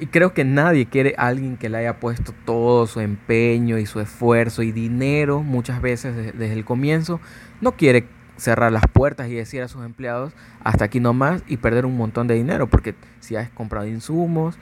Y 0.00 0.06
creo 0.06 0.34
que 0.34 0.44
nadie 0.44 0.86
quiere 0.86 1.14
a 1.18 1.28
alguien 1.28 1.56
que 1.56 1.68
le 1.68 1.78
haya 1.78 2.00
puesto 2.00 2.32
todo 2.44 2.86
su 2.86 3.00
empeño 3.00 3.78
y 3.78 3.86
su 3.86 4.00
esfuerzo 4.00 4.62
y 4.62 4.72
dinero 4.72 5.42
muchas 5.42 5.80
veces 5.80 6.16
de- 6.16 6.32
desde 6.32 6.52
el 6.54 6.64
comienzo. 6.64 7.20
No 7.60 7.72
quiere 7.76 8.06
cerrar 8.36 8.72
las 8.72 8.82
puertas 8.92 9.28
y 9.28 9.34
decir 9.34 9.62
a 9.62 9.68
sus 9.68 9.84
empleados 9.84 10.32
hasta 10.64 10.84
aquí 10.86 10.98
nomás 10.98 11.44
y 11.46 11.58
perder 11.58 11.86
un 11.86 11.96
montón 11.96 12.26
de 12.26 12.34
dinero. 12.34 12.68
Porque 12.68 12.96
si 13.20 13.36
has 13.36 13.50
comprado 13.50 13.86
insumos, 13.86 14.58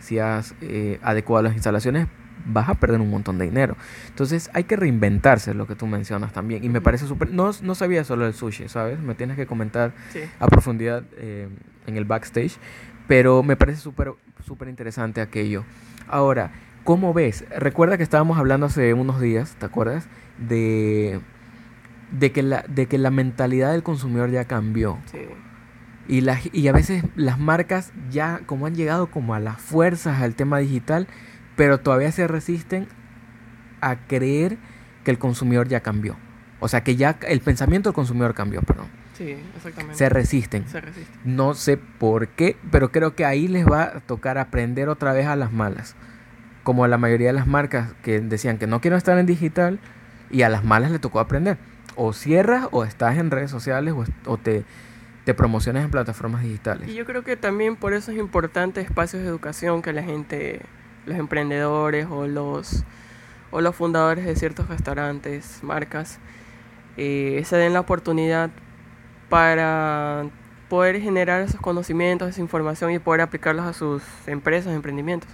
si 0.00 0.18
has 0.18 0.54
eh, 0.60 0.98
adecuado 1.02 1.44
las 1.44 1.54
instalaciones, 1.54 2.08
vas 2.46 2.68
a 2.68 2.74
perder 2.74 3.00
un 3.00 3.10
montón 3.10 3.38
de 3.38 3.44
dinero. 3.46 3.76
Entonces 4.08 4.50
hay 4.54 4.64
que 4.64 4.76
reinventarse, 4.76 5.52
lo 5.54 5.66
que 5.66 5.74
tú 5.74 5.86
mencionas 5.86 6.32
también. 6.32 6.64
Y 6.64 6.68
me 6.68 6.80
parece 6.80 7.06
súper... 7.06 7.30
No, 7.32 7.50
no 7.62 7.74
sabía 7.74 8.04
solo 8.04 8.26
el 8.26 8.34
sushi, 8.34 8.68
¿sabes? 8.68 8.98
Me 9.00 9.14
tienes 9.14 9.36
que 9.36 9.46
comentar 9.46 9.92
Sí. 10.12 10.20
a 10.40 10.46
profundidad 10.46 11.04
eh, 11.18 11.48
en 11.86 11.96
el 11.96 12.04
backstage, 12.04 12.56
pero 13.08 13.42
me 13.42 13.56
parece 13.56 13.80
súper 13.80 14.12
súper 14.46 14.68
interesante 14.68 15.20
aquello. 15.20 15.64
Ahora, 16.08 16.52
¿cómo 16.84 17.12
ves? 17.12 17.44
Recuerda 17.58 17.96
que 17.96 18.02
estábamos 18.04 18.38
hablando 18.38 18.66
hace 18.66 18.94
unos 18.94 19.20
días, 19.20 19.56
¿te 19.58 19.66
acuerdas? 19.66 20.06
De, 20.38 21.20
de, 22.12 22.30
que, 22.32 22.42
la, 22.44 22.64
de 22.68 22.86
que 22.86 22.98
la 22.98 23.10
mentalidad 23.10 23.72
del 23.72 23.82
consumidor 23.82 24.30
ya 24.30 24.44
cambió. 24.44 24.98
Sí. 25.10 25.18
Y, 26.08 26.20
la- 26.20 26.38
y 26.52 26.68
a 26.68 26.72
veces 26.72 27.02
las 27.16 27.40
marcas 27.40 27.92
ya 28.10 28.40
como 28.46 28.66
han 28.66 28.76
llegado 28.76 29.08
como 29.08 29.34
a 29.34 29.40
las 29.40 29.60
fuerzas 29.60 30.22
al 30.22 30.36
tema 30.36 30.58
digital, 30.58 31.08
pero 31.56 31.78
todavía 31.80 32.12
se 32.12 32.26
resisten 32.28 32.86
a 33.80 33.96
creer 34.06 34.58
que 35.04 35.10
el 35.10 35.18
consumidor 35.18 35.68
ya 35.68 35.80
cambió. 35.80 36.16
O 36.60 36.68
sea, 36.68 36.82
que 36.82 36.96
ya 36.96 37.18
el 37.28 37.40
pensamiento 37.40 37.90
del 37.90 37.94
consumidor 37.94 38.34
cambió, 38.34 38.62
perdón. 38.62 38.86
Sí, 39.14 39.36
exactamente. 39.56 39.96
Se 39.96 40.08
resisten. 40.08 40.68
Se 40.68 40.80
resiste. 40.80 41.18
No 41.24 41.54
sé 41.54 41.76
por 41.76 42.28
qué, 42.28 42.56
pero 42.70 42.92
creo 42.92 43.14
que 43.14 43.24
ahí 43.24 43.48
les 43.48 43.66
va 43.66 43.82
a 43.84 44.00
tocar 44.00 44.36
aprender 44.38 44.88
otra 44.88 45.12
vez 45.12 45.26
a 45.26 45.36
las 45.36 45.52
malas. 45.52 45.96
Como 46.62 46.84
a 46.84 46.88
la 46.88 46.98
mayoría 46.98 47.28
de 47.28 47.32
las 47.32 47.46
marcas 47.46 47.92
que 48.02 48.20
decían 48.20 48.58
que 48.58 48.66
no 48.66 48.80
quiero 48.80 48.96
estar 48.96 49.16
en 49.18 49.26
digital 49.26 49.78
y 50.30 50.42
a 50.42 50.48
las 50.48 50.64
malas 50.64 50.90
le 50.90 50.98
tocó 50.98 51.20
aprender. 51.20 51.56
O 51.94 52.12
cierras 52.12 52.68
o 52.72 52.84
estás 52.84 53.16
en 53.16 53.30
redes 53.30 53.50
sociales 53.50 53.94
o, 54.26 54.36
te, 54.36 54.64
te 55.24 55.32
promocionas 55.34 55.84
en 55.84 55.90
plataformas 55.90 56.44
Y 56.44 56.48
digitales. 56.48 56.92
yo 56.94 57.06
creo 57.06 57.22
que 57.22 57.36
también 57.36 57.76
por 57.76 57.94
eso 57.94 58.10
es 58.12 58.18
importante 58.18 58.80
espacios 58.80 59.22
de 59.22 59.28
educación 59.28 59.80
que 59.80 59.92
la 59.94 60.02
gente, 60.02 60.60
los 61.06 61.16
emprendedores 61.16 62.06
o 62.10 62.26
los, 62.26 62.84
o 63.50 63.60
los 63.60 63.74
fundadores 63.74 64.26
de 64.26 64.36
ciertos 64.36 64.68
restaurantes, 64.68 65.60
marcas, 65.62 66.18
eh, 66.96 67.42
se 67.44 67.56
den 67.56 67.72
la 67.72 67.80
oportunidad 67.80 68.50
para 69.28 70.26
poder 70.68 71.00
generar 71.00 71.42
esos 71.42 71.60
conocimientos, 71.60 72.28
esa 72.28 72.40
información 72.40 72.90
y 72.90 72.98
poder 72.98 73.20
aplicarlos 73.20 73.66
a 73.66 73.72
sus 73.72 74.02
empresas, 74.26 74.74
emprendimientos, 74.74 75.30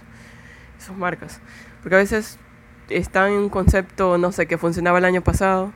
sus 0.77 0.95
marcas. 0.95 1.41
Porque 1.81 1.95
a 1.95 1.99
veces 1.99 2.37
está 2.89 3.27
en 3.27 3.33
un 3.33 3.49
concepto, 3.49 4.17
no 4.17 4.31
sé, 4.31 4.45
que 4.45 4.57
funcionaba 4.57 4.99
el 4.99 5.05
año 5.05 5.21
pasado, 5.21 5.73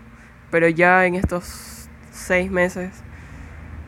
pero 0.52 0.68
ya 0.68 1.06
en 1.06 1.16
estos 1.16 1.90
seis 2.12 2.52
meses 2.52 2.92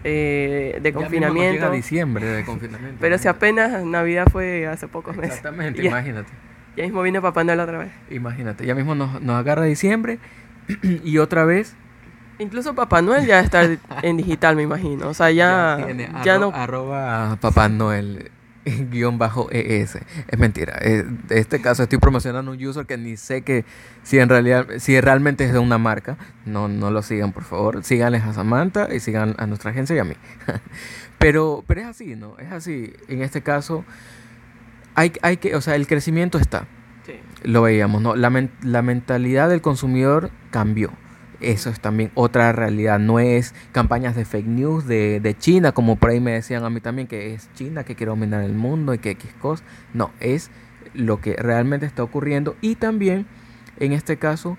eh, 0.04 0.80
de 0.82 0.94
confinamiento. 0.94 1.66
Ya 1.66 1.72
diciembre 1.72 2.26
de 2.26 2.46
confinamiento. 2.46 2.98
pero 3.00 3.18
si 3.18 3.28
apenas 3.28 3.84
Navidad 3.84 4.28
fue 4.32 4.68
hace 4.68 4.88
pocos 4.88 5.16
meses. 5.16 5.38
Exactamente, 5.38 5.84
imagínate. 5.86 6.32
Ya 6.76 6.84
mismo 6.84 7.02
viene 7.02 7.22
Papá 7.22 7.44
Noel 7.44 7.60
otra 7.60 7.80
vez. 7.80 7.92
Imagínate, 8.10 8.66
ya 8.66 8.76
mismo 8.76 8.96
nos, 8.96 9.22
nos 9.22 9.38
agarra 9.38 9.64
diciembre 9.64 10.20
y 11.04 11.18
otra 11.18 11.46
vez 11.46 11.76
Incluso 12.40 12.74
Papá 12.74 13.02
Noel 13.02 13.26
ya 13.26 13.42
está 13.42 13.64
en 14.02 14.18
digital, 14.18 14.56
me 14.56 14.64
imagino. 14.64 15.10
O 15.10 15.14
sea, 15.14 15.30
ya, 15.30 15.78
ya, 16.24 16.40
no... 16.40 16.52
Arroba 16.56 17.38
Papá 17.42 17.68
Noel 17.68 18.32
guion 18.92 19.18
bajo 19.18 19.50
ES. 19.52 20.00
Es 20.28 20.40
mentira. 20.40 20.78
En 20.82 21.20
eh, 21.30 21.40
este 21.40 21.62
caso 21.62 21.84
estoy 21.84 21.98
promocionando 21.98 22.52
un 22.52 22.64
user 22.64 22.86
que 22.86 22.98
ni 22.98 23.18
sé 23.18 23.42
que 23.42 23.66
si 24.04 24.20
en 24.20 24.30
realidad, 24.30 24.68
si 24.80 25.00
realmente 25.00 25.46
es 25.46 25.54
de 25.54 25.60
una 25.60 25.78
marca. 25.78 26.18
No, 26.46 26.68
no 26.68 26.92
lo 26.92 27.02
sigan, 27.02 27.32
por 27.32 27.44
favor. 27.44 27.84
Síganles 27.84 28.24
a 28.24 28.34
Samantha 28.34 28.94
y 28.94 29.00
sigan 29.00 29.36
a 29.38 29.48
nuestra 29.48 29.72
agencia 29.72 29.96
y 29.96 30.00
a 30.00 30.04
mí. 30.04 30.16
pero, 31.20 31.64
pero 31.68 31.82
es 31.82 31.88
así, 31.88 32.16
¿no? 32.16 32.38
Es 32.40 32.52
así. 32.52 32.94
En 33.08 33.22
este 33.22 33.42
caso, 33.42 33.86
hay, 34.96 35.14
hay 35.22 35.38
que, 35.38 35.56
o 35.56 35.62
sea, 35.62 35.76
el 35.76 35.88
crecimiento 35.88 36.38
está. 36.38 36.68
Sí. 37.06 37.14
Lo 37.44 37.62
veíamos, 37.62 38.02
¿no? 38.02 38.16
La, 38.16 38.32
la 38.62 38.82
mentalidad 38.82 39.50
del 39.50 39.62
consumidor 39.62 40.32
cambió 40.52 40.92
eso 41.42 41.70
es 41.70 41.80
también 41.80 42.12
otra 42.16 42.52
realidad. 42.52 43.00
No 43.00 43.20
es 43.20 43.54
campañas 43.72 44.16
de 44.16 44.26
fake 44.26 44.48
news 44.48 44.86
de, 44.86 45.20
de, 45.20 45.38
China, 45.38 45.72
como 45.72 45.96
por 45.96 46.10
ahí 46.10 46.20
me 46.20 46.32
decían 46.32 46.64
a 46.64 46.70
mí 46.70 46.82
también, 46.82 47.08
que 47.08 47.34
es 47.34 47.50
China 47.54 47.84
que 47.84 47.96
quiere 47.96 48.10
dominar 48.10 48.44
el 48.44 48.54
mundo 48.54 48.94
y 48.94 49.00
que 49.00 49.12
X 49.12 49.32
cosas. 49.40 49.66
No, 49.94 50.12
es 50.20 50.52
lo 50.94 51.22
que 51.22 51.36
realmente 51.36 51.86
está 51.86 52.04
ocurriendo. 52.04 52.56
Y 52.62 52.76
también, 52.76 53.26
en 53.80 53.94
este 53.94 54.18
caso, 54.18 54.58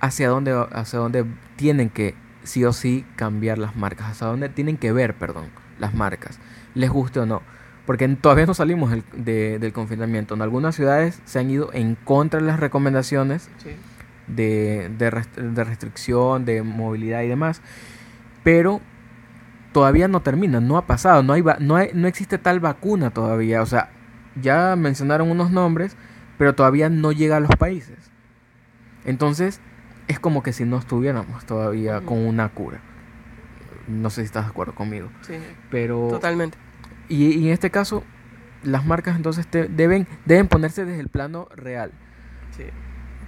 hacia 0.00 0.28
dónde, 0.28 0.52
hacia 0.72 0.98
dónde 0.98 1.24
tienen 1.56 1.90
que 1.90 2.14
sí 2.44 2.64
o 2.64 2.72
sí 2.72 3.04
cambiar 3.16 3.58
las 3.58 3.74
marcas. 3.76 4.10
Hacia 4.12 4.28
dónde 4.28 4.48
tienen 4.48 4.76
que 4.76 4.92
ver, 4.92 5.14
perdón, 5.14 5.46
las 5.78 5.94
marcas. 5.94 6.38
Les 6.74 6.90
guste 6.90 7.20
o 7.20 7.26
no. 7.26 7.42
Porque 7.84 8.06
todavía 8.08 8.46
no 8.46 8.54
salimos 8.54 8.92
del 9.12 9.72
confinamiento. 9.72 10.34
En 10.34 10.42
algunas 10.42 10.76
ciudades 10.76 11.20
se 11.24 11.40
han 11.40 11.50
ido 11.50 11.72
en 11.72 11.96
contra 11.96 12.38
de 12.38 12.46
las 12.46 12.60
recomendaciones. 12.60 13.50
Sí 13.58 13.70
de, 14.34 14.90
de, 14.96 15.64
restricción, 15.64 16.44
de 16.44 16.62
movilidad 16.62 17.22
y 17.22 17.28
demás. 17.28 17.62
Pero 18.42 18.80
todavía 19.72 20.08
no 20.08 20.20
termina, 20.22 20.60
no 20.60 20.76
ha 20.76 20.86
pasado, 20.86 21.22
no, 21.22 21.32
hay, 21.32 21.44
no, 21.60 21.76
hay, 21.76 21.90
no 21.94 22.08
existe 22.08 22.38
tal 22.38 22.60
vacuna 22.60 23.10
todavía. 23.10 23.62
O 23.62 23.66
sea, 23.66 23.90
ya 24.40 24.76
mencionaron 24.76 25.30
unos 25.30 25.50
nombres, 25.50 25.96
pero 26.38 26.54
todavía 26.54 26.88
no 26.88 27.12
llega 27.12 27.36
a 27.36 27.40
los 27.40 27.54
países. 27.56 28.10
Entonces, 29.04 29.60
es 30.08 30.18
como 30.18 30.42
que 30.42 30.52
si 30.52 30.64
no 30.64 30.78
estuviéramos 30.78 31.44
todavía 31.44 32.00
con 32.00 32.18
una 32.18 32.48
cura. 32.50 32.80
No 33.88 34.10
sé 34.10 34.22
si 34.22 34.26
estás 34.26 34.44
de 34.44 34.50
acuerdo 34.50 34.74
conmigo. 34.74 35.08
Sí, 35.22 35.34
pero... 35.70 36.08
Totalmente. 36.08 36.58
Y, 37.08 37.26
y 37.26 37.48
en 37.48 37.52
este 37.52 37.70
caso, 37.70 38.04
las 38.62 38.86
marcas 38.86 39.16
entonces 39.16 39.46
deben, 39.50 40.06
deben 40.26 40.48
ponerse 40.48 40.84
desde 40.84 41.00
el 41.00 41.08
plano 41.08 41.48
real. 41.56 41.90
Sí 42.56 42.64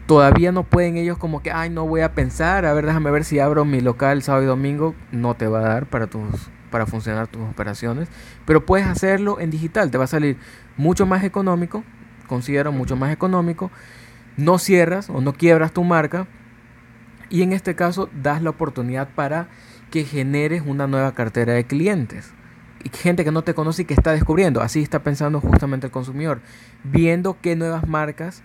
todavía 0.06 0.52
no 0.52 0.64
pueden 0.64 0.96
ellos 0.96 1.18
como 1.18 1.42
que, 1.42 1.50
ay, 1.50 1.70
no 1.70 1.86
voy 1.86 2.00
a 2.00 2.14
pensar, 2.14 2.66
a 2.66 2.72
ver, 2.72 2.86
déjame 2.86 3.10
ver 3.10 3.24
si 3.24 3.38
abro 3.38 3.64
mi 3.64 3.80
local 3.80 4.22
sábado 4.22 4.44
y 4.44 4.46
domingo, 4.46 4.94
no 5.10 5.34
te 5.34 5.46
va 5.46 5.60
a 5.60 5.62
dar 5.62 5.86
para 5.86 6.06
tus 6.06 6.50
para 6.70 6.86
funcionar 6.86 7.28
tus 7.28 7.42
operaciones, 7.42 8.08
pero 8.46 8.64
puedes 8.64 8.86
hacerlo 8.86 9.38
en 9.38 9.50
digital, 9.50 9.90
te 9.90 9.98
va 9.98 10.04
a 10.04 10.06
salir 10.06 10.38
mucho 10.78 11.04
más 11.04 11.22
económico, 11.22 11.84
considero 12.26 12.72
mucho 12.72 12.96
más 12.96 13.12
económico, 13.12 13.70
no 14.38 14.58
cierras 14.58 15.10
o 15.10 15.20
no 15.20 15.34
quiebras 15.34 15.72
tu 15.72 15.84
marca 15.84 16.26
y 17.28 17.42
en 17.42 17.52
este 17.52 17.74
caso 17.74 18.08
das 18.14 18.42
la 18.42 18.50
oportunidad 18.50 19.10
para 19.14 19.48
que 19.90 20.04
generes 20.04 20.62
una 20.66 20.86
nueva 20.86 21.12
cartera 21.12 21.52
de 21.52 21.64
clientes. 21.64 22.32
Gente 22.92 23.22
que 23.22 23.30
no 23.30 23.42
te 23.42 23.54
conoce 23.54 23.82
y 23.82 23.84
que 23.84 23.94
está 23.94 24.12
descubriendo. 24.12 24.60
Así 24.60 24.82
está 24.82 25.04
pensando 25.04 25.40
justamente 25.40 25.86
el 25.86 25.92
consumidor. 25.92 26.40
Viendo 26.82 27.36
qué 27.40 27.54
nuevas 27.54 27.86
marcas 27.86 28.42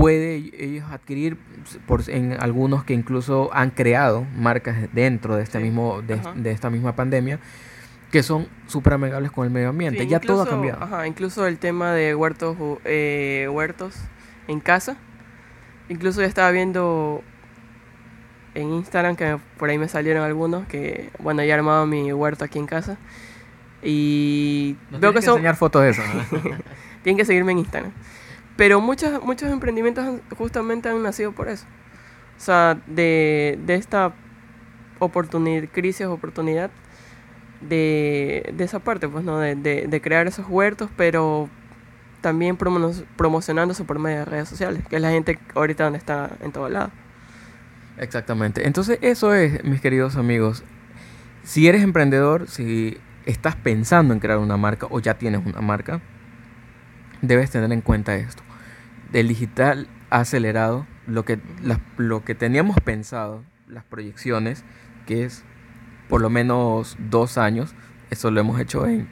puede 0.00 0.50
ellos 0.58 0.90
adquirir 0.90 1.36
por, 1.86 2.08
en 2.08 2.32
algunos 2.40 2.84
que 2.84 2.94
incluso 2.94 3.50
han 3.52 3.70
creado 3.70 4.26
marcas 4.34 4.88
dentro 4.92 5.36
de 5.36 5.42
este 5.42 5.58
mismo 5.58 6.00
de, 6.02 6.50
esta 6.50 6.70
misma 6.70 6.96
pandemia 6.96 7.38
que 8.10 8.22
son 8.22 8.48
súper 8.66 8.94
amigables 8.94 9.30
con 9.30 9.44
el 9.44 9.52
medio 9.52 9.68
ambiente. 9.68 10.04
ya 10.06 10.18
todo 10.18 10.42
ha 10.42 10.48
cambiado. 10.48 10.82
Ajá, 10.82 11.06
incluso 11.06 11.46
el 11.46 11.58
tema 11.58 11.92
de 11.92 12.14
huertos 12.14 12.56
eh, 12.84 13.48
huertos 13.52 13.94
en 14.48 14.58
casa. 14.58 14.96
Incluso 15.88 16.20
ya 16.20 16.26
estaba 16.26 16.50
viendo 16.50 17.22
en 18.54 18.72
Instagram 18.72 19.14
que 19.14 19.38
por 19.58 19.68
ahí 19.68 19.78
me 19.78 19.86
salieron 19.86 20.24
algunos 20.24 20.66
que 20.66 21.10
bueno 21.20 21.44
ya 21.44 21.50
he 21.50 21.52
armado 21.52 21.86
mi 21.86 22.12
huerto 22.12 22.44
aquí 22.44 22.58
en 22.58 22.66
casa 22.66 22.96
y 23.82 24.76
veo 24.90 25.12
que, 25.12 25.20
que 25.20 25.26
enseñar 25.26 25.56
fotos 25.56 25.82
de 25.82 25.90
eso. 25.90 26.02
tienen 27.02 27.16
que 27.16 27.24
seguirme 27.24 27.52
en 27.52 27.58
Instagram. 27.58 27.92
Pero 28.60 28.78
muchos, 28.82 29.24
muchos 29.24 29.50
emprendimientos 29.50 30.20
justamente 30.36 30.90
han 30.90 31.02
nacido 31.02 31.32
por 31.32 31.48
eso. 31.48 31.64
O 32.36 32.40
sea, 32.40 32.78
de, 32.86 33.58
de 33.64 33.74
esta 33.74 34.12
oportunidad, 34.98 35.66
crisis, 35.72 36.04
oportunidad, 36.04 36.70
de, 37.62 38.52
de 38.54 38.62
esa 38.62 38.78
parte, 38.80 39.08
pues, 39.08 39.24
¿no? 39.24 39.38
De, 39.38 39.54
de, 39.54 40.00
crear 40.02 40.26
esos 40.26 40.46
huertos, 40.46 40.90
pero 40.94 41.48
también 42.20 42.58
promocionándose 42.58 43.84
por 43.84 43.98
medio 43.98 44.18
de 44.18 44.24
redes 44.26 44.50
sociales, 44.50 44.82
que 44.90 44.96
es 44.96 45.00
la 45.00 45.10
gente 45.10 45.38
ahorita 45.54 45.84
donde 45.84 45.98
está 45.98 46.36
en 46.42 46.52
todo 46.52 46.68
lado. 46.68 46.90
Exactamente. 47.96 48.66
Entonces, 48.66 48.98
eso 49.00 49.32
es, 49.32 49.64
mis 49.64 49.80
queridos 49.80 50.16
amigos. 50.16 50.64
Si 51.44 51.66
eres 51.66 51.82
emprendedor, 51.82 52.46
si 52.46 52.98
estás 53.24 53.56
pensando 53.56 54.12
en 54.12 54.20
crear 54.20 54.36
una 54.36 54.58
marca 54.58 54.86
o 54.90 55.00
ya 55.00 55.14
tienes 55.14 55.46
una 55.46 55.62
marca, 55.62 56.02
debes 57.22 57.50
tener 57.50 57.72
en 57.72 57.80
cuenta 57.80 58.14
esto 58.16 58.42
el 59.12 59.28
digital 59.28 59.88
ha 60.10 60.20
acelerado 60.20 60.86
lo 61.06 61.24
que, 61.24 61.40
lo 61.96 62.24
que 62.24 62.34
teníamos 62.34 62.76
pensado, 62.80 63.42
las 63.68 63.84
proyecciones, 63.84 64.64
que 65.06 65.24
es 65.24 65.44
por 66.08 66.20
lo 66.20 66.30
menos 66.30 66.96
dos 66.98 67.38
años. 67.38 67.74
Eso 68.10 68.30
lo 68.30 68.40
hemos 68.40 68.60
hecho 68.60 68.86
en, 68.86 69.08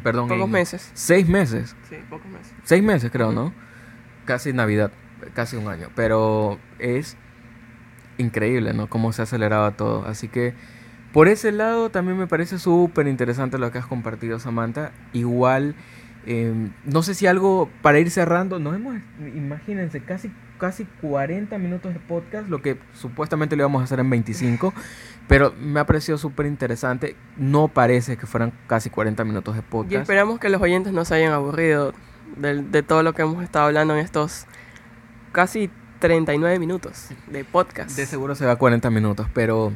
perdón, 0.02 0.28
pocos 0.28 0.48
meses. 0.48 0.90
Seis 0.94 1.28
meses. 1.28 1.76
Sí, 1.88 1.96
pocos 2.10 2.30
meses. 2.30 2.52
Seis 2.64 2.82
meses 2.82 3.10
creo, 3.10 3.32
¿no? 3.32 3.52
Casi 4.24 4.52
Navidad, 4.52 4.92
casi 5.34 5.56
un 5.56 5.68
año. 5.68 5.88
Pero 5.94 6.58
es 6.78 7.16
increíble, 8.18 8.72
¿no? 8.74 8.88
Cómo 8.88 9.12
se 9.12 9.22
ha 9.22 9.24
acelerado 9.24 9.70
todo. 9.72 10.06
Así 10.06 10.28
que 10.28 10.54
por 11.12 11.28
ese 11.28 11.52
lado 11.52 11.90
también 11.90 12.18
me 12.18 12.26
parece 12.26 12.58
súper 12.58 13.06
interesante 13.06 13.58
lo 13.58 13.70
que 13.70 13.78
has 13.78 13.86
compartido, 13.86 14.38
Samantha. 14.38 14.92
Igual 15.12 15.74
Em, 16.24 16.72
no 16.84 17.02
sé 17.02 17.14
si 17.14 17.26
algo 17.26 17.68
para 17.82 17.98
ir 17.98 18.10
cerrando, 18.10 18.58
nos 18.58 18.76
hemos, 18.76 18.96
imagínense, 19.34 20.00
casi, 20.00 20.30
casi 20.58 20.84
40 21.00 21.58
minutos 21.58 21.92
de 21.92 22.00
podcast, 22.00 22.48
lo 22.48 22.62
que 22.62 22.78
supuestamente 22.92 23.56
lo 23.56 23.62
íbamos 23.62 23.80
a 23.80 23.84
hacer 23.84 23.98
en 23.98 24.08
25, 24.08 24.72
pero 25.28 25.52
me 25.58 25.80
ha 25.80 25.86
parecido 25.86 26.18
súper 26.18 26.46
interesante. 26.46 27.16
No 27.36 27.68
parece 27.68 28.16
que 28.16 28.26
fueran 28.26 28.52
casi 28.66 28.90
40 28.90 29.24
minutos 29.24 29.56
de 29.56 29.62
podcast. 29.62 29.92
Y 29.92 29.96
esperamos 29.96 30.38
que 30.38 30.48
los 30.48 30.60
oyentes 30.62 30.92
no 30.92 31.04
se 31.04 31.14
hayan 31.16 31.32
aburrido 31.32 31.92
de, 32.36 32.62
de 32.62 32.82
todo 32.82 33.02
lo 33.02 33.12
que 33.14 33.22
hemos 33.22 33.42
estado 33.42 33.66
hablando 33.66 33.94
en 33.94 34.00
estos 34.00 34.46
casi 35.32 35.70
39 35.98 36.58
minutos 36.58 37.08
de 37.26 37.44
podcast. 37.44 37.96
De 37.96 38.06
seguro 38.06 38.34
se 38.34 38.46
va 38.46 38.52
a 38.52 38.56
40 38.56 38.90
minutos, 38.90 39.26
pero 39.34 39.72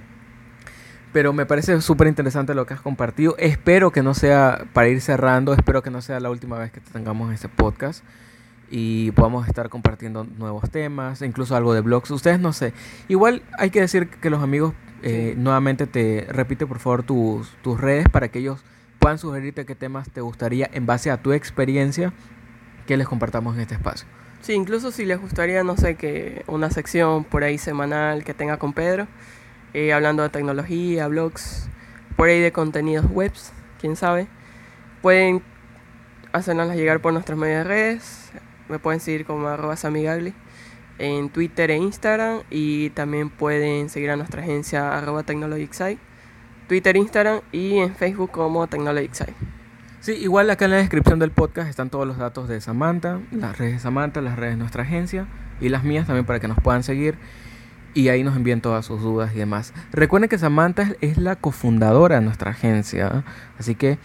pero 1.17 1.33
me 1.33 1.47
parece 1.47 1.81
súper 1.81 2.09
interesante 2.09 2.53
lo 2.53 2.67
que 2.67 2.75
has 2.75 2.83
compartido. 2.83 3.37
Espero 3.39 3.91
que 3.91 4.03
no 4.03 4.13
sea, 4.13 4.67
para 4.75 4.89
ir 4.89 5.01
cerrando, 5.01 5.55
espero 5.55 5.83
que 5.83 5.89
no 5.89 6.03
sea 6.03 6.21
la 6.21 6.29
última 6.29 6.59
vez 6.59 6.71
que 6.71 6.81
tengamos 6.81 7.33
este 7.33 7.49
podcast 7.49 8.05
y 8.71 9.13
podamos 9.13 9.49
estar 9.49 9.71
compartiendo 9.71 10.25
nuevos 10.25 10.71
temas, 10.71 11.23
incluso 11.23 11.57
algo 11.57 11.73
de 11.73 11.81
blogs. 11.81 12.11
Ustedes 12.11 12.39
no 12.39 12.53
sé. 12.53 12.75
Igual 13.09 13.43
hay 13.57 13.71
que 13.71 13.81
decir 13.81 14.11
que 14.11 14.29
los 14.29 14.43
amigos, 14.43 14.75
eh, 15.03 15.33
nuevamente 15.39 15.87
te 15.87 16.27
repite 16.29 16.67
por 16.67 16.81
favor 16.81 17.03
tus, 17.03 17.49
tus 17.63 17.81
redes 17.81 18.11
para 18.11 18.29
que 18.29 18.41
ellos 18.41 18.63
puedan 18.99 19.17
sugerirte 19.17 19.65
qué 19.65 19.75
temas 19.75 20.11
te 20.11 20.21
gustaría 20.21 20.69
en 20.75 20.85
base 20.85 21.11
a 21.11 21.23
tu 21.23 21.33
experiencia 21.33 22.13
que 22.87 22.99
les 22.99 23.09
compartamos 23.09 23.55
en 23.55 23.63
este 23.63 23.75
espacio. 23.75 24.07
Sí, 24.43 24.53
incluso 24.53 24.91
si 24.91 25.07
les 25.07 25.19
gustaría, 25.19 25.65
no 25.65 25.79
sé, 25.79 25.95
que 25.95 26.45
una 26.47 26.71
sección 26.71 27.25
por 27.25 27.43
ahí 27.43 27.57
semanal 27.57 28.23
que 28.23 28.35
tenga 28.35 28.59
con 28.59 28.75
Pedro 28.75 29.07
hablando 29.93 30.23
de 30.23 30.31
tecnología, 30.31 31.07
blogs, 31.09 31.69
por 32.17 32.29
ahí 32.29 32.41
de 32.41 32.53
contenidos 32.53 33.07
webs, 33.11 33.53
quién 33.81 33.97
sabe. 33.97 34.27
Pueden 35.03 35.43
hacernos 36.33 36.75
llegar 36.75 37.01
por 37.01 37.13
nuestras 37.13 37.39
medias 37.39 37.67
redes, 37.67 38.33
me 38.69 38.79
pueden 38.79 39.01
seguir 39.01 39.25
como 39.27 39.49
arroba 39.49 39.77
samigagli 39.77 40.35
en 40.99 41.29
Twitter 41.29 41.71
e 41.71 41.77
Instagram 41.77 42.43
y 42.51 42.91
también 42.91 43.31
pueden 43.31 43.89
seguir 43.91 44.11
a 44.11 44.17
nuestra 44.17 44.43
agencia 44.43 44.97
arroba 44.97 45.25
Twitter, 45.25 46.97
Instagram 46.97 47.41
y 47.53 47.79
en 47.79 47.95
Facebook 47.95 48.31
como 48.31 48.67
Technologic 48.67 49.13
Site. 49.13 49.35
Sí, 50.01 50.13
igual 50.13 50.51
acá 50.51 50.67
en 50.67 50.73
la 50.73 50.77
descripción 50.79 51.19
del 51.19 51.31
podcast 51.31 51.69
están 51.69 51.91
todos 51.91 52.07
los 52.07 52.17
datos 52.17 52.49
de 52.49 52.61
Samantha, 52.61 53.21
las 53.31 53.59
redes 53.59 53.75
de 53.75 53.79
Samantha, 53.81 54.21
las 54.21 54.37
redes 54.37 54.55
de 54.55 54.59
nuestra 54.59 54.83
agencia 54.83 55.27
y 55.61 55.69
las 55.69 55.85
mías 55.85 56.07
también 56.07 56.27
para 56.27 56.41
que 56.41 56.49
nos 56.49 56.59
puedan 56.61 56.83
seguir 56.83 57.19
y 57.97 58.11
ahí 58.11 58.23
nos 58.23 58.37
envíen 58.37 58.61
todas 58.61 58.85
sus 58.85 59.01
dudas 59.01 59.33
y 59.35 59.39
demás. 59.39 59.73
Recuerden 59.91 60.29
que 60.29 60.37
Samantha 60.37 60.93
es 61.01 61.17
la 61.17 61.35
cofundadora 61.35 62.17
de 62.17 62.21
nuestra 62.21 62.51
agencia, 62.51 63.25
así 63.59 63.75
que 63.75 63.99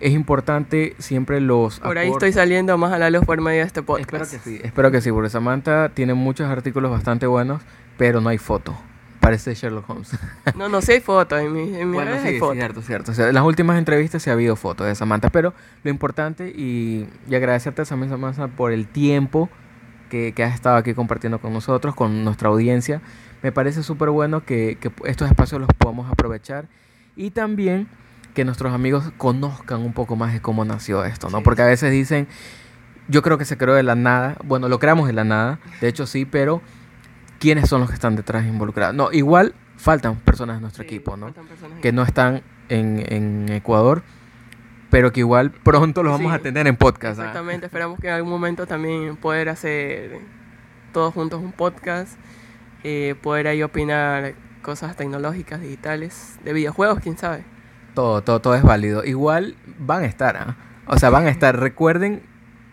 es 0.00 0.12
importante 0.12 0.96
siempre 0.98 1.42
los... 1.42 1.78
Por 1.78 1.98
ahí 1.98 2.10
estoy 2.10 2.32
saliendo 2.32 2.78
más 2.78 2.94
a 2.94 2.98
la 2.98 3.10
luz 3.10 3.22
por 3.26 3.38
medio 3.42 3.60
de 3.60 3.66
este 3.66 3.82
podcast. 3.82 4.32
Espero 4.32 4.42
que 4.42 4.50
sí, 4.50 4.60
espero 4.64 4.90
que 4.90 5.00
sí, 5.02 5.12
porque 5.12 5.28
Samantha 5.28 5.90
tiene 5.90 6.14
muchos 6.14 6.48
artículos 6.48 6.90
bastante 6.90 7.26
buenos, 7.26 7.60
pero 7.98 8.22
no 8.22 8.30
hay 8.30 8.38
foto. 8.38 8.74
Parece 9.20 9.54
Sherlock 9.54 9.90
Holmes. 9.90 10.10
No, 10.56 10.70
no, 10.70 10.80
sí 10.80 10.92
hay 10.92 11.00
fotos, 11.00 11.38
en 11.38 11.52
mi, 11.52 11.76
en 11.76 11.90
mi 11.90 11.96
bueno, 11.96 12.12
sí, 12.22 12.28
hay 12.28 12.38
fotos. 12.38 12.56
cierto, 12.56 12.80
cierto. 12.80 13.12
O 13.12 13.14
sea, 13.14 13.28
en 13.28 13.34
las 13.34 13.44
últimas 13.44 13.76
entrevistas 13.76 14.22
sí 14.22 14.30
ha 14.30 14.32
habido 14.32 14.56
fotos 14.56 14.86
de 14.86 14.94
Samantha, 14.94 15.28
pero 15.28 15.52
lo 15.82 15.90
importante 15.90 16.48
y, 16.48 17.06
y 17.28 17.34
agradecerte 17.34 17.84
también, 17.84 18.10
Samantha, 18.10 18.48
por 18.48 18.72
el 18.72 18.86
tiempo 18.86 19.50
que, 20.08 20.32
que, 20.32 20.44
has 20.44 20.54
estado 20.54 20.76
aquí 20.76 20.94
compartiendo 20.94 21.38
con 21.40 21.52
nosotros, 21.52 21.94
con 21.94 22.24
nuestra 22.24 22.48
audiencia. 22.48 23.02
Me 23.44 23.52
parece 23.52 23.82
súper 23.82 24.08
bueno 24.08 24.42
que, 24.46 24.78
que, 24.80 24.90
estos 25.04 25.28
espacios 25.28 25.60
los 25.60 25.68
podamos 25.76 26.10
aprovechar 26.10 26.66
y 27.14 27.30
también 27.30 27.88
que 28.32 28.42
nuestros 28.42 28.72
amigos 28.72 29.12
conozcan 29.18 29.82
un 29.82 29.92
poco 29.92 30.16
más 30.16 30.32
de 30.32 30.40
cómo 30.40 30.64
nació 30.64 31.04
esto, 31.04 31.28
¿no? 31.28 31.38
Sí. 31.38 31.44
Porque 31.44 31.60
a 31.60 31.66
veces 31.66 31.92
dicen, 31.92 32.26
yo 33.06 33.20
creo 33.20 33.36
que 33.36 33.44
se 33.44 33.58
creó 33.58 33.74
de 33.74 33.82
la 33.82 33.96
nada, 33.96 34.38
bueno, 34.44 34.70
lo 34.70 34.78
creamos 34.78 35.06
de 35.08 35.12
la 35.12 35.24
nada, 35.24 35.60
de 35.82 35.88
hecho 35.88 36.06
sí, 36.06 36.24
pero 36.24 36.62
quiénes 37.38 37.68
son 37.68 37.80
los 37.80 37.90
que 37.90 37.94
están 37.94 38.16
detrás 38.16 38.46
involucrados. 38.46 38.94
No, 38.94 39.12
igual 39.12 39.54
faltan 39.76 40.16
personas 40.16 40.56
de 40.56 40.62
nuestro 40.62 40.82
sí, 40.82 40.86
equipo, 40.86 41.18
¿no? 41.18 41.34
Que 41.82 41.92
no 41.92 42.02
están 42.02 42.42
en, 42.70 43.04
en, 43.12 43.50
Ecuador, 43.50 44.02
pero 44.88 45.12
que 45.12 45.20
igual 45.20 45.50
pronto 45.50 46.02
los 46.02 46.12
vamos 46.12 46.32
sí, 46.32 46.38
a 46.38 46.42
tener 46.42 46.66
en 46.66 46.76
podcast. 46.76 47.18
Exactamente, 47.18 47.66
¿ah? 47.66 47.68
esperamos 47.68 48.00
que 48.00 48.08
en 48.08 48.14
algún 48.14 48.30
momento 48.30 48.66
también 48.66 49.16
poder 49.16 49.50
hacer 49.50 50.18
todos 50.92 51.12
juntos 51.12 51.42
un 51.42 51.52
podcast, 51.52 52.18
eh, 52.84 53.14
poder 53.20 53.48
ahí 53.48 53.62
opinar 53.62 54.34
cosas 54.62 54.96
tecnológicas, 54.96 55.60
digitales, 55.60 56.38
de 56.44 56.52
videojuegos, 56.52 57.00
quién 57.00 57.18
sabe. 57.18 57.44
Todo, 57.94 58.22
todo, 58.22 58.40
todo 58.40 58.54
es 58.54 58.62
válido. 58.62 59.04
Igual 59.04 59.56
van 59.78 60.02
a 60.02 60.06
estar, 60.06 60.36
¿eh? 60.36 60.54
o 60.86 60.98
sea, 60.98 61.10
van 61.10 61.26
a 61.26 61.30
estar. 61.30 61.58
Recuerden 61.58 62.22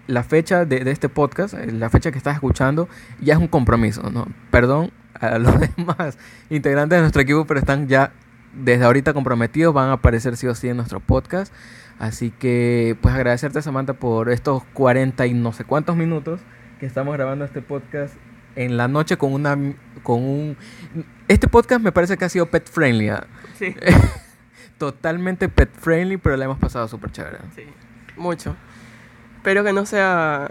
la 0.07 0.24
fecha 0.24 0.66
de, 0.66 0.84
de, 0.84 0.91
este 0.91 1.09
podcast, 1.09 1.53
eh, 1.53 1.72
la 1.72 1.89
fecha 1.89 2.12
que 2.12 2.18
estás 2.18 2.36
escuchando, 2.36 2.89
ya 3.20 3.34
es 3.34 3.39
un 3.39 3.47
compromiso, 3.47 4.09
¿no? 4.09 4.28
Perdón 4.51 4.91
a 5.14 5.38
los 5.39 5.53
demás 5.59 6.18
integrantes 6.49 6.97
de 6.97 7.01
nuestro 7.01 7.22
equipo, 7.22 7.45
pero 7.45 7.59
están 7.59 7.88
ya 7.88 8.12
desde 8.53 8.84
ahorita 8.84 9.14
comprometidos, 9.14 9.74
van 9.74 9.89
a 9.89 9.93
aparecer 9.93 10.36
sí 10.38 10.47
o 10.47 10.55
sí 10.55 10.68
en 10.68 10.78
nuestro 10.78 10.99
podcast. 10.99 11.53
Así 11.99 12.32
que, 12.32 12.97
pues 13.01 13.14
agradecerte, 13.14 13.62
Samantha, 13.62 13.93
por 13.93 14.30
estos 14.30 14.64
40 14.74 15.28
y 15.28 15.34
no 15.34 15.53
sé 15.53 15.64
cuántos 15.64 15.95
minutos 15.95 16.41
que 16.80 16.88
estamos 16.88 17.14
grabando 17.14 17.45
este 17.45 17.62
podcast 17.62 18.16
en 18.55 18.76
la 18.76 18.88
noche 18.88 19.18
con 19.18 19.34
una 19.34 19.55
con 20.03 20.23
un 20.23 20.57
este 21.27 21.47
podcast 21.47 21.81
me 21.81 21.91
parece 21.91 22.17
que 22.17 22.25
ha 22.25 22.29
sido 22.29 22.45
pet 22.47 22.69
friendly 22.69 23.09
¿eh? 23.09 23.15
sí. 23.57 23.75
totalmente 24.77 25.49
pet 25.49 25.69
friendly 25.73 26.17
pero 26.17 26.37
la 26.37 26.45
hemos 26.45 26.57
pasado 26.57 26.87
súper 26.87 27.11
chévere 27.11 27.37
sí 27.55 27.63
mucho 28.17 28.55
Espero 29.41 29.63
que 29.63 29.73
no 29.73 29.87
sea 29.87 30.49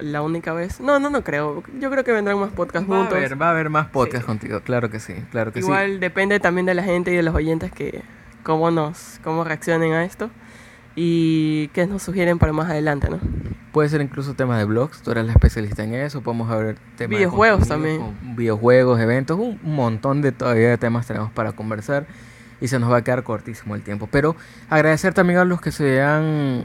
la 0.00 0.22
única 0.22 0.52
vez. 0.52 0.80
No, 0.80 0.98
no, 0.98 1.10
no 1.10 1.22
creo. 1.22 1.62
Yo 1.78 1.92
creo 1.92 2.02
que 2.02 2.10
vendrán 2.10 2.40
más 2.40 2.50
podcasts 2.50 2.90
va 2.90 2.96
juntos. 2.96 3.14
A 3.14 3.18
haber, 3.18 3.40
va 3.40 3.46
a 3.46 3.50
haber 3.50 3.70
más 3.70 3.86
podcasts 3.86 4.22
sí. 4.22 4.26
contigo, 4.26 4.60
claro 4.62 4.90
que 4.90 4.98
sí, 4.98 5.14
claro 5.30 5.52
que 5.52 5.60
Igual 5.60 5.92
sí. 5.92 5.98
depende 5.98 6.40
también 6.40 6.66
de 6.66 6.74
la 6.74 6.82
gente 6.82 7.12
y 7.12 7.14
de 7.14 7.22
los 7.22 7.36
oyentes 7.36 7.70
que 7.70 8.02
cómo 8.42 8.72
nos 8.72 9.20
cómo 9.22 9.44
reaccionen 9.44 9.92
a 9.92 10.04
esto 10.04 10.28
y 10.94 11.68
qué 11.68 11.86
nos 11.86 12.02
sugieren 12.02 12.38
para 12.38 12.52
más 12.52 12.70
adelante, 12.70 13.08
¿no? 13.08 13.18
Puede 13.72 13.88
ser 13.88 14.00
incluso 14.00 14.34
temas 14.34 14.58
de 14.58 14.64
blogs, 14.64 15.02
tú 15.02 15.12
eres 15.12 15.24
la 15.24 15.32
especialista 15.32 15.84
en 15.84 15.94
eso, 15.94 16.22
podemos 16.22 16.48
ver 16.48 16.76
temas 16.96 17.18
videojuegos 17.18 17.68
también. 17.68 18.16
Videojuegos, 18.36 19.00
eventos, 19.00 19.38
un 19.38 19.58
montón 19.62 20.22
de 20.22 20.32
todavía 20.32 20.70
de 20.70 20.78
temas 20.78 21.06
tenemos 21.06 21.30
para 21.30 21.52
conversar 21.52 22.06
y 22.60 22.68
se 22.68 22.78
nos 22.78 22.90
va 22.90 22.98
a 22.98 23.04
quedar 23.04 23.22
cortísimo 23.22 23.74
el 23.74 23.82
tiempo. 23.82 24.08
Pero 24.10 24.34
agradecer 24.68 25.14
también 25.14 25.38
a 25.38 25.44
los 25.44 25.60
que 25.60 25.70
se 25.70 26.02
han 26.02 26.64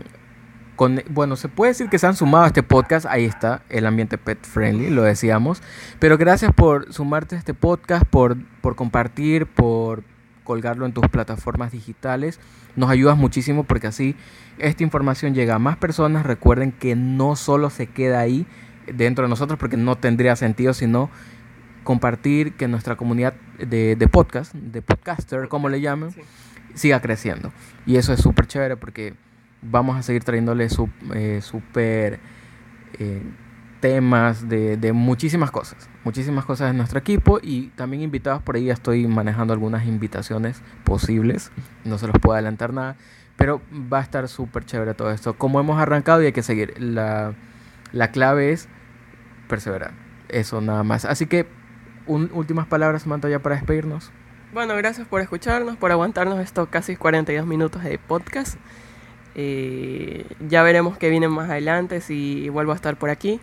con, 0.76 1.02
bueno, 1.10 1.36
se 1.36 1.48
puede 1.48 1.72
decir 1.72 1.90
que 1.90 2.00
se 2.00 2.08
han 2.08 2.16
sumado 2.16 2.44
a 2.44 2.48
este 2.48 2.64
podcast, 2.64 3.06
ahí 3.06 3.26
está, 3.26 3.62
el 3.70 3.86
ambiente 3.86 4.18
pet 4.18 4.44
friendly, 4.46 4.90
lo 4.90 5.04
decíamos. 5.04 5.62
Pero 6.00 6.18
gracias 6.18 6.52
por 6.54 6.92
sumarte 6.92 7.36
a 7.36 7.40
este 7.40 7.54
podcast, 7.54 8.06
por, 8.06 8.38
por 8.62 8.76
compartir, 8.76 9.46
por 9.46 10.04
colgarlo 10.44 10.86
en 10.86 10.94
tus 10.94 11.08
plataformas 11.08 11.72
digitales. 11.72 12.40
Nos 12.76 12.90
ayudas 12.90 13.18
muchísimo 13.18 13.64
porque 13.64 13.88
así 13.88 14.16
esta 14.58 14.84
información 14.84 15.34
llega 15.34 15.56
a 15.56 15.60
más 15.60 15.78
personas. 15.78 16.26
Recuerden 16.26 16.72
que 16.72 16.96
no 16.96 17.36
solo 17.36 17.70
se 17.70 17.88
queda 17.88 18.20
ahí 18.20 18.46
dentro 18.94 19.24
de 19.24 19.30
nosotros 19.30 19.58
porque 19.60 19.78
no 19.78 19.98
tendría 19.98 20.36
sentido, 20.36 20.74
sino 20.74 21.10
compartir 21.84 22.54
que 22.54 22.68
nuestra 22.68 22.96
comunidad 22.96 23.36
de, 23.60 23.96
de 23.96 24.08
podcast, 24.08 24.54
de 24.54 24.82
podcaster, 24.82 25.48
como 25.48 25.70
le 25.70 25.82
llaman, 25.82 26.12
sí. 26.12 26.22
siga 26.74 27.00
creciendo. 27.02 27.54
Y 27.86 27.98
eso 27.98 28.12
es 28.12 28.20
súper 28.20 28.48
chévere 28.48 28.76
porque 28.76 29.14
vamos 29.62 29.98
a 29.98 30.04
seguir 30.04 30.24
trayéndole 30.24 30.70
su, 30.70 30.90
eh, 31.14 31.42
eh, 33.00 33.22
temas 33.86 34.50
de, 34.50 34.78
de, 34.78 34.94
muchísimas 34.94 35.52
cosas, 35.52 35.88
muchísimas 36.04 36.44
cosas 36.44 36.72
de 36.72 36.74
nuestro 36.76 36.98
equipo 36.98 37.38
y 37.40 37.68
también 37.76 38.02
invitados 38.02 38.42
por 38.42 38.56
ahí 38.56 38.66
ya 38.66 38.74
estoy 38.74 39.06
manejando 39.06 39.54
algunas 39.54 39.86
invitaciones 39.86 40.64
posibles, 40.84 41.52
no 41.84 42.00
se 42.00 42.08
los 42.08 42.18
puedo 42.20 42.34
adelantar 42.34 42.74
nada, 42.74 42.96
pero 43.36 43.62
va 43.72 44.00
a 44.00 44.02
estar 44.02 44.28
súper 44.28 44.66
chévere 44.66 44.96
todo 44.96 45.12
esto. 45.12 45.36
Como 45.36 45.60
hemos 45.60 45.80
arrancado 45.80 46.24
y 46.24 46.26
hay 46.26 46.32
que 46.32 46.42
seguir, 46.42 46.74
la, 46.82 47.36
la 47.92 48.10
clave 48.10 48.54
es 48.54 48.68
perseverar, 49.48 49.92
eso 50.30 50.62
nada 50.62 50.82
más. 50.82 51.06
Así 51.06 51.28
que 51.28 51.46
un, 52.08 52.32
últimas 52.34 52.66
palabras, 52.66 53.04
Samantha, 53.04 53.30
ya 53.30 53.38
para 53.38 53.56
despedirnos. 53.56 54.10
Bueno, 54.52 54.76
gracias 54.78 55.08
por 55.08 55.22
escucharnos, 55.22 55.78
por 55.78 55.92
aguantarnos 55.92 56.40
estos 56.40 56.70
casi 56.70 56.96
42 56.96 57.46
minutos 57.46 57.84
de 57.84 58.00
podcast. 58.00 58.58
Eh, 59.36 60.26
ya 60.40 60.64
veremos 60.64 60.98
qué 60.98 61.12
viene 61.12 61.28
más 61.28 61.52
adelante, 61.52 62.02
si 62.02 62.50
vuelvo 62.50 62.72
a 62.72 62.76
estar 62.76 62.98
por 62.98 63.12
aquí. 63.12 63.40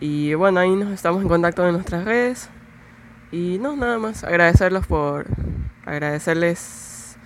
Y 0.00 0.34
bueno, 0.34 0.60
ahí 0.60 0.74
nos 0.74 0.90
estamos 0.90 1.22
en 1.22 1.28
contacto 1.28 1.66
en 1.66 1.74
nuestras 1.74 2.04
redes. 2.04 2.50
Y 3.32 3.58
no, 3.60 3.76
nada 3.76 3.98
más, 3.98 4.24
agradecerlos 4.24 4.86
por. 4.86 5.26
agradecerles 5.84 7.16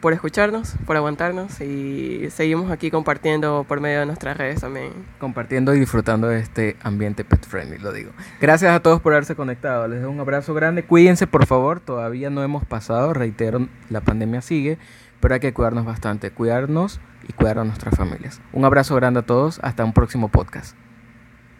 por 0.00 0.14
escucharnos, 0.14 0.76
por 0.86 0.96
aguantarnos 0.96 1.60
y 1.60 2.30
seguimos 2.30 2.70
aquí 2.70 2.90
compartiendo 2.90 3.66
por 3.68 3.82
medio 3.82 4.00
de 4.00 4.06
nuestras 4.06 4.34
redes 4.34 4.62
también. 4.62 4.92
Compartiendo 5.18 5.74
y 5.74 5.80
disfrutando 5.80 6.28
de 6.28 6.40
este 6.40 6.78
ambiente 6.82 7.22
pet 7.22 7.46
friendly, 7.46 7.76
lo 7.76 7.92
digo. 7.92 8.12
Gracias 8.40 8.72
a 8.72 8.80
todos 8.80 9.02
por 9.02 9.12
haberse 9.12 9.34
conectado. 9.34 9.86
Les 9.88 10.00
doy 10.00 10.10
un 10.10 10.18
abrazo 10.18 10.54
grande. 10.54 10.84
Cuídense, 10.84 11.26
por 11.26 11.44
favor. 11.44 11.80
Todavía 11.80 12.30
no 12.30 12.42
hemos 12.42 12.64
pasado, 12.64 13.12
reitero, 13.12 13.68
la 13.90 14.00
pandemia 14.00 14.40
sigue 14.40 14.78
pero 15.20 15.34
hay 15.34 15.40
que 15.40 15.52
cuidarnos 15.52 15.84
bastante, 15.84 16.30
cuidarnos 16.30 17.00
y 17.28 17.32
cuidar 17.32 17.58
a 17.58 17.64
nuestras 17.64 17.96
familias. 17.96 18.40
Un 18.52 18.64
abrazo 18.64 18.96
grande 18.96 19.20
a 19.20 19.22
todos, 19.22 19.60
hasta 19.62 19.84
un 19.84 19.92
próximo 19.92 20.28
podcast. 20.28 20.74